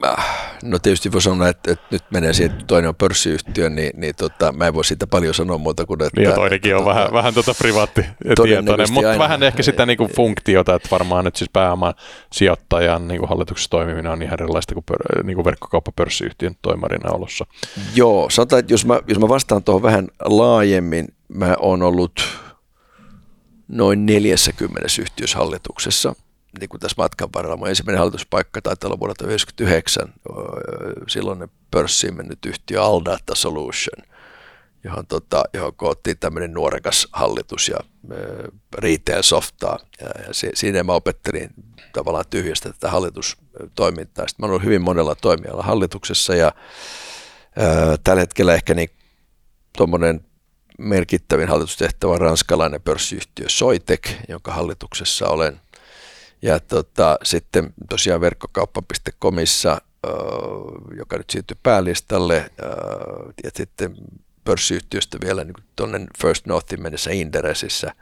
Äh, 0.04 0.58
no 0.62 0.78
tietysti 0.78 1.12
voi 1.12 1.22
sanoa, 1.22 1.48
että, 1.48 1.72
että 1.72 1.86
nyt 1.90 2.04
menee 2.10 2.32
siihen, 2.32 2.52
että 2.52 2.64
toinen 2.66 2.88
on 2.88 2.94
pörssiyhtiö, 2.94 3.70
niin, 3.70 3.90
niin 4.00 4.14
tota, 4.14 4.52
mä 4.52 4.66
en 4.66 4.74
voi 4.74 4.84
siitä 4.84 5.06
paljon 5.06 5.34
sanoa 5.34 5.58
muuta 5.58 5.86
kuin, 5.86 6.02
että... 6.02 6.20
Niin 6.20 6.28
ja 6.28 6.34
toinenkin 6.34 6.72
tota, 6.72 6.82
on 6.82 6.94
vähän, 6.94 7.12
vähän 7.12 7.34
tota 7.34 7.54
privaattitietoinen, 7.54 8.92
mutta 8.92 9.06
vähän, 9.06 9.18
vähän 9.18 9.42
ehkä 9.42 9.62
sitä 9.62 9.86
niin 9.86 9.96
kuin 9.96 10.10
funktiota, 10.16 10.74
että 10.74 10.88
varmaan 10.90 11.24
nyt 11.24 11.36
siis 11.36 11.50
pääoman 11.52 11.94
sijoittajan 12.32 13.08
niin 13.08 13.18
kuin 13.18 13.28
hallituksessa 13.28 13.70
toimiminen 13.70 14.12
on 14.12 14.22
ihan 14.22 14.42
erilaista 14.42 14.74
kuin, 14.74 14.84
pör, 14.84 15.24
niin 15.24 15.34
kuin 15.34 15.44
verkkokauppapörssiyhtiön 15.44 16.54
toimarina 16.62 17.10
olossa. 17.10 17.46
Joo, 17.94 18.30
sanotaan, 18.30 18.60
että 18.60 18.72
jos 18.72 18.86
mä, 18.86 19.00
jos 19.06 19.18
mä 19.18 19.28
vastaan 19.28 19.64
tuohon 19.64 19.82
vähän 19.82 20.08
laajemmin, 20.24 21.06
mä 21.28 21.56
oon 21.58 21.82
ollut 21.82 22.20
noin 23.68 24.06
40 24.06 24.88
yhtiössä 25.00 25.38
hallituksessa– 25.38 26.14
niin 26.60 26.68
kuin 26.68 26.80
tässä 26.80 26.94
matkan 26.98 27.28
varrella. 27.34 27.56
Mun 27.56 27.68
ensimmäinen 27.68 27.98
hallituspaikka 27.98 28.62
taitaa 28.62 28.88
olla 28.88 28.98
vuodelta 28.98 29.24
1999, 29.24 30.14
silloin 31.08 31.50
pörssiin 31.70 32.16
mennyt 32.16 32.46
yhtiö 32.46 32.82
Aldata 32.82 33.34
Solution, 33.34 34.06
johon, 34.84 35.06
tota, 35.06 35.44
johon 35.54 35.74
koottiin 35.76 36.18
tämmöinen 36.18 36.52
nuorekas 36.52 37.08
hallitus 37.12 37.68
ja 37.68 37.76
äh, 37.80 38.18
retail 38.78 39.22
softaa. 39.22 39.78
Ja, 40.00 40.08
ja 40.26 40.34
se, 40.34 40.50
siinä 40.54 40.82
mä 40.82 40.92
opettelin 40.92 41.50
tavallaan 41.92 42.24
tyhjästä 42.30 42.72
tätä 42.72 42.90
hallitustoimintaa. 42.90 44.28
Sitten 44.28 44.46
mä 44.46 44.52
olen 44.52 44.64
hyvin 44.64 44.82
monella 44.82 45.14
toimialalla 45.14 45.62
hallituksessa 45.62 46.34
ja 46.34 46.46
äh, 46.46 47.98
tällä 48.04 48.20
hetkellä 48.20 48.54
ehkä 48.54 48.74
niin 48.74 48.90
tuommoinen 49.76 50.20
merkittävin 50.78 51.48
hallitustehtävä 51.48 52.12
on 52.12 52.20
ranskalainen 52.20 52.82
pörssiyhtiö 52.82 53.46
Soitek, 53.48 54.10
jonka 54.28 54.52
hallituksessa 54.52 55.28
olen 55.28 55.60
ja 56.42 56.60
tota, 56.60 57.18
sitten 57.22 57.74
tosiaan 57.88 58.20
verkkokauppa.comissa, 58.20 59.80
joka 60.98 61.16
nyt 61.16 61.30
siirtyi 61.30 61.56
päälistalle, 61.62 62.50
ja 63.44 63.50
sitten 63.54 63.94
pörssiyhtiöstä 64.44 65.18
vielä 65.24 65.44
niin 65.44 65.54
tuonne 65.76 66.06
First 66.22 66.46
Northin 66.46 66.82
mennessä 66.82 67.10
Inderesissä, 67.10 67.94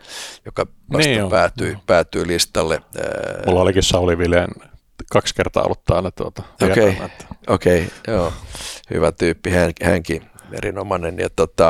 joka 0.44 0.66
vasta 0.92 1.10
niin 1.10 1.28
päätyi, 1.30 1.78
päätyi 1.86 2.26
listalle. 2.26 2.82
Mulla 3.46 3.60
olikin 3.60 3.82
Sauli 3.82 4.18
Vileen 4.18 4.48
kaksi 5.10 5.34
kertaa 5.34 5.62
ollut 5.62 5.84
täällä. 5.84 6.10
Tuota, 6.10 6.42
Okei, 6.62 6.88
okay, 6.88 7.08
okay, 7.48 7.84
joo. 8.08 8.32
Hyvä 8.90 9.12
tyyppi 9.12 9.50
hän, 9.50 9.72
hänkin 9.82 10.30
erinomainen. 10.52 11.18
Ja, 11.18 11.30
tota, 11.37 11.64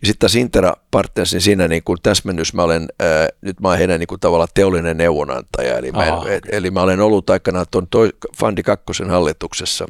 ja 0.00 0.06
sitten 0.06 0.18
taas 0.18 0.34
Intera 0.34 0.72
Partners, 0.90 1.32
niin 1.32 1.40
siinä 1.40 1.68
niin 1.68 1.82
kuin 1.82 1.98
täsmennys, 2.02 2.54
mä 2.54 2.62
olen, 2.62 2.88
ää, 3.00 3.28
nyt 3.40 3.60
mä 3.60 3.68
olen 3.68 3.78
heidän 3.78 4.00
niin 4.00 4.06
kuin 4.06 4.20
tavallaan 4.20 4.48
teollinen 4.54 4.96
neuvonantaja, 4.96 5.78
eli 5.78 5.92
mä, 5.92 6.04
en, 6.04 6.14
okay. 6.14 6.40
eli 6.52 6.70
mä 6.70 6.82
olen 6.82 7.00
ollut 7.00 7.30
aikanaan 7.30 7.66
tuon 7.70 7.86
toi, 7.86 8.10
Fundi 8.38 8.62
2 8.62 8.84
hallituksessa, 9.08 9.86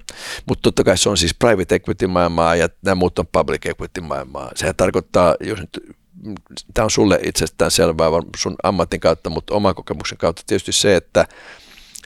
mutta 0.49 0.63
totta 0.63 0.85
kai 0.85 0.99
se 0.99 1.09
on 1.09 1.17
siis 1.17 1.35
private 1.35 1.75
equity 1.75 2.07
maailmaa 2.07 2.57
ja 2.57 2.69
nämä 2.85 2.95
muut 2.95 3.19
on 3.19 3.27
public 3.27 3.67
equity 3.67 4.01
maailmaa. 4.01 4.51
Sehän 4.55 4.77
tarkoittaa, 4.77 5.35
jos 5.41 5.61
nyt 5.61 5.97
tämä 6.75 6.85
on 6.85 6.91
sulle 6.91 7.21
itsestään 7.23 7.71
selvää 7.71 8.11
sun 8.37 8.55
ammatin 8.63 9.01
kautta, 9.01 9.31
mutta 9.31 9.55
oman 9.55 9.75
kokemuksen 9.75 10.19
kautta 10.19 10.43
tietysti 10.47 10.73
se, 10.73 10.97
että 10.97 11.27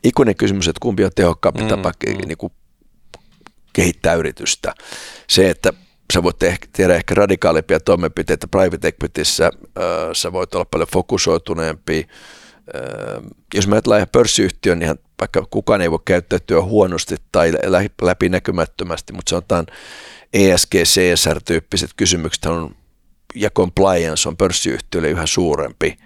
ikuinen 0.04 0.36
kysymys, 0.36 0.68
että 0.68 0.80
kumpi 0.80 1.04
on 1.04 1.10
tehokkaampi 1.14 1.62
mm, 1.62 1.68
tapa 1.68 1.92
mm. 2.06 2.28
Niin 2.28 2.38
kuin 2.38 2.52
kehittää 3.72 4.14
yritystä. 4.14 4.74
Se, 5.28 5.50
että 5.50 5.72
sä 6.12 6.22
voit 6.22 6.36
tehdä 6.72 6.94
ehkä 6.94 7.14
radikaalimpia 7.14 7.80
toimenpiteitä 7.80 8.48
private 8.48 8.88
equityssä, 8.88 9.50
sä 10.12 10.32
voit 10.32 10.54
olla 10.54 10.64
paljon 10.64 10.88
fokusoituneempi. 10.92 12.06
Jos 13.54 13.66
mä 13.66 13.74
ajatellaan 13.74 13.98
ihan 13.98 14.08
pörssiyhtiön, 14.12 14.78
niin 14.78 14.94
vaikka 15.20 15.46
kukaan 15.50 15.80
ei 15.80 15.90
voi 15.90 15.98
käyttäytyä 16.04 16.62
huonosti 16.62 17.16
tai 17.32 17.52
läpinäkymättömästi, 18.02 19.12
mutta 19.12 19.30
sanotaan 19.30 19.66
ESG, 20.32 20.74
CSR-tyyppiset 20.74 21.90
kysymykset 21.96 22.46
on 22.46 22.76
ja 23.34 23.50
compliance 23.50 24.28
on 24.28 24.36
pörssiyhtiöille 24.36 25.10
yhä 25.10 25.26
suurempi, 25.26 25.98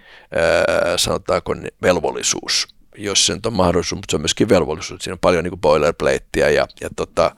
sanotaanko 0.97 1.55
velvollisuus 1.81 2.67
jos 2.97 3.25
se 3.25 3.37
on 3.45 3.53
mahdollisuus, 3.53 3.97
mutta 3.97 4.11
se 4.11 4.15
on 4.15 4.21
myöskin 4.21 4.49
velvollisuus. 4.49 5.03
Siinä 5.03 5.13
on 5.13 5.19
paljon 5.19 5.43
niin 5.43 5.61
boilerplatea 5.61 6.49
ja, 6.49 6.67
ja 6.81 6.89
tota, 6.95 7.35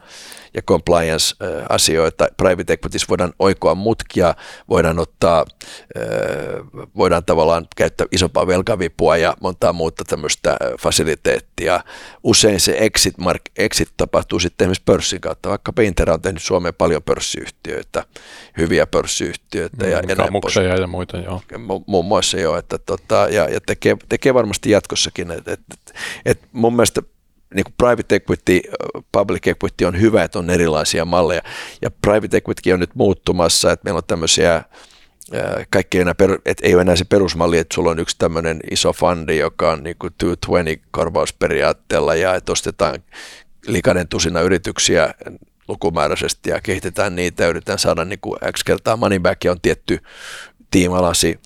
ja 0.55 0.61
compliance-asioita. 0.61 2.27
Private 2.37 2.73
equities 2.73 3.09
voidaan 3.09 3.33
oikoa 3.39 3.75
mutkia, 3.75 4.35
voidaan 4.69 4.99
ottaa, 4.99 5.45
voidaan 6.97 7.25
tavallaan 7.25 7.67
käyttää 7.75 8.07
isompaa 8.11 8.47
velkavipua 8.47 9.17
ja 9.17 9.35
montaa 9.41 9.73
muuta 9.73 10.03
tämmöistä 10.07 10.57
fasiliteettia. 10.79 11.79
Usein 12.23 12.59
se 12.59 12.77
exit, 12.79 13.17
mark, 13.17 13.41
exit 13.57 13.89
tapahtuu 13.97 14.39
sitten 14.39 14.65
esimerkiksi 14.65 14.83
pörssin 14.85 15.21
kautta, 15.21 15.49
vaikka 15.49 15.73
Pinter 15.73 16.11
on 16.11 16.21
tehnyt 16.21 16.43
Suomeen 16.43 16.73
paljon 16.73 17.03
pörssiyhtiöitä, 17.03 18.03
hyviä 18.57 18.87
pörssiyhtiöitä. 18.87 19.87
Ja, 19.87 20.01
mm, 20.01 20.09
ja, 20.09 20.15
ja, 20.63 20.77
ja 20.77 20.87
muita, 20.87 21.17
joo. 21.17 21.41
Mu- 21.53 21.83
muun 21.87 22.05
muassa 22.05 22.39
joo, 22.39 22.57
että 22.57 22.77
tota, 22.77 23.27
ja, 23.31 23.49
ja 23.49 23.59
tekee, 23.61 23.97
tekee 24.09 24.33
varmasti 24.33 24.69
jatkossakin. 24.71 25.31
Et, 25.31 25.47
et, 25.47 25.59
et 26.25 26.39
mun 26.51 26.75
mielestä 26.75 27.01
niin 27.55 27.63
kuin 27.63 27.73
private 27.77 28.15
equity, 28.15 28.61
public 29.11 29.47
equity 29.47 29.85
on 29.85 30.01
hyvä, 30.01 30.23
että 30.23 30.39
on 30.39 30.49
erilaisia 30.49 31.05
malleja. 31.05 31.41
Ja 31.81 31.91
private 31.91 32.37
equity 32.37 32.71
on 32.71 32.79
nyt 32.79 32.95
muuttumassa, 32.95 33.71
että 33.71 33.83
meillä 33.83 33.97
on 33.97 34.03
tämmöisiä 34.07 34.63
kaikki 35.69 35.99
enää 35.99 36.15
per, 36.15 36.39
et 36.45 36.57
ei 36.61 36.73
ole 36.73 36.81
enää 36.81 36.95
se 36.95 37.05
perusmalli, 37.05 37.57
että 37.57 37.75
sulla 37.75 37.91
on 37.91 37.99
yksi 37.99 38.15
tämmöinen 38.19 38.59
iso 38.71 38.93
fundi, 38.93 39.37
joka 39.37 39.71
on 39.71 39.83
niin 39.83 39.95
kuin 39.99 40.13
220 40.19 40.87
korvausperiaatteella 40.91 42.15
ja 42.15 42.35
että 42.35 42.51
ostetaan 42.51 43.03
likainen 43.67 44.07
tusina 44.07 44.41
yrityksiä 44.41 45.13
lukumääräisesti 45.67 46.49
ja 46.49 46.61
kehitetään 46.61 47.15
niitä 47.15 47.43
ja 47.43 47.49
yritetään 47.49 47.79
saada 47.79 48.05
niin 48.05 48.19
kuin 48.21 48.39
X 48.53 48.63
kertaa 48.63 48.97
money 48.97 49.19
back 49.19 49.41
on 49.49 49.61
tietty 49.61 49.99
tiimalasi, 50.71 51.39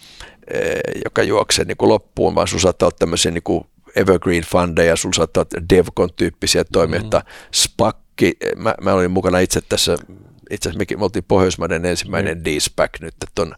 joka 1.06 1.24
juoksee 1.24 1.66
niin 1.66 1.78
kuin 1.78 1.90
loppuun, 1.90 2.36
vaan 2.36 2.48
sun 2.48 2.60
saattaa 2.60 2.88
olla 2.88 2.98
tämmöisiä 3.00 3.32
niin 3.32 3.44
kuin 3.44 3.64
evergreen 3.96 4.44
fundeja, 4.44 4.96
sulla 4.96 5.16
saattaa 5.16 5.46
olla 5.54 5.66
DevCon-tyyppisiä 5.74 6.64
toimijoita, 6.72 7.18
mm-hmm. 7.18 7.50
Spakki, 7.54 8.38
mä, 8.56 8.76
mä 8.82 8.94
olin 8.94 9.12
mukana 9.12 9.40
itse 9.40 9.62
tässä 9.62 9.98
itse 10.50 10.70
asiassa 10.70 10.98
me 10.98 11.04
oltiin 11.04 11.24
Pohjoismaiden 11.28 11.86
ensimmäinen 11.86 12.38
mm. 12.38 12.44
D-SPAC 12.44 12.90
nyt 13.02 13.16
tuon 13.36 13.56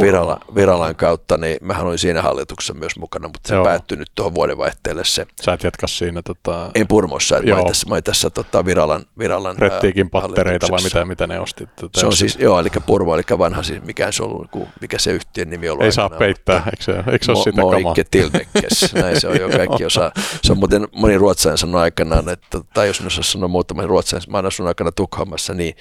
Virala, 0.00 0.40
Viralan 0.54 0.96
kautta, 0.96 1.36
niin 1.36 1.56
mähän 1.60 1.86
olin 1.86 1.98
siinä 1.98 2.22
hallituksessa 2.22 2.74
myös 2.74 2.98
mukana, 2.98 3.28
mutta 3.28 3.48
se 3.48 3.54
Joo. 3.54 3.64
päättyi 3.64 3.96
nyt 3.98 4.10
tuohon 4.14 4.34
vuodenvaihteelle 4.34 5.04
se. 5.04 5.26
Sä 5.42 5.52
et 5.52 5.62
jatka 5.62 5.86
siinä 5.86 6.22
tota... 6.22 6.70
En 6.74 6.88
Purmossa, 6.88 7.36
että 7.36 7.50
mä 7.50 7.56
olin 7.56 7.66
tässä, 7.66 7.88
mä 7.88 7.94
olin 7.94 8.04
tässä 8.04 8.30
tota, 8.30 8.64
Viralan, 8.64 9.04
Viralan 9.18 9.58
Rettiikin 9.58 10.10
pattereita 10.10 10.66
vai 10.70 10.82
mitä, 10.82 11.04
mitä 11.04 11.26
ne 11.26 11.40
ostit? 11.40 11.68
Se 11.96 12.06
on 12.06 12.16
siis, 12.16 12.36
joo, 12.40 12.60
eli 12.60 12.68
Purmo, 12.86 13.14
eli 13.14 13.22
vanha, 13.38 13.62
siis 13.62 13.82
mikä 13.82 14.12
se 14.12 14.22
on, 14.22 14.48
mikä 14.80 14.98
se 14.98 15.12
yhtiön 15.12 15.50
nimi 15.50 15.68
on 15.68 15.82
Ei 15.82 15.92
saa 15.92 16.10
peittää, 16.10 16.62
eikö 16.66 16.82
se, 16.82 16.92
eikö 17.12 17.24
se 17.24 17.32
ole 17.32 17.44
sitä 17.44 17.62
kamaa? 17.62 17.94
Tildekkes, 18.10 18.94
näin 19.02 19.20
se 19.20 19.28
on 19.28 19.40
jo 19.40 19.48
kaikki 19.48 19.84
osa. 19.84 20.12
Se 20.42 20.52
on 20.52 20.58
muuten 20.58 20.88
moni 20.92 21.18
ruotsain 21.18 21.58
sanoi 21.58 21.80
aikanaan, 21.80 22.28
että, 22.28 22.60
tai 22.74 22.86
jos 22.86 23.00
en 23.00 23.06
osaa 23.06 23.22
sanoa 23.22 23.48
muutama 23.48 23.82
ruotsain, 23.82 24.22
mä 24.28 24.36
aina 24.36 24.50
sun 24.50 24.66
aikana 24.66 24.92
Tukholmassa, 24.92 25.54
niin 25.54 25.74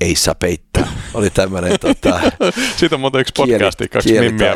ei 0.00 0.16
saa 0.16 0.34
peittää. 0.34 0.88
Oli 1.14 1.30
tämmöinen 1.30 1.80
tota, 1.80 2.20
Siitä 2.76 2.96
on 2.96 3.00
muuten 3.00 3.20
yksi 3.20 3.32
podcasti, 3.36 3.88
kaksi 3.88 4.20
mimmiä, 4.20 4.54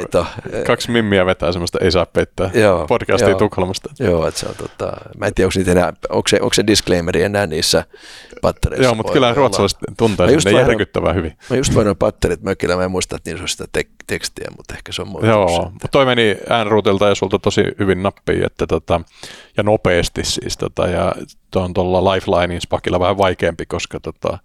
kaksi 0.66 0.90
mimmiä 0.90 1.26
vetää 1.26 1.52
semmoista 1.52 1.78
ei 1.80 1.92
saa 1.92 2.06
peittää 2.06 2.50
joo, 2.54 2.86
podcastia 2.86 3.28
joo, 3.28 3.38
Tukholmasta. 3.38 3.90
Joo, 3.98 4.26
että 4.26 4.40
se 4.40 4.46
on 4.46 4.54
tota, 4.54 4.92
mä 5.18 5.26
en 5.26 5.34
tiedä, 5.34 5.50
onko, 5.56 5.70
enää, 5.70 5.92
onko, 6.10 6.28
se, 6.28 6.38
onko 6.40 6.54
se 6.54 6.66
disclaimeri 6.66 7.22
enää 7.22 7.46
niissä 7.46 7.84
pattereissa. 8.42 8.84
Joo, 8.84 8.94
mutta 8.94 9.12
kyllä 9.12 9.34
ruotsalaiset 9.34 9.78
tuntee 9.96 10.40
sen, 10.40 10.52
ne 10.54 10.60
järkyttävän 10.60 11.14
hyvin. 11.14 11.32
Mä 11.50 11.56
just 11.56 11.74
voin 11.74 11.84
noin 11.84 11.96
patterit 11.96 12.42
mökillä, 12.42 12.76
mä 12.76 12.84
en 12.84 12.90
muista, 12.90 13.16
että 13.16 13.30
niissä 13.30 13.44
on 13.44 13.48
sitä 13.48 13.64
tek- 13.78 14.04
tekstiä, 14.06 14.48
mutta 14.56 14.74
ehkä 14.74 14.92
se 14.92 15.02
on 15.02 15.08
muuta. 15.08 15.26
Joo, 15.26 15.70
mutta 15.72 15.88
toi 15.88 16.06
meni 16.06 16.36
äänruutilta 16.50 17.08
ja 17.08 17.14
sulta 17.14 17.38
tosi 17.38 17.62
hyvin 17.78 18.02
nappiin, 18.02 18.44
että 18.44 18.66
tota, 18.66 19.00
ja 19.56 19.62
nopeasti 19.62 20.24
siis, 20.24 20.56
tota, 20.56 20.86
ja 20.86 21.14
on 21.56 21.74
tuolla 21.74 22.12
Lifelinein 22.12 22.60
spakilla 22.60 23.00
vähän 23.00 23.18
vaikeampi, 23.18 23.66
koska 23.66 24.00
tota, 24.00 24.38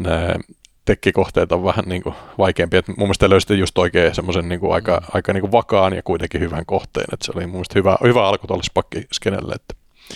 ne 0.00 0.36
tekkikohteet 0.84 1.52
on 1.52 1.64
vähän 1.64 1.84
niin 1.86 2.02
kuin 2.02 2.14
vaikeampia. 2.38 2.78
Et 2.78 2.88
mun 2.88 2.96
mielestä 2.98 3.30
löysitte 3.30 3.54
just 3.54 3.78
oikein 3.78 4.14
semmoisen 4.14 4.48
niin 4.48 4.60
aika, 4.72 5.00
mm. 5.00 5.06
aika 5.14 5.32
niin 5.32 5.40
kuin 5.40 5.52
vakaan 5.52 5.92
ja 5.92 6.02
kuitenkin 6.02 6.40
hyvän 6.40 6.66
kohteen. 6.66 7.06
Et 7.12 7.22
se 7.22 7.32
oli 7.34 7.46
mun 7.46 7.52
mielestä 7.52 7.78
hyvä, 7.78 7.96
hyvä 8.02 8.28
alku 8.28 8.46
tuolle 8.46 8.62
spakkiskenelle. 8.62 9.54
Että. 9.54 9.74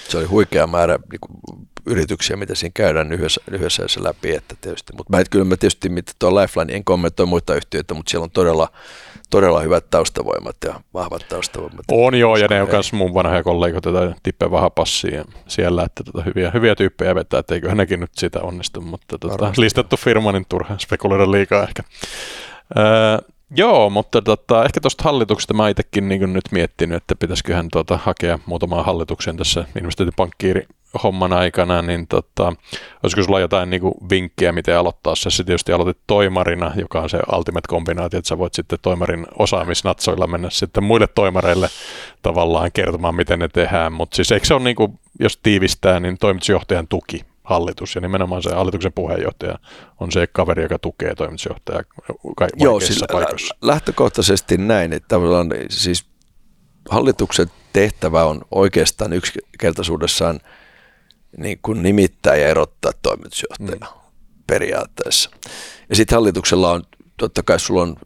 Se 0.09 0.19
oli 0.19 0.27
huikea 0.27 0.67
määrä 0.67 0.99
niin 1.13 1.21
kuin, 1.21 1.69
yrityksiä, 1.87 2.37
mitä 2.37 2.55
siinä 2.55 2.73
käydään 2.75 3.09
lyhyessä, 3.09 3.41
lyhyessä 3.51 3.83
läpi. 3.99 4.35
Että 4.35 4.55
tietysti. 4.61 4.93
Mutta 4.97 5.17
mä, 5.17 5.25
kyllä 5.31 5.45
mä 5.45 5.57
tietysti, 5.57 5.89
mitä 5.89 6.13
tuo 6.19 6.41
Lifeline, 6.41 6.77
en 6.77 6.85
kommentoi 6.85 7.27
muita 7.27 7.55
yhtiöitä, 7.55 7.95
mutta 7.95 8.11
siellä 8.11 8.25
on 8.25 8.31
todella 8.31 8.69
todella 9.31 9.61
hyvät 9.61 9.91
taustavoimat 9.91 10.57
ja 10.65 10.81
vahvat 10.95 11.29
taustavoimat. 11.29 11.85
On 11.91 12.15
joo, 12.15 12.37
ja 12.37 12.47
ne 12.51 12.63
on 12.63 12.69
myös 12.71 12.93
mun 12.93 13.15
vanhoja 13.15 13.43
kollegoita 13.43 13.93
tai 13.93 14.15
Tippe 14.23 14.51
Vahapassia 14.51 15.25
siellä, 15.49 15.83
että 15.85 16.05
tota, 16.05 16.23
hyviä, 16.23 16.51
hyviä 16.55 16.75
tyyppejä 16.75 17.15
vetää, 17.15 17.41
että 17.41 17.55
eiköhän 17.55 17.77
nekin 17.77 18.01
nyt 18.01 18.11
sitä 18.15 18.41
onnistu, 18.43 18.81
mutta 18.81 19.19
tota, 19.19 19.53
listattu 19.57 19.97
firma, 19.97 20.33
niin 20.33 20.47
turha 20.49 20.79
spekuloida 20.79 21.31
liikaa 21.31 21.63
ehkä. 21.63 21.83
Öö, 22.79 23.19
Joo, 23.57 23.91
mutta 23.91 24.23
tota, 24.23 24.65
ehkä 24.65 24.81
tuosta 24.81 25.05
hallituksesta 25.05 25.55
mä 25.55 25.69
itsekin 25.69 26.09
niin 26.09 26.33
nyt 26.33 26.45
miettinyt, 26.51 26.97
että 26.97 27.15
pitäisiköhän 27.17 27.69
tuota, 27.73 27.97
hakea 27.97 28.39
muutamaan 28.47 28.85
hallituksen 28.85 29.37
tässä 29.37 29.65
investointipankkiiri 29.77 30.67
homman 31.03 31.33
aikana, 31.33 31.83
niin 31.83 32.07
tota, 32.07 32.53
olisiko 33.03 33.23
sulla 33.23 33.41
jotain 33.41 33.71
niin 33.71 33.81
kuin 33.81 33.95
vinkkiä, 34.11 34.53
miten 34.53 34.79
aloittaa 34.79 35.15
se? 35.15 35.31
Sä 35.31 35.45
tietysti 35.45 35.73
aloitit 35.73 36.03
toimarina, 36.07 36.73
joka 36.77 37.01
on 37.01 37.11
se 37.11 37.19
ultimate 37.37 37.69
kombinaatio, 37.69 38.19
että 38.19 38.29
sä 38.29 38.39
voit 38.39 38.55
sitten 38.55 38.79
toimarin 38.83 39.27
osaamisnatsoilla 39.39 40.27
mennä 40.27 40.51
sitten 40.51 40.85
muille 40.85 41.07
toimareille 41.07 41.69
tavallaan 42.23 42.73
kertomaan, 42.73 43.15
miten 43.15 43.39
ne 43.39 43.49
tehdään, 43.49 43.93
mutta 43.93 44.17
siis 44.17 44.33
eikö 44.33 44.47
se 44.47 44.55
ole, 44.55 44.63
niin 44.63 44.77
kuin, 44.77 44.99
jos 45.21 45.37
tiivistää, 45.37 46.01
niin 46.01 46.19
toimitusjohtajan 46.19 46.89
tuki 46.89 47.25
hallitus 47.45 47.95
ja 47.95 48.01
nimenomaan 48.01 48.43
se 48.43 48.55
hallituksen 48.55 48.93
puheenjohtaja 48.93 49.59
on 50.01 50.13
se 50.13 50.27
kaveri, 50.27 50.63
joka 50.63 50.79
tukee 50.79 51.15
toimitusjohtajaa 51.15 51.83
Joo, 52.57 52.81
siis 52.81 53.05
paikoissa. 53.13 53.55
lähtökohtaisesti 53.63 54.59
näin, 54.59 54.93
että 54.93 55.09
tavallaan 55.09 55.49
siis 55.71 56.05
hallituksen 56.91 57.51
tehtävä 57.73 58.25
on 58.25 58.41
oikeastaan 58.51 59.13
yksinkertaisuudessaan 59.13 60.41
niin 61.37 61.59
kuin 61.63 61.83
nimittää 61.83 62.37
ja 62.37 62.49
erottaa 62.49 62.93
toimitusjohtaja 63.03 63.79
mm. 63.81 64.01
periaatteessa. 64.47 65.31
Ja 65.89 65.97
sitten 65.97 66.17
hallituksella 66.17 66.73
on, 66.73 66.83
totta 67.17 67.43
kai 67.43 67.61
sulla 67.61 67.83
on 67.83 67.97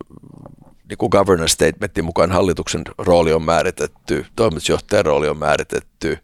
niin 0.89 0.99
kuin 0.99 1.11
governance 1.11 1.53
statementin 1.53 2.05
mukaan 2.05 2.33
hallituksen 2.33 2.83
rooli 2.99 3.33
on 3.33 3.43
määritetty, 3.43 4.27
toimitusjohtajan 4.37 5.05
rooli 5.05 5.29
on 5.29 5.39
määritetty, 5.39 6.19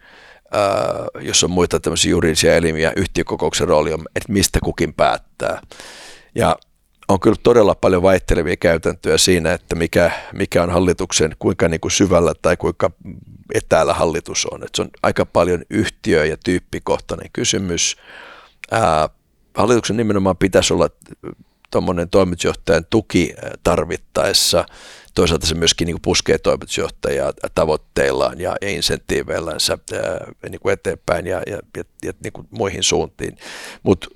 ää, 0.53 1.07
jos 1.21 1.45
on 1.45 1.51
muita 1.51 1.81
tämmöisiä 1.81 2.11
juridisia 2.11 2.57
elimiä, 2.57 2.93
yhtiökokouksen 2.97 3.69
rooli 3.69 3.93
on, 3.93 4.05
että 4.17 4.33
mistä 4.33 4.59
kukin 4.65 4.95
päättää. 4.95 5.63
Ja 6.35 6.57
on 7.11 7.21
kyllä 7.21 7.37
todella 7.43 7.75
paljon 7.75 8.03
vaihtelevia 8.03 8.57
käytäntöjä 8.57 9.19
siinä, 9.19 9.53
että 9.53 9.75
mikä, 9.75 10.11
mikä 10.33 10.63
on 10.63 10.71
hallituksen, 10.71 11.37
kuinka 11.39 11.69
niin 11.69 11.81
kuin 11.81 11.93
syvällä 11.93 12.33
tai 12.43 12.57
kuinka 12.57 12.91
etäällä 13.55 13.95
hallitus 13.95 14.47
on. 14.47 14.63
Että 14.63 14.77
se 14.77 14.83
on 14.83 14.91
aika 15.03 15.27
paljon 15.27 15.63
yhtiö- 15.71 16.27
ja 16.27 16.37
tyyppikohtainen 16.45 17.31
kysymys. 17.33 17.97
Ää, 18.71 19.09
hallituksen 19.55 19.97
nimenomaan 19.97 20.37
pitäisi 20.37 20.75
olla 20.75 20.89
tuommoinen 21.71 22.11
toimitusjohtajan 22.11 22.87
tuki 22.91 23.35
tarvittaessa. 23.65 24.65
Toisaalta 25.15 25.47
se 25.47 25.55
myöskin 25.55 25.87
niin 25.87 25.95
kuin 25.95 26.03
puskee 26.03 26.39
toimitusjohtajaa 26.39 27.33
tavoitteillaan 27.55 28.41
ja 28.41 28.57
insentiiveillänsä 28.63 29.79
niin 30.51 30.61
kuin 30.61 30.73
eteenpäin 30.73 31.27
ja, 31.27 31.43
ja, 31.47 31.59
ja, 31.77 31.85
ja 32.05 32.13
niin 32.25 32.33
kuin 32.33 32.47
muihin 32.51 32.83
suuntiin. 32.83 33.37
Mutta 33.83 34.09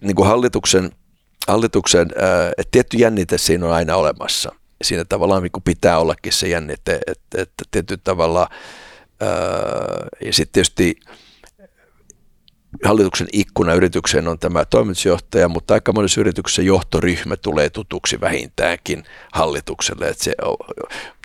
niin 0.00 0.16
kuin 0.16 0.28
hallituksen– 0.28 0.90
hallituksen, 1.48 2.10
että 2.58 2.70
tietty 2.70 2.96
jännite 2.96 3.38
siinä 3.38 3.66
on 3.66 3.72
aina 3.72 3.96
olemassa. 3.96 4.52
Siinä 4.82 5.04
tavallaan 5.04 5.42
niin 5.42 5.62
pitää 5.64 5.98
ollakin 5.98 6.32
se 6.32 6.48
jännite, 6.48 7.00
että, 7.06 7.42
että 7.42 7.64
tietyllä 7.70 8.00
tavalla, 8.04 8.48
ja 10.24 10.32
sitten 10.32 10.52
tietysti 10.52 10.96
hallituksen 12.84 13.28
ikkuna 13.32 13.74
yritykseen 13.74 14.28
on 14.28 14.38
tämä 14.38 14.64
toimitusjohtaja, 14.64 15.48
mutta 15.48 15.74
aika 15.74 15.92
monessa 15.92 16.20
yrityksessä 16.20 16.62
johtoryhmä 16.62 17.36
tulee 17.36 17.70
tutuksi 17.70 18.20
vähintäänkin 18.20 19.04
hallitukselle, 19.32 20.08
että 20.08 20.24
se 20.24 20.34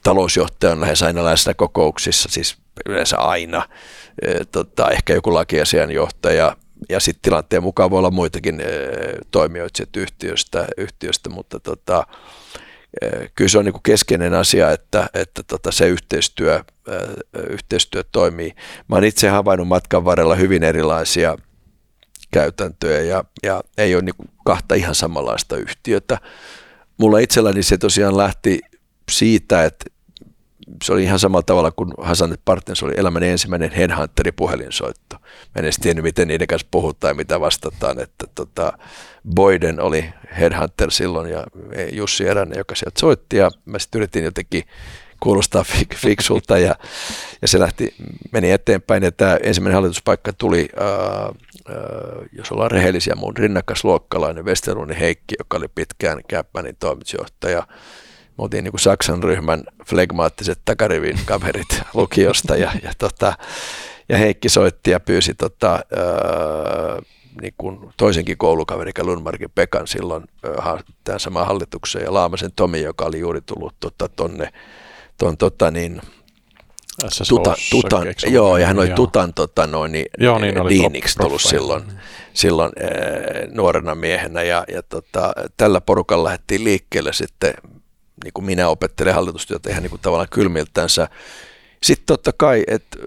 talousjohtaja 0.03 0.71
on 0.71 0.81
lähes 0.81 1.03
aina 1.03 1.25
läsnä 1.25 1.53
kokouksissa, 1.53 2.29
siis 2.31 2.57
yleensä 2.85 3.17
aina, 3.17 3.69
tota, 4.51 4.89
ehkä 4.89 5.13
joku 5.13 5.33
lakiasianjohtaja, 5.33 6.55
ja 6.89 6.99
sitten 6.99 7.21
tilanteen 7.21 7.63
mukaan 7.63 7.89
voi 7.89 7.99
olla 7.99 8.11
muitakin 8.11 8.61
e, 8.61 8.65
toimijoita 9.31 9.83
yhtiöstä, 9.97 10.67
yhtiöstä, 10.77 11.29
mutta 11.29 11.59
tota, 11.59 12.07
kyllä 13.35 13.49
se 13.49 13.57
on 13.57 13.65
niin 13.65 13.73
kuin 13.73 13.83
keskeinen 13.83 14.33
asia, 14.33 14.71
että, 14.71 15.09
että 15.13 15.43
tota 15.43 15.71
se 15.71 15.87
yhteistyö, 15.87 16.63
yhteistyö 17.49 18.03
toimii. 18.11 18.55
Mä 18.87 18.95
oon 18.95 19.03
itse 19.03 19.29
havainnut 19.29 19.67
matkan 19.67 20.05
varrella 20.05 20.35
hyvin 20.35 20.63
erilaisia 20.63 21.37
käytäntöjä 22.31 23.01
ja, 23.01 23.23
ja 23.43 23.63
ei 23.77 23.95
ole 23.95 24.01
niin 24.01 24.15
kuin 24.15 24.29
kahta 24.45 24.75
ihan 24.75 24.95
samanlaista 24.95 25.57
yhtiötä. 25.57 26.17
Mulla 26.97 27.19
itselläni 27.19 27.63
se 27.63 27.77
tosiaan 27.77 28.17
lähti 28.17 28.61
siitä, 29.11 29.65
että 29.65 29.85
se 30.83 30.93
oli 30.93 31.03
ihan 31.03 31.19
samalla 31.19 31.43
tavalla 31.43 31.71
kuin 31.71 31.91
Hasan 32.01 32.37
Partners 32.45 32.83
oli 32.83 32.93
elämän 32.97 33.23
ensimmäinen 33.23 33.71
headhunteri 33.71 34.31
puhelinsoitto. 34.31 35.15
Mä 35.21 35.27
en 35.55 35.63
edes 35.63 35.77
tiennyt, 35.77 36.03
miten 36.03 36.27
niiden 36.27 36.47
kanssa 36.47 36.67
puhutaan 36.71 37.11
ja 37.11 37.15
mitä 37.15 37.39
vastataan. 37.39 37.99
Että 37.99 38.27
tota, 38.35 38.73
Boyden 39.35 39.81
oli 39.81 40.05
headhunter 40.39 40.91
silloin 40.91 41.31
ja 41.31 41.43
Jussi 41.91 42.27
Eränen, 42.27 42.57
joka 42.57 42.75
sieltä 42.75 42.99
soitti 42.99 43.37
ja 43.37 43.51
mä 43.65 43.79
sitten 43.79 43.99
yritin 43.99 44.23
jotenkin 44.23 44.63
kuulostaa 45.19 45.65
fiksulta 45.95 46.57
ja, 46.57 46.75
ja 47.41 47.47
se 47.47 47.59
lähti, 47.59 47.95
meni 48.31 48.51
eteenpäin 48.51 49.03
ja 49.03 49.11
tämä 49.11 49.37
ensimmäinen 49.43 49.75
hallituspaikka 49.75 50.33
tuli, 50.33 50.69
ää, 50.79 50.87
ää, 50.87 51.33
jos 52.31 52.51
ollaan 52.51 52.71
rehellisiä, 52.71 53.15
mun 53.15 53.37
rinnakasluokkalainen 53.37 54.45
Westerlundin 54.45 54.97
Heikki, 54.97 55.35
joka 55.39 55.57
oli 55.57 55.67
pitkään 55.75 56.21
Käppänin 56.27 56.75
toimitusjohtaja 56.79 57.67
me 58.39 58.43
oltiin 58.43 58.63
niin 58.63 58.71
kuin 58.71 58.81
Saksan 58.81 59.23
ryhmän 59.23 59.63
flegmaattiset 59.85 60.59
takarivin 60.65 61.19
kaverit 61.25 61.81
lukiosta 61.93 62.55
ja, 62.55 62.71
ja, 62.83 62.91
tota, 62.97 63.33
ja 64.09 64.17
Heikki 64.17 64.49
soitti 64.49 64.91
ja 64.91 64.99
pyysi 64.99 65.33
tota, 65.33 65.71
ää, 65.71 65.81
niin 67.41 67.53
kuin 67.57 67.79
toisenkin 67.97 68.37
koulukaverin, 68.37 68.93
Lundmarkin 69.01 69.51
Pekan 69.55 69.87
silloin 69.87 70.23
tämän 71.03 71.19
saman 71.19 71.47
hallituksen 71.47 72.01
ja 72.01 72.13
Laamasen 72.13 72.51
Tomi, 72.55 72.81
joka 72.81 73.05
oli 73.05 73.19
juuri 73.19 73.41
tullut 73.41 73.75
tota, 73.79 74.09
tonne 74.09 74.53
ton, 75.17 75.37
tota, 75.37 75.71
niin, 75.71 76.01
Tuta, 77.29 77.55
tutan, 77.71 78.07
joo, 78.31 78.57
ja 78.57 78.67
hän 78.67 78.79
oli 78.79 78.87
joo. 78.87 78.95
Tutan 78.95 79.33
tota, 79.33 79.67
noin, 79.67 79.91
niin, 79.91 80.05
joo, 80.17 80.39
niin 80.39 80.61
oli 80.61 80.69
diiniksi 80.69 81.17
tullut 81.19 81.41
silloin, 81.41 81.83
silloin 82.33 82.71
ee, 82.77 83.47
nuorena 83.51 83.95
miehenä, 83.95 84.43
ja, 84.43 84.63
ja 84.73 84.83
tota, 84.83 85.33
tällä 85.57 85.81
porukalla 85.81 86.23
lähdettiin 86.23 86.63
liikkeelle 86.63 87.13
sitten 87.13 87.53
niin 88.23 88.33
kuin 88.33 88.45
minä 88.45 88.69
opettelen 88.69 89.15
hallitustyötä 89.15 89.69
ihan 89.69 89.83
niin 89.83 89.89
kuin 89.89 90.01
tavallaan 90.01 90.29
kylmiltänsä. 90.31 91.07
Sitten 91.83 92.05
totta 92.05 92.33
kai, 92.37 92.63
että 92.67 92.97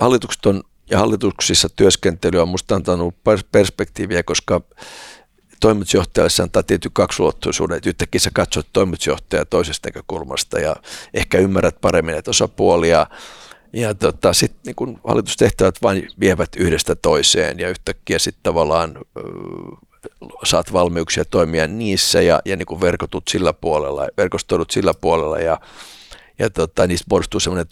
hallitukset 0.00 0.46
on 0.46 0.62
ja 0.90 0.98
hallituksissa 0.98 1.68
työskentely 1.68 2.38
on 2.38 2.48
musta 2.48 2.74
antanut 2.74 3.14
perspektiiviä, 3.52 4.22
koska 4.22 4.60
toimitusjohtajalle 5.60 6.30
se 6.30 6.42
antaa 6.42 6.62
tietty 6.62 6.90
kaksiulotteisuuden, 6.92 7.76
että 7.76 7.88
yhtäkkiä 7.88 8.20
sä 8.20 8.30
katsot 8.34 8.66
toimitusjohtajaa 8.72 9.44
toisesta 9.44 9.88
näkökulmasta 9.88 10.58
ja 10.58 10.76
ehkä 11.14 11.38
ymmärrät 11.38 11.80
paremmin 11.80 12.12
näitä 12.12 12.30
osapuolia. 12.30 13.06
Ja 13.72 13.94
tota, 13.94 14.32
sitten 14.32 14.74
niin 14.78 15.00
hallitustehtävät 15.04 15.74
vain 15.82 16.08
vievät 16.20 16.56
yhdestä 16.56 16.94
toiseen 16.94 17.58
ja 17.58 17.68
yhtäkkiä 17.68 18.18
sitten 18.18 18.42
tavallaan 18.42 18.98
saat 20.44 20.72
valmiuksia 20.72 21.24
toimia 21.24 21.66
niissä 21.66 22.20
ja, 22.20 22.40
ja 22.44 22.56
niin 22.56 22.66
kuin 22.66 22.80
verkotut 22.80 23.28
sillä 23.28 23.52
puolella, 23.52 24.08
verkostoidut 24.16 24.70
sillä 24.70 24.94
puolella 24.94 25.38
ja, 25.38 25.60
ja 26.38 26.50
tota, 26.50 26.86
niistä 26.86 27.06
muodostuu 27.10 27.40
semmoinen 27.40 27.66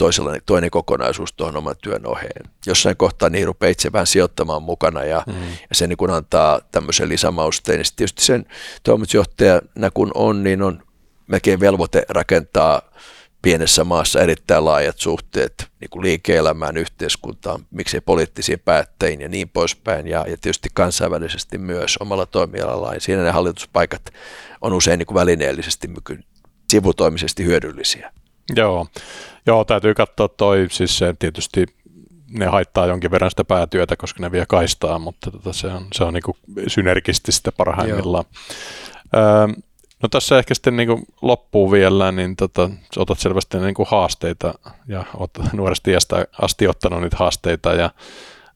toinen 0.46 0.70
kokonaisuus 0.70 1.32
tuohon 1.32 1.56
oman 1.56 1.76
työn 1.82 2.06
oheen. 2.06 2.42
Jossain 2.66 2.96
kohtaa 2.96 3.28
niin 3.28 3.46
rupeaa 3.46 3.70
itse 3.70 3.92
vähän 3.92 4.06
sijoittamaan 4.06 4.62
mukana 4.62 5.04
ja, 5.04 5.24
mm. 5.26 5.34
ja 5.50 5.74
se 5.74 5.86
niin 5.86 5.96
kuin 5.96 6.10
antaa 6.10 6.60
tämmöisen 6.72 7.08
lisämausteen. 7.08 7.78
Niin 7.78 7.92
tietysti 7.96 8.24
sen 8.24 8.46
toimitusjohtajana 8.82 9.90
kun 9.94 10.10
on, 10.14 10.44
niin 10.44 10.62
on 10.62 10.82
melkein 11.26 11.60
velvoite 11.60 12.02
rakentaa 12.08 12.82
pienessä 13.48 13.84
maassa 13.84 14.20
erittäin 14.20 14.64
laajat 14.64 14.98
suhteet 14.98 15.68
niin 15.80 15.90
kuin 15.90 16.02
liike-elämään, 16.02 16.76
yhteiskuntaan, 16.76 17.66
miksei 17.70 18.00
poliittisiin 18.00 18.60
päättäjiin 18.64 19.20
ja 19.20 19.28
niin 19.28 19.48
poispäin, 19.48 20.06
ja, 20.06 20.18
ja 20.18 20.36
tietysti 20.36 20.68
kansainvälisesti 20.74 21.58
myös 21.58 21.96
omalla 22.00 22.26
toimialalla. 22.26 22.94
Ja 22.94 23.00
siinä 23.00 23.22
ne 23.22 23.30
hallituspaikat 23.30 24.02
on 24.60 24.72
usein 24.72 24.98
niin 24.98 25.06
kuin 25.06 25.14
välineellisesti 25.14 25.90
sivutoimisesti 26.70 27.44
hyödyllisiä. 27.44 28.12
Joo. 28.56 28.86
Joo, 29.46 29.64
täytyy 29.64 29.94
katsoa 29.94 30.28
toi, 30.28 30.66
siis 30.70 30.98
se 30.98 31.14
tietysti 31.18 31.66
ne 32.30 32.46
haittaa 32.46 32.86
jonkin 32.86 33.10
verran 33.10 33.30
sitä 33.30 33.44
päätyötä, 33.44 33.96
koska 33.96 34.22
ne 34.22 34.32
vie 34.32 34.44
kaistaa, 34.48 34.98
mutta 34.98 35.30
tota, 35.30 35.52
se 35.52 35.66
on, 35.66 35.86
se 35.92 36.04
on 36.04 36.14
niin 36.14 36.66
synergististä 36.66 37.52
parhaimmillaan. 37.52 38.24
Öö, 39.16 39.62
No 40.02 40.08
tässä 40.08 40.38
ehkä 40.38 40.54
sitten 40.54 40.76
niin 40.76 41.06
loppuu 41.22 41.72
vielä, 41.72 42.12
niin 42.12 42.36
tota, 42.36 42.70
otat 42.96 43.18
selvästi 43.18 43.58
niin 43.58 43.74
kuin 43.74 43.88
haasteita 43.90 44.54
ja 44.86 45.04
olet 45.14 45.52
nuoresti 45.52 45.90
asti 46.42 46.68
ottanut 46.68 47.00
niitä 47.00 47.16
haasteita 47.16 47.72
ja 47.72 47.90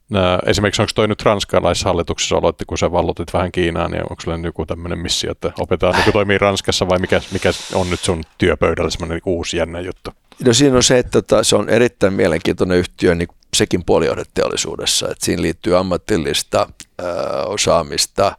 nää, 0.09 0.39
esimerkiksi 0.47 0.83
onko 0.83 0.93
toi 0.95 1.09
nyt 1.09 1.23
ranskalaishallituksessa 1.23 2.37
aloitti, 2.37 2.65
kun 2.65 2.79
sä 2.79 2.93
vallutit 2.93 3.33
vähän 3.33 3.53
Kiinaan, 3.53 3.91
niin 3.91 4.03
onko 4.03 4.17
sulla 4.21 4.39
joku 4.45 4.67
tämmöinen 4.67 4.99
missio, 4.99 5.33
että 5.33 5.53
opetaan 5.59 5.95
niin 5.95 6.13
toimii 6.13 6.39
Ranskassa 6.39 6.89
vai 6.89 6.99
mikä, 6.99 7.21
mikä 7.33 7.53
on 7.75 7.91
nyt 7.91 8.01
sun 8.01 8.25
työpöydällä 8.39 8.91
semmoinen 8.91 9.15
niin 9.15 9.35
uusi 9.35 9.57
jännä 9.57 9.81
juttu? 9.81 10.11
No 10.45 10.53
siinä 10.53 10.77
on 10.77 10.83
se, 10.83 10.99
että 10.99 11.23
tota, 11.23 11.45
se 11.45 11.57
on 11.57 11.69
erittäin 11.69 12.13
mielenkiintoinen 12.13 12.79
yhtiö 12.79 13.15
niin 13.15 13.29
sekin 13.57 13.85
puolijohdeteollisuudessa, 13.85 15.09
että 15.11 15.25
siinä 15.25 15.43
liittyy 15.43 15.77
ammatillista 15.77 16.69
ö, 17.01 17.05
osaamista, 17.47 18.37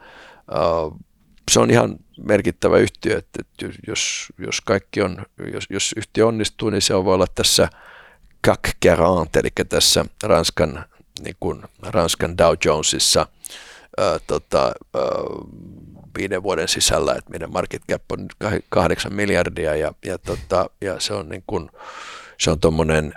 ö, 0.51 0.55
se 1.51 1.59
on 1.59 1.71
ihan 1.71 1.95
merkittävä 2.17 2.77
yhtiö, 2.77 3.17
että 3.17 3.39
jos, 3.87 4.27
jos 4.37 4.61
kaikki 4.61 5.01
on, 5.01 5.25
jos, 5.53 5.65
jos 5.69 5.93
yhtiö 5.97 6.27
onnistuu, 6.27 6.69
niin 6.69 6.81
se 6.81 6.95
on 6.95 7.05
voi 7.05 7.13
olla 7.13 7.27
tässä 7.35 7.69
CAC 8.47 8.59
40, 8.85 9.39
eli 9.39 9.49
tässä 9.69 10.05
Ranskan, 10.23 10.85
niin 11.23 11.35
kuin 11.39 11.63
Ranskan 11.81 12.37
Dow 12.37 12.53
Jonesissa 12.65 13.27
ää, 13.97 14.19
tota, 14.27 14.63
ää, 14.63 15.01
viiden 16.17 16.43
vuoden 16.43 16.67
sisällä, 16.67 17.13
että 17.13 17.31
meidän 17.31 17.51
market 17.51 17.81
cap 17.91 18.11
on 18.11 18.21
nyt 18.21 18.61
kahdeksan 18.69 19.13
miljardia 19.13 19.75
ja, 19.75 19.93
ja, 20.05 20.17
tota, 20.17 20.69
ja 20.81 20.99
se 20.99 21.13
on 21.13 21.29
niin 21.29 21.43
kuin, 21.47 21.69
se 22.39 22.51
on 22.51 22.59
tuommoinen 22.59 23.13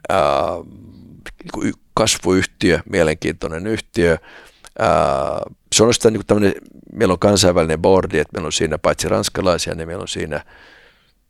niin 1.62 1.74
kasvuyhtiö, 1.94 2.80
mielenkiintoinen 2.90 3.66
yhtiö, 3.66 4.18
ää, 4.78 5.40
se 5.76 5.84
on 5.84 5.94
sitä 5.94 6.10
niin 6.10 6.26
tämmöinen, 6.26 6.54
meillä 6.92 7.12
on 7.12 7.18
kansainvälinen 7.18 7.82
boardi, 7.82 8.18
että 8.18 8.32
meillä 8.32 8.46
on 8.46 8.52
siinä 8.52 8.78
paitsi 8.78 9.08
ranskalaisia, 9.08 9.74
niin 9.74 9.88
meillä 9.88 10.02
on 10.02 10.08
siinä, 10.08 10.44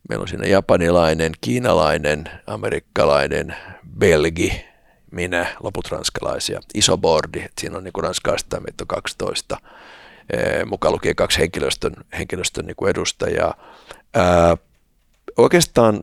meillä 0.09 0.22
on 0.22 0.28
siinä 0.28 0.47
japanilainen, 0.47 1.32
kiinalainen, 1.40 2.24
amerikkalainen, 2.47 3.57
belgi, 3.99 4.64
minä, 5.11 5.57
loput 5.62 5.88
ranskalaisia. 5.88 6.61
Iso 6.74 6.99
boardi, 6.99 7.38
että 7.38 7.61
siinä 7.61 7.76
on 7.76 7.84
niin 7.84 7.92
ranskalaista 8.03 8.61
meitä 8.61 8.82
on 8.82 8.86
12, 8.86 9.57
mukaan 10.66 10.94
lukien 10.94 11.16
kaksi 11.16 11.38
henkilöstön, 11.38 11.92
henkilöstön 12.18 12.66
niin 12.66 12.88
edustajaa. 12.88 13.55
Ää, 14.14 14.57
oikeastaan 15.36 16.03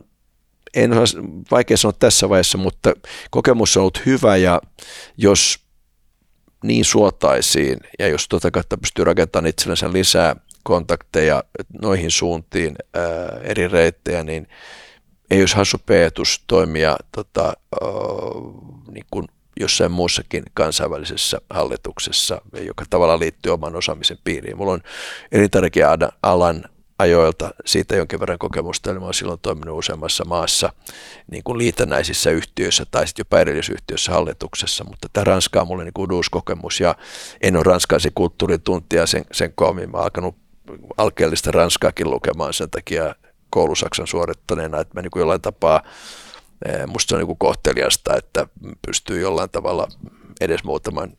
en 0.74 0.92
ole 0.92 1.06
vaikea 1.50 1.76
sanoa 1.76 1.96
tässä 1.98 2.28
vaiheessa, 2.28 2.58
mutta 2.58 2.92
kokemus 3.30 3.76
on 3.76 3.80
ollut 3.80 4.06
hyvä 4.06 4.36
ja 4.36 4.60
jos 5.16 5.63
niin 6.64 6.84
suotaisiin, 6.84 7.80
ja 7.98 8.08
jos 8.08 8.28
tuota 8.28 8.50
kautta 8.50 8.78
pystyy 8.78 9.04
rakentamaan 9.04 9.46
itsellensä 9.46 9.92
lisää 9.92 10.36
kontakteja 10.62 11.44
noihin 11.82 12.10
suuntiin, 12.10 12.76
ää, 12.94 13.04
eri 13.42 13.68
reittejä, 13.68 14.24
niin 14.24 14.48
ei 15.30 15.40
olisi 15.40 15.56
hassu 15.56 15.76
peetus 15.86 16.44
toimia 16.46 16.96
tota, 17.12 17.44
ää, 17.44 17.88
niin 18.90 19.06
kuin 19.10 19.26
jossain 19.60 19.92
muussakin 19.92 20.42
kansainvälisessä 20.54 21.40
hallituksessa, 21.50 22.40
joka 22.66 22.84
tavallaan 22.90 23.20
liittyy 23.20 23.52
oman 23.52 23.76
osaamisen 23.76 24.18
piiriin. 24.24 24.56
Mulla 24.56 24.72
on 24.72 24.82
elintarvikealan 25.32 26.64
ajoilta 26.98 27.50
siitä 27.64 27.96
jonkin 27.96 28.20
verran 28.20 28.38
kokemusta, 28.38 28.90
eli 28.90 28.98
mä 28.98 29.04
olen 29.04 29.14
silloin 29.14 29.40
toiminut 29.40 29.78
useammassa 29.78 30.24
maassa 30.24 30.72
niin 31.30 31.44
kuin 31.44 31.58
liitännäisissä 31.58 32.30
yhtiöissä 32.30 32.84
tai 32.90 33.06
sitten 33.06 33.20
jopa 33.20 33.40
erillisyhtiöissä 33.40 34.12
hallituksessa, 34.12 34.84
mutta 34.84 35.08
tämä 35.12 35.24
Ranska 35.24 35.60
on 35.60 35.66
mulle 35.66 35.84
niin 35.84 35.94
kuin 35.94 36.12
uusi 36.12 36.30
kokemus 36.30 36.80
ja 36.80 36.94
en 37.40 37.56
ole 37.56 37.62
ranskaisen 37.62 38.12
kulttuurin 38.14 38.62
tuntia 38.62 39.06
sen, 39.06 39.24
sen 39.32 39.52
koommin. 39.54 39.90
Mä 39.90 39.98
alkanut 39.98 40.36
alkeellista 40.96 41.50
ranskaakin 41.50 42.10
lukemaan 42.10 42.54
sen 42.54 42.70
takia 42.70 43.14
koulusaksan 43.50 44.06
suorittaneena, 44.06 44.80
että 44.80 44.94
mä 44.94 45.02
niin 45.02 45.10
kuin 45.10 45.20
jollain 45.20 45.40
tapaa, 45.40 45.82
eh, 46.68 46.86
musta 46.86 47.08
se 47.08 47.14
on 47.14 47.18
niin 47.18 47.26
kuin 47.26 47.38
kohteliasta, 47.38 48.16
että 48.16 48.46
pystyy 48.86 49.20
jollain 49.20 49.50
tavalla 49.50 49.88
edes 50.40 50.64
muutaman 50.64 51.12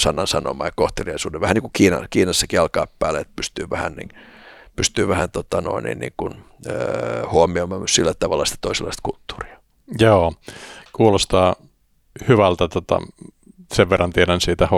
sanan 0.00 0.26
sanomaan 0.26 0.68
ja 0.68 0.72
kohteliaisuuden. 0.76 1.40
Vähän 1.40 1.54
niin 1.54 1.62
kuin 1.62 1.72
Kiina, 1.72 2.06
Kiinassakin 2.10 2.60
alkaa 2.60 2.86
päälle, 2.98 3.20
että 3.20 3.32
pystyy 3.36 3.70
vähän 3.70 3.92
niin 3.92 4.08
pystyy 4.78 5.08
vähän 5.08 5.30
tota 5.30 5.60
noin, 5.60 5.84
niin, 5.84 5.98
niin 5.98 6.12
kuin, 6.16 6.34
äh, 6.66 7.30
huomioimaan 7.30 7.80
myös 7.80 7.94
sillä 7.94 8.14
tavalla 8.14 8.44
sitä 8.44 8.58
toisenlaista 8.60 9.02
kulttuuria. 9.02 9.60
Joo, 9.98 10.32
kuulostaa 10.92 11.56
hyvältä. 12.28 12.68
Tota, 12.68 12.98
sen 13.72 13.90
verran 13.90 14.12
tiedän 14.12 14.40
siitä 14.40 14.66
H. 14.66 14.72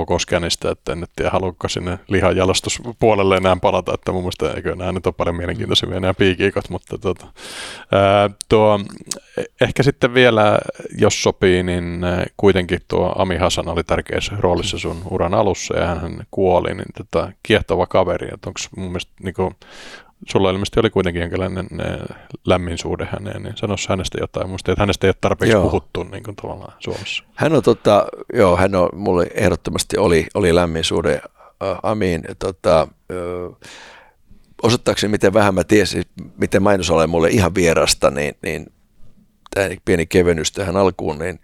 että 0.70 0.92
en 0.92 1.06
tiedä, 1.16 1.30
haluatko 1.30 1.68
sinne 1.68 1.98
lihajalostuspuolelle 2.08 3.36
enää 3.36 3.56
palata, 3.62 3.94
että 3.94 4.12
mun 4.12 4.22
mielestä 4.22 4.52
eikö 4.52 4.76
nämä 4.76 4.92
nyt 4.92 5.06
ole 5.06 5.14
paljon 5.16 5.36
mielenkiintoisia 5.36 6.00
nämä 6.00 6.14
piikiikot, 6.14 6.70
mutta 6.70 6.98
tuota, 6.98 7.26
ää, 7.92 8.30
tuo, 8.48 8.80
e, 9.36 9.42
ehkä 9.60 9.82
sitten 9.82 10.14
vielä, 10.14 10.58
jos 10.98 11.22
sopii, 11.22 11.62
niin 11.62 12.00
kuitenkin 12.36 12.80
tuo 12.88 13.14
Ami 13.18 13.36
Hasan 13.36 13.68
oli 13.68 13.84
tärkeässä 13.84 14.32
roolissa 14.38 14.78
sun 14.78 15.02
uran 15.10 15.34
alussa 15.34 15.78
ja 15.78 15.86
hän 15.86 16.26
kuoli, 16.30 16.74
niin 16.74 16.92
tota, 16.96 17.32
kiehtova 17.42 17.86
kaveri, 17.86 18.28
että 18.34 18.50
onko 18.50 18.60
mun 18.76 18.88
mielestä 18.88 19.12
niin 19.22 19.34
kuin, 19.34 19.54
sulla 20.28 20.50
ilmeisesti 20.50 20.80
oli 20.80 20.90
kuitenkin 20.90 21.20
jonkinlainen 21.20 21.68
lämmin 22.46 22.78
suhde 22.78 23.08
häneen, 23.12 23.42
niin 23.42 23.56
sanoisi 23.56 23.88
hänestä 23.88 24.18
jotain. 24.20 24.50
Musta, 24.50 24.72
että 24.72 24.82
hänestä 24.82 25.06
ei 25.06 25.08
ole 25.08 25.16
tarpeeksi 25.20 25.52
joo. 25.52 25.62
puhuttu 25.62 26.02
niin 26.02 26.22
kuin 26.22 26.36
tavallaan 26.36 26.72
Suomessa. 26.78 27.24
Hän 27.34 27.52
on, 27.52 27.62
tota, 27.62 28.06
joo, 28.32 28.56
hän 28.56 28.74
on, 28.74 28.88
mulle 28.94 29.30
ehdottomasti 29.34 29.98
oli, 29.98 30.26
oli 30.34 30.54
lämmin 30.54 30.84
suhde 30.84 31.22
äh, 31.62 31.78
Amiin. 31.82 32.22
Tota, 32.38 32.80
äh, 32.80 33.70
osoittaakseni, 34.62 35.10
miten 35.10 35.34
vähän 35.34 35.54
mä 35.54 35.64
tiesin, 35.64 36.02
miten 36.36 36.62
mainos 36.62 36.90
oli 36.90 37.06
mulle 37.06 37.28
ihan 37.28 37.54
vierasta, 37.54 38.10
niin, 38.10 38.34
niin 38.42 38.66
tämä 39.54 39.68
pieni 39.84 40.06
kevennys 40.06 40.52
tähän 40.52 40.76
alkuun, 40.76 41.18
niin 41.18 41.40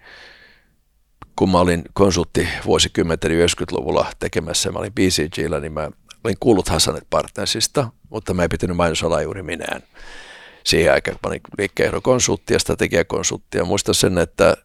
kun 1.36 1.50
mä 1.50 1.58
olin 1.58 1.82
konsultti 1.92 2.48
vuosikymmenten 2.66 3.30
90-luvulla 3.30 4.06
tekemässä, 4.18 4.72
mä 4.72 4.78
olin 4.78 4.92
BCGllä, 4.92 5.60
niin 5.60 5.72
mä 5.72 5.90
olin 6.24 6.36
kuullut 6.40 6.68
Hasanet 6.68 7.06
Partnersista, 7.10 7.88
mutta 8.10 8.34
mä 8.34 8.42
en 8.42 8.50
pitänyt 8.50 8.76
mainosalaa 8.76 9.22
juuri 9.22 9.42
minään. 9.42 9.82
Siihen 10.64 10.92
aikaan 10.92 11.18
olin 11.26 11.40
liikkeenjohdon 11.58 12.02
konsultti 12.02 12.52
ja 12.52 12.58
strategiakonsultti. 12.58 13.58
Ja 13.58 13.64
muistan 13.64 13.94
sen, 13.94 14.18
että, 14.18 14.56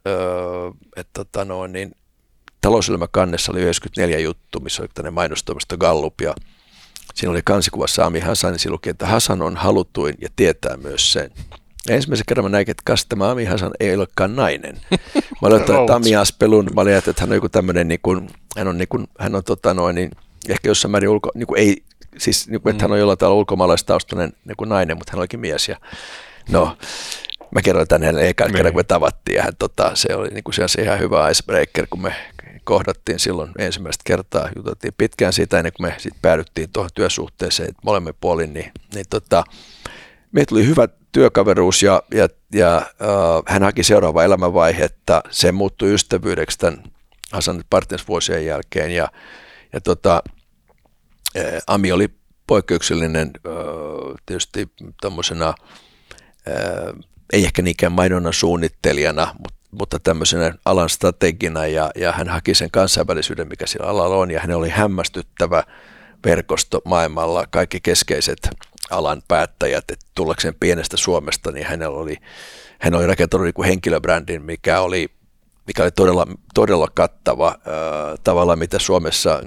että 0.95 1.11
tota 1.13 1.45
no, 1.45 1.67
niin, 1.67 1.95
talouselämä 2.61 3.07
kannessa 3.11 3.51
oli 3.51 3.61
94 3.61 4.19
juttu, 4.19 4.59
missä 4.59 4.81
oli 4.81 4.89
tämmöinen 4.93 5.13
mainostoimisto 5.13 5.77
Gallup 5.77 6.21
ja 6.21 6.33
siinä 7.13 7.31
oli 7.31 7.41
kansikuva 7.45 7.87
Sami 7.87 8.19
Hasan, 8.19 8.53
niin 8.53 8.71
luki, 8.71 8.89
että 8.89 9.07
Hasan 9.07 9.41
on 9.41 9.57
haluttuin 9.57 10.15
ja 10.21 10.29
tietää 10.35 10.77
myös 10.77 11.13
sen. 11.13 11.31
Ja 11.87 11.95
ensimmäisen 11.95 12.25
kerran 12.27 12.45
mä 12.45 12.49
näin, 12.49 12.69
että 12.69 12.83
kas 12.85 13.05
tämä 13.05 13.31
Ami 13.31 13.45
Hasan 13.45 13.71
ei 13.79 13.95
olekaan 13.95 14.35
nainen. 14.35 14.81
Mä 15.41 15.47
olin 15.47 15.61
ottanut 15.61 15.89
Ami 15.89 16.15
Aspelun, 16.15 16.69
mä 16.75 16.81
olin 16.81 16.93
että 16.93 17.13
hän 17.19 17.29
on 17.29 17.35
joku 17.35 17.49
tämmöinen, 17.49 17.87
niin 17.87 17.99
kuin, 18.03 18.29
hän 18.57 18.67
on, 18.67 18.77
niin 18.77 18.87
kuin, 18.87 19.07
hän 19.19 19.35
on 19.35 19.43
tota 19.43 19.73
noin, 19.73 19.95
niin, 19.95 20.11
ehkä 20.49 20.69
jossain 20.69 20.91
määrin 20.91 21.09
ulko, 21.09 21.31
niin 21.35 21.47
kuin 21.47 21.59
ei, 21.59 21.83
siis 22.17 22.47
niin 22.47 22.61
kuin, 22.61 22.71
että 22.71 22.83
hän 22.83 22.91
on 22.91 22.99
jollain 22.99 23.17
tavalla 23.17 23.39
ulkomaalaistaustainen 23.39 24.33
niin 24.45 24.57
kuin 24.57 24.69
nainen, 24.69 24.97
mutta 24.97 25.11
hän 25.11 25.19
olikin 25.19 25.39
mies. 25.39 25.69
Ja, 25.69 25.77
no, 26.49 26.77
mä 27.51 27.61
kerroin 27.61 27.87
tänne 27.87 28.05
hänelle 28.05 28.29
eka 28.29 28.49
kerran, 28.49 28.73
kun 28.73 28.79
me 28.79 28.83
tavattiin, 28.83 29.35
ja 29.35 29.43
hän, 29.43 29.53
tota, 29.59 29.91
se 29.93 30.15
oli 30.15 30.27
niin 30.27 30.43
kuin 30.43 30.53
se 30.53 30.81
ihan 30.81 30.99
hyvä 30.99 31.29
icebreaker, 31.29 31.87
kun 31.89 32.01
me 32.01 32.15
kohdattiin 32.63 33.19
silloin 33.19 33.51
ensimmäistä 33.57 34.01
kertaa, 34.05 34.49
jututtiin 34.55 34.93
pitkään 34.97 35.33
siitä 35.33 35.57
ennen 35.57 35.73
kuin 35.77 35.87
me 35.87 35.95
sit 35.97 36.13
päädyttiin 36.21 36.69
tuohon 36.73 36.89
työsuhteeseen, 36.93 37.69
että 37.69 37.81
molemmin 37.85 38.13
puolin, 38.21 38.53
niin, 38.53 38.71
niin 38.93 39.05
tota, 39.09 39.43
meillä 40.31 40.49
tuli 40.49 40.67
hyvä 40.67 40.87
työkaveruus 41.11 41.83
ja, 41.83 42.03
ja, 42.13 42.27
ja 42.53 42.77
äh, 42.77 42.85
hän 43.47 43.63
haki 43.63 43.83
seuraavaa 43.83 44.23
elämänvaihetta. 44.23 45.23
Se 45.29 45.51
muuttui 45.51 45.93
ystävyydeksi 45.93 46.57
tämän 46.57 46.83
Hasan 47.31 47.63
Partners 47.69 48.07
vuosien 48.07 48.45
jälkeen 48.45 48.91
ja, 48.91 49.07
ja 49.73 49.81
tota, 49.81 50.23
Ami 51.67 51.91
oli 51.91 52.09
poikkeuksellinen 52.47 53.31
tietysti 54.25 54.71
tuommoisena, 55.01 55.47
äh, 55.47 56.55
ei 57.33 57.45
ehkä 57.45 57.61
niinkään 57.61 57.91
mainonnan 57.91 58.33
suunnittelijana, 58.33 59.35
mutta 59.71 59.99
tämmöisenä 59.99 60.53
alan 60.65 60.89
strategina 60.89 61.67
ja, 61.67 61.91
ja 61.95 62.11
hän 62.11 62.29
haki 62.29 62.55
sen 62.55 62.71
kansainvälisyyden, 62.71 63.47
mikä 63.47 63.67
sillä 63.67 63.85
alalla 63.85 64.15
on, 64.15 64.31
ja 64.31 64.39
hän 64.39 64.51
oli 64.51 64.69
hämmästyttävä 64.69 65.63
verkosto 66.25 66.81
maailmalla, 66.85 67.47
kaikki 67.49 67.79
keskeiset 67.83 68.49
alan 68.89 69.21
päättäjät, 69.27 69.91
että 69.91 70.05
tullakseen 70.15 70.55
pienestä 70.59 70.97
Suomesta, 70.97 71.51
niin 71.51 71.65
hänellä 71.65 71.97
oli, 71.97 72.17
hän 72.79 72.95
oli 72.95 73.07
rakentanut 73.07 73.45
niin 73.45 73.67
henkilöbrändin, 73.67 74.41
mikä 74.41 74.81
oli, 74.81 75.09
mikä 75.71 75.83
oli 75.83 75.91
todella, 75.91 76.27
todella 76.53 76.87
kattava 76.93 77.47
äh, 77.47 77.55
tavalla, 78.23 78.55
mitä 78.55 78.79
Suomessa 78.79 79.41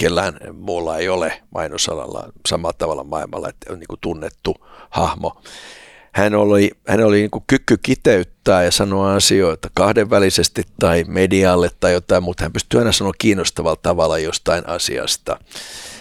kellään 0.00 0.38
muulla 0.52 0.98
ei 0.98 1.08
ole 1.08 1.42
mainosalalla 1.54 2.28
samalla 2.48 2.72
tavalla 2.72 3.04
maailmalla, 3.04 3.48
että 3.48 3.72
on 3.72 3.78
niin 3.78 3.88
kuin 3.88 4.00
tunnettu 4.00 4.56
hahmo. 4.90 5.42
Hän 6.12 6.34
oli, 6.34 6.70
hän 6.88 7.04
oli 7.04 7.16
niin 7.16 7.30
kuin 7.30 7.44
kyky 7.46 7.76
kiteyttää 7.82 8.64
ja 8.64 8.70
sanoa 8.70 9.14
asioita 9.14 9.68
kahdenvälisesti 9.74 10.62
tai 10.78 11.04
medialle 11.08 11.70
tai 11.80 11.92
jotain, 11.92 12.22
mutta 12.22 12.44
hän 12.44 12.52
pystyi 12.52 12.78
aina 12.78 12.92
sanoa 12.92 13.12
kiinnostavalla 13.18 13.80
tavalla 13.82 14.18
jostain 14.18 14.68
asiasta 14.68 15.38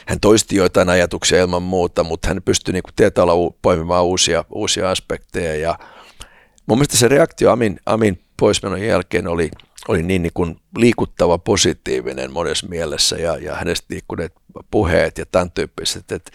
hän 0.07 0.19
toisti 0.19 0.55
joitain 0.55 0.89
ajatuksia 0.89 1.41
ilman 1.41 1.63
muuta, 1.63 2.03
mutta 2.03 2.27
hän 2.27 2.41
pystyi 2.45 2.73
niin 2.73 2.83
tietää 2.95 3.25
poimimaan 3.61 4.05
uusia, 4.05 4.45
uusia 4.49 4.91
aspekteja. 4.91 5.55
Ja 5.55 5.79
mun 6.65 6.77
mielestä 6.77 6.97
se 6.97 7.07
reaktio 7.07 7.51
Amin, 7.51 7.79
Amin 7.85 8.19
poismenon 8.39 8.81
jälkeen 8.81 9.27
oli, 9.27 9.51
oli 9.89 10.03
niin, 10.03 10.21
niin 10.21 10.33
kuin 10.33 10.55
liikuttava 10.77 11.37
positiivinen 11.37 12.31
monessa 12.31 12.67
mielessä 12.67 13.15
ja, 13.15 13.37
ja 13.37 13.55
hänestä 13.55 13.85
liikkuneet 13.89 14.33
puheet 14.71 15.17
ja 15.17 15.25
tämän 15.25 15.51
tyyppiset. 15.51 16.11
Että 16.11 16.31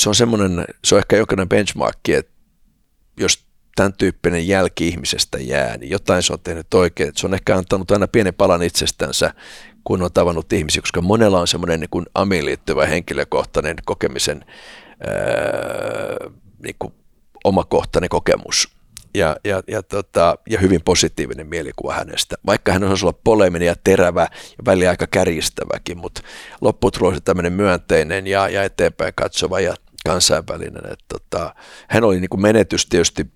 se 0.00 0.08
on 0.08 0.14
semmoinen, 0.14 0.64
se 0.84 0.94
on 0.94 0.98
ehkä 0.98 1.16
jokainen 1.16 1.48
benchmarkki, 1.48 2.14
että 2.14 2.32
jos 3.20 3.46
tämän 3.76 3.92
tyyppinen 3.92 4.48
jälki 4.48 4.88
ihmisestä 4.88 5.38
jää, 5.38 5.76
niin 5.76 5.90
jotain 5.90 6.22
se 6.22 6.32
on 6.32 6.40
tehnyt 6.40 6.74
oikein. 6.74 7.08
Että 7.08 7.20
se 7.20 7.26
on 7.26 7.34
ehkä 7.34 7.56
antanut 7.56 7.90
aina 7.90 8.08
pienen 8.08 8.34
palan 8.34 8.62
itsestänsä 8.62 9.34
kun 9.84 10.02
on 10.02 10.12
tavannut 10.12 10.52
ihmisiä, 10.52 10.82
koska 10.82 11.00
monella 11.00 11.40
on 11.40 11.48
semmoinen 11.48 11.80
niin 11.80 12.04
amiin 12.14 12.44
liittyvä 12.44 12.86
henkilökohtainen 12.86 13.76
kokemisen 13.84 14.44
ää, 15.06 16.30
niin 16.62 16.76
kuin 16.78 16.94
omakohtainen 17.44 18.08
kokemus 18.08 18.75
ja, 19.16 19.36
ja, 19.44 19.62
ja, 19.68 19.82
tota, 19.82 20.38
ja 20.50 20.58
hyvin 20.58 20.82
positiivinen 20.82 21.46
mielikuva 21.46 21.94
hänestä. 21.94 22.36
Vaikka 22.46 22.72
hän 22.72 22.84
osasi 22.84 23.06
olla 23.06 23.18
poleminen 23.24 23.66
ja 23.66 23.74
terävä 23.84 24.28
ja 24.30 24.64
välillä 24.64 24.90
aika 24.90 25.06
kärjistäväkin, 25.06 25.98
mutta 25.98 26.20
lopputulos 26.60 27.18
tämmöinen 27.24 27.52
myönteinen 27.52 28.26
ja, 28.26 28.48
ja 28.48 28.62
eteenpäin 28.62 29.12
katsova 29.16 29.60
ja 29.60 29.74
kansainvälinen. 30.06 30.92
Et, 30.92 31.04
tota, 31.08 31.54
hän 31.88 32.04
oli 32.04 32.20
niin 32.20 32.28
kuin 32.28 32.42
menetys 32.42 32.86
tietysti 32.86 33.26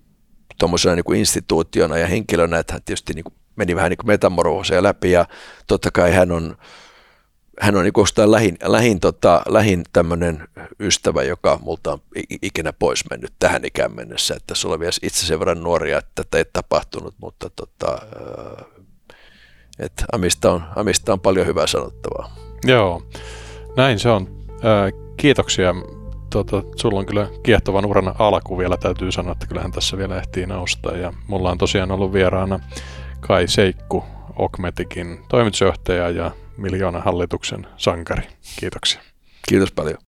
tuommoisena 0.59 0.95
niin 0.95 1.15
instituutiona 1.15 1.97
ja 1.97 2.07
henkilönä, 2.07 2.59
että 2.59 2.73
hän 2.73 2.81
tietysti 2.85 3.13
niin 3.13 3.23
kuin 3.23 3.33
meni 3.55 3.75
vähän 3.75 3.89
niin 3.89 3.97
kuin 3.97 4.07
metamorfooseja 4.07 4.83
läpi 4.83 5.11
ja 5.11 5.25
totta 5.67 5.91
kai 5.91 6.11
hän 6.11 6.31
on, 6.31 6.57
hän 7.59 7.75
on 7.75 7.83
niin 7.83 8.31
lähin, 8.31 8.57
lähin, 8.63 8.99
tota, 8.99 9.41
lähin 9.47 9.83
tämmöinen 9.93 10.47
ystävä, 10.79 11.23
joka 11.23 11.59
multa 11.61 11.91
on 11.91 11.99
ikinä 12.41 12.73
pois 12.73 13.09
mennyt 13.09 13.33
tähän 13.39 13.65
ikään 13.65 13.95
mennessä, 13.95 14.33
että 14.33 14.47
tässä 14.47 14.67
on 14.67 14.79
vielä 14.79 14.91
itse 15.03 15.25
sen 15.25 15.39
verran 15.39 15.63
nuoria, 15.63 15.97
että 15.97 16.11
tätä 16.15 16.37
ei 16.37 16.45
tapahtunut, 16.53 17.15
mutta 17.21 17.49
tota, 17.49 17.91
äh, 17.91 18.65
että 19.79 20.05
Amista, 20.11 20.51
on, 20.51 20.63
Amista 20.75 21.13
on 21.13 21.19
paljon 21.19 21.47
hyvää 21.47 21.67
sanottavaa. 21.67 22.35
Joo, 22.63 23.03
näin 23.77 23.99
se 23.99 24.09
on. 24.09 24.27
Äh, 24.51 25.13
kiitoksia. 25.17 25.75
Tota, 26.29 26.63
sulla 26.75 26.99
on 26.99 27.05
kyllä 27.05 27.27
kiehtovan 27.43 27.85
uran 27.85 28.15
alku 28.19 28.57
vielä, 28.57 28.77
täytyy 28.77 29.11
sanoa, 29.11 29.31
että 29.31 29.47
kyllähän 29.47 29.71
tässä 29.71 29.97
vielä 29.97 30.17
ehtii 30.17 30.45
nousta. 30.45 30.97
Ja 30.97 31.13
mulla 31.27 31.51
on 31.51 31.57
tosiaan 31.57 31.91
ollut 31.91 32.13
vieraana 32.13 32.59
Kai 33.19 33.47
Seikku, 33.47 34.03
Okmetikin 34.41 35.19
toimitusjohtaja 35.29 36.09
ja 36.09 36.31
miljoona 36.57 36.99
hallituksen 36.99 37.67
sankari. 37.77 38.23
Kiitoksia. 38.59 39.01
Kiitos 39.49 39.71
paljon. 39.71 39.97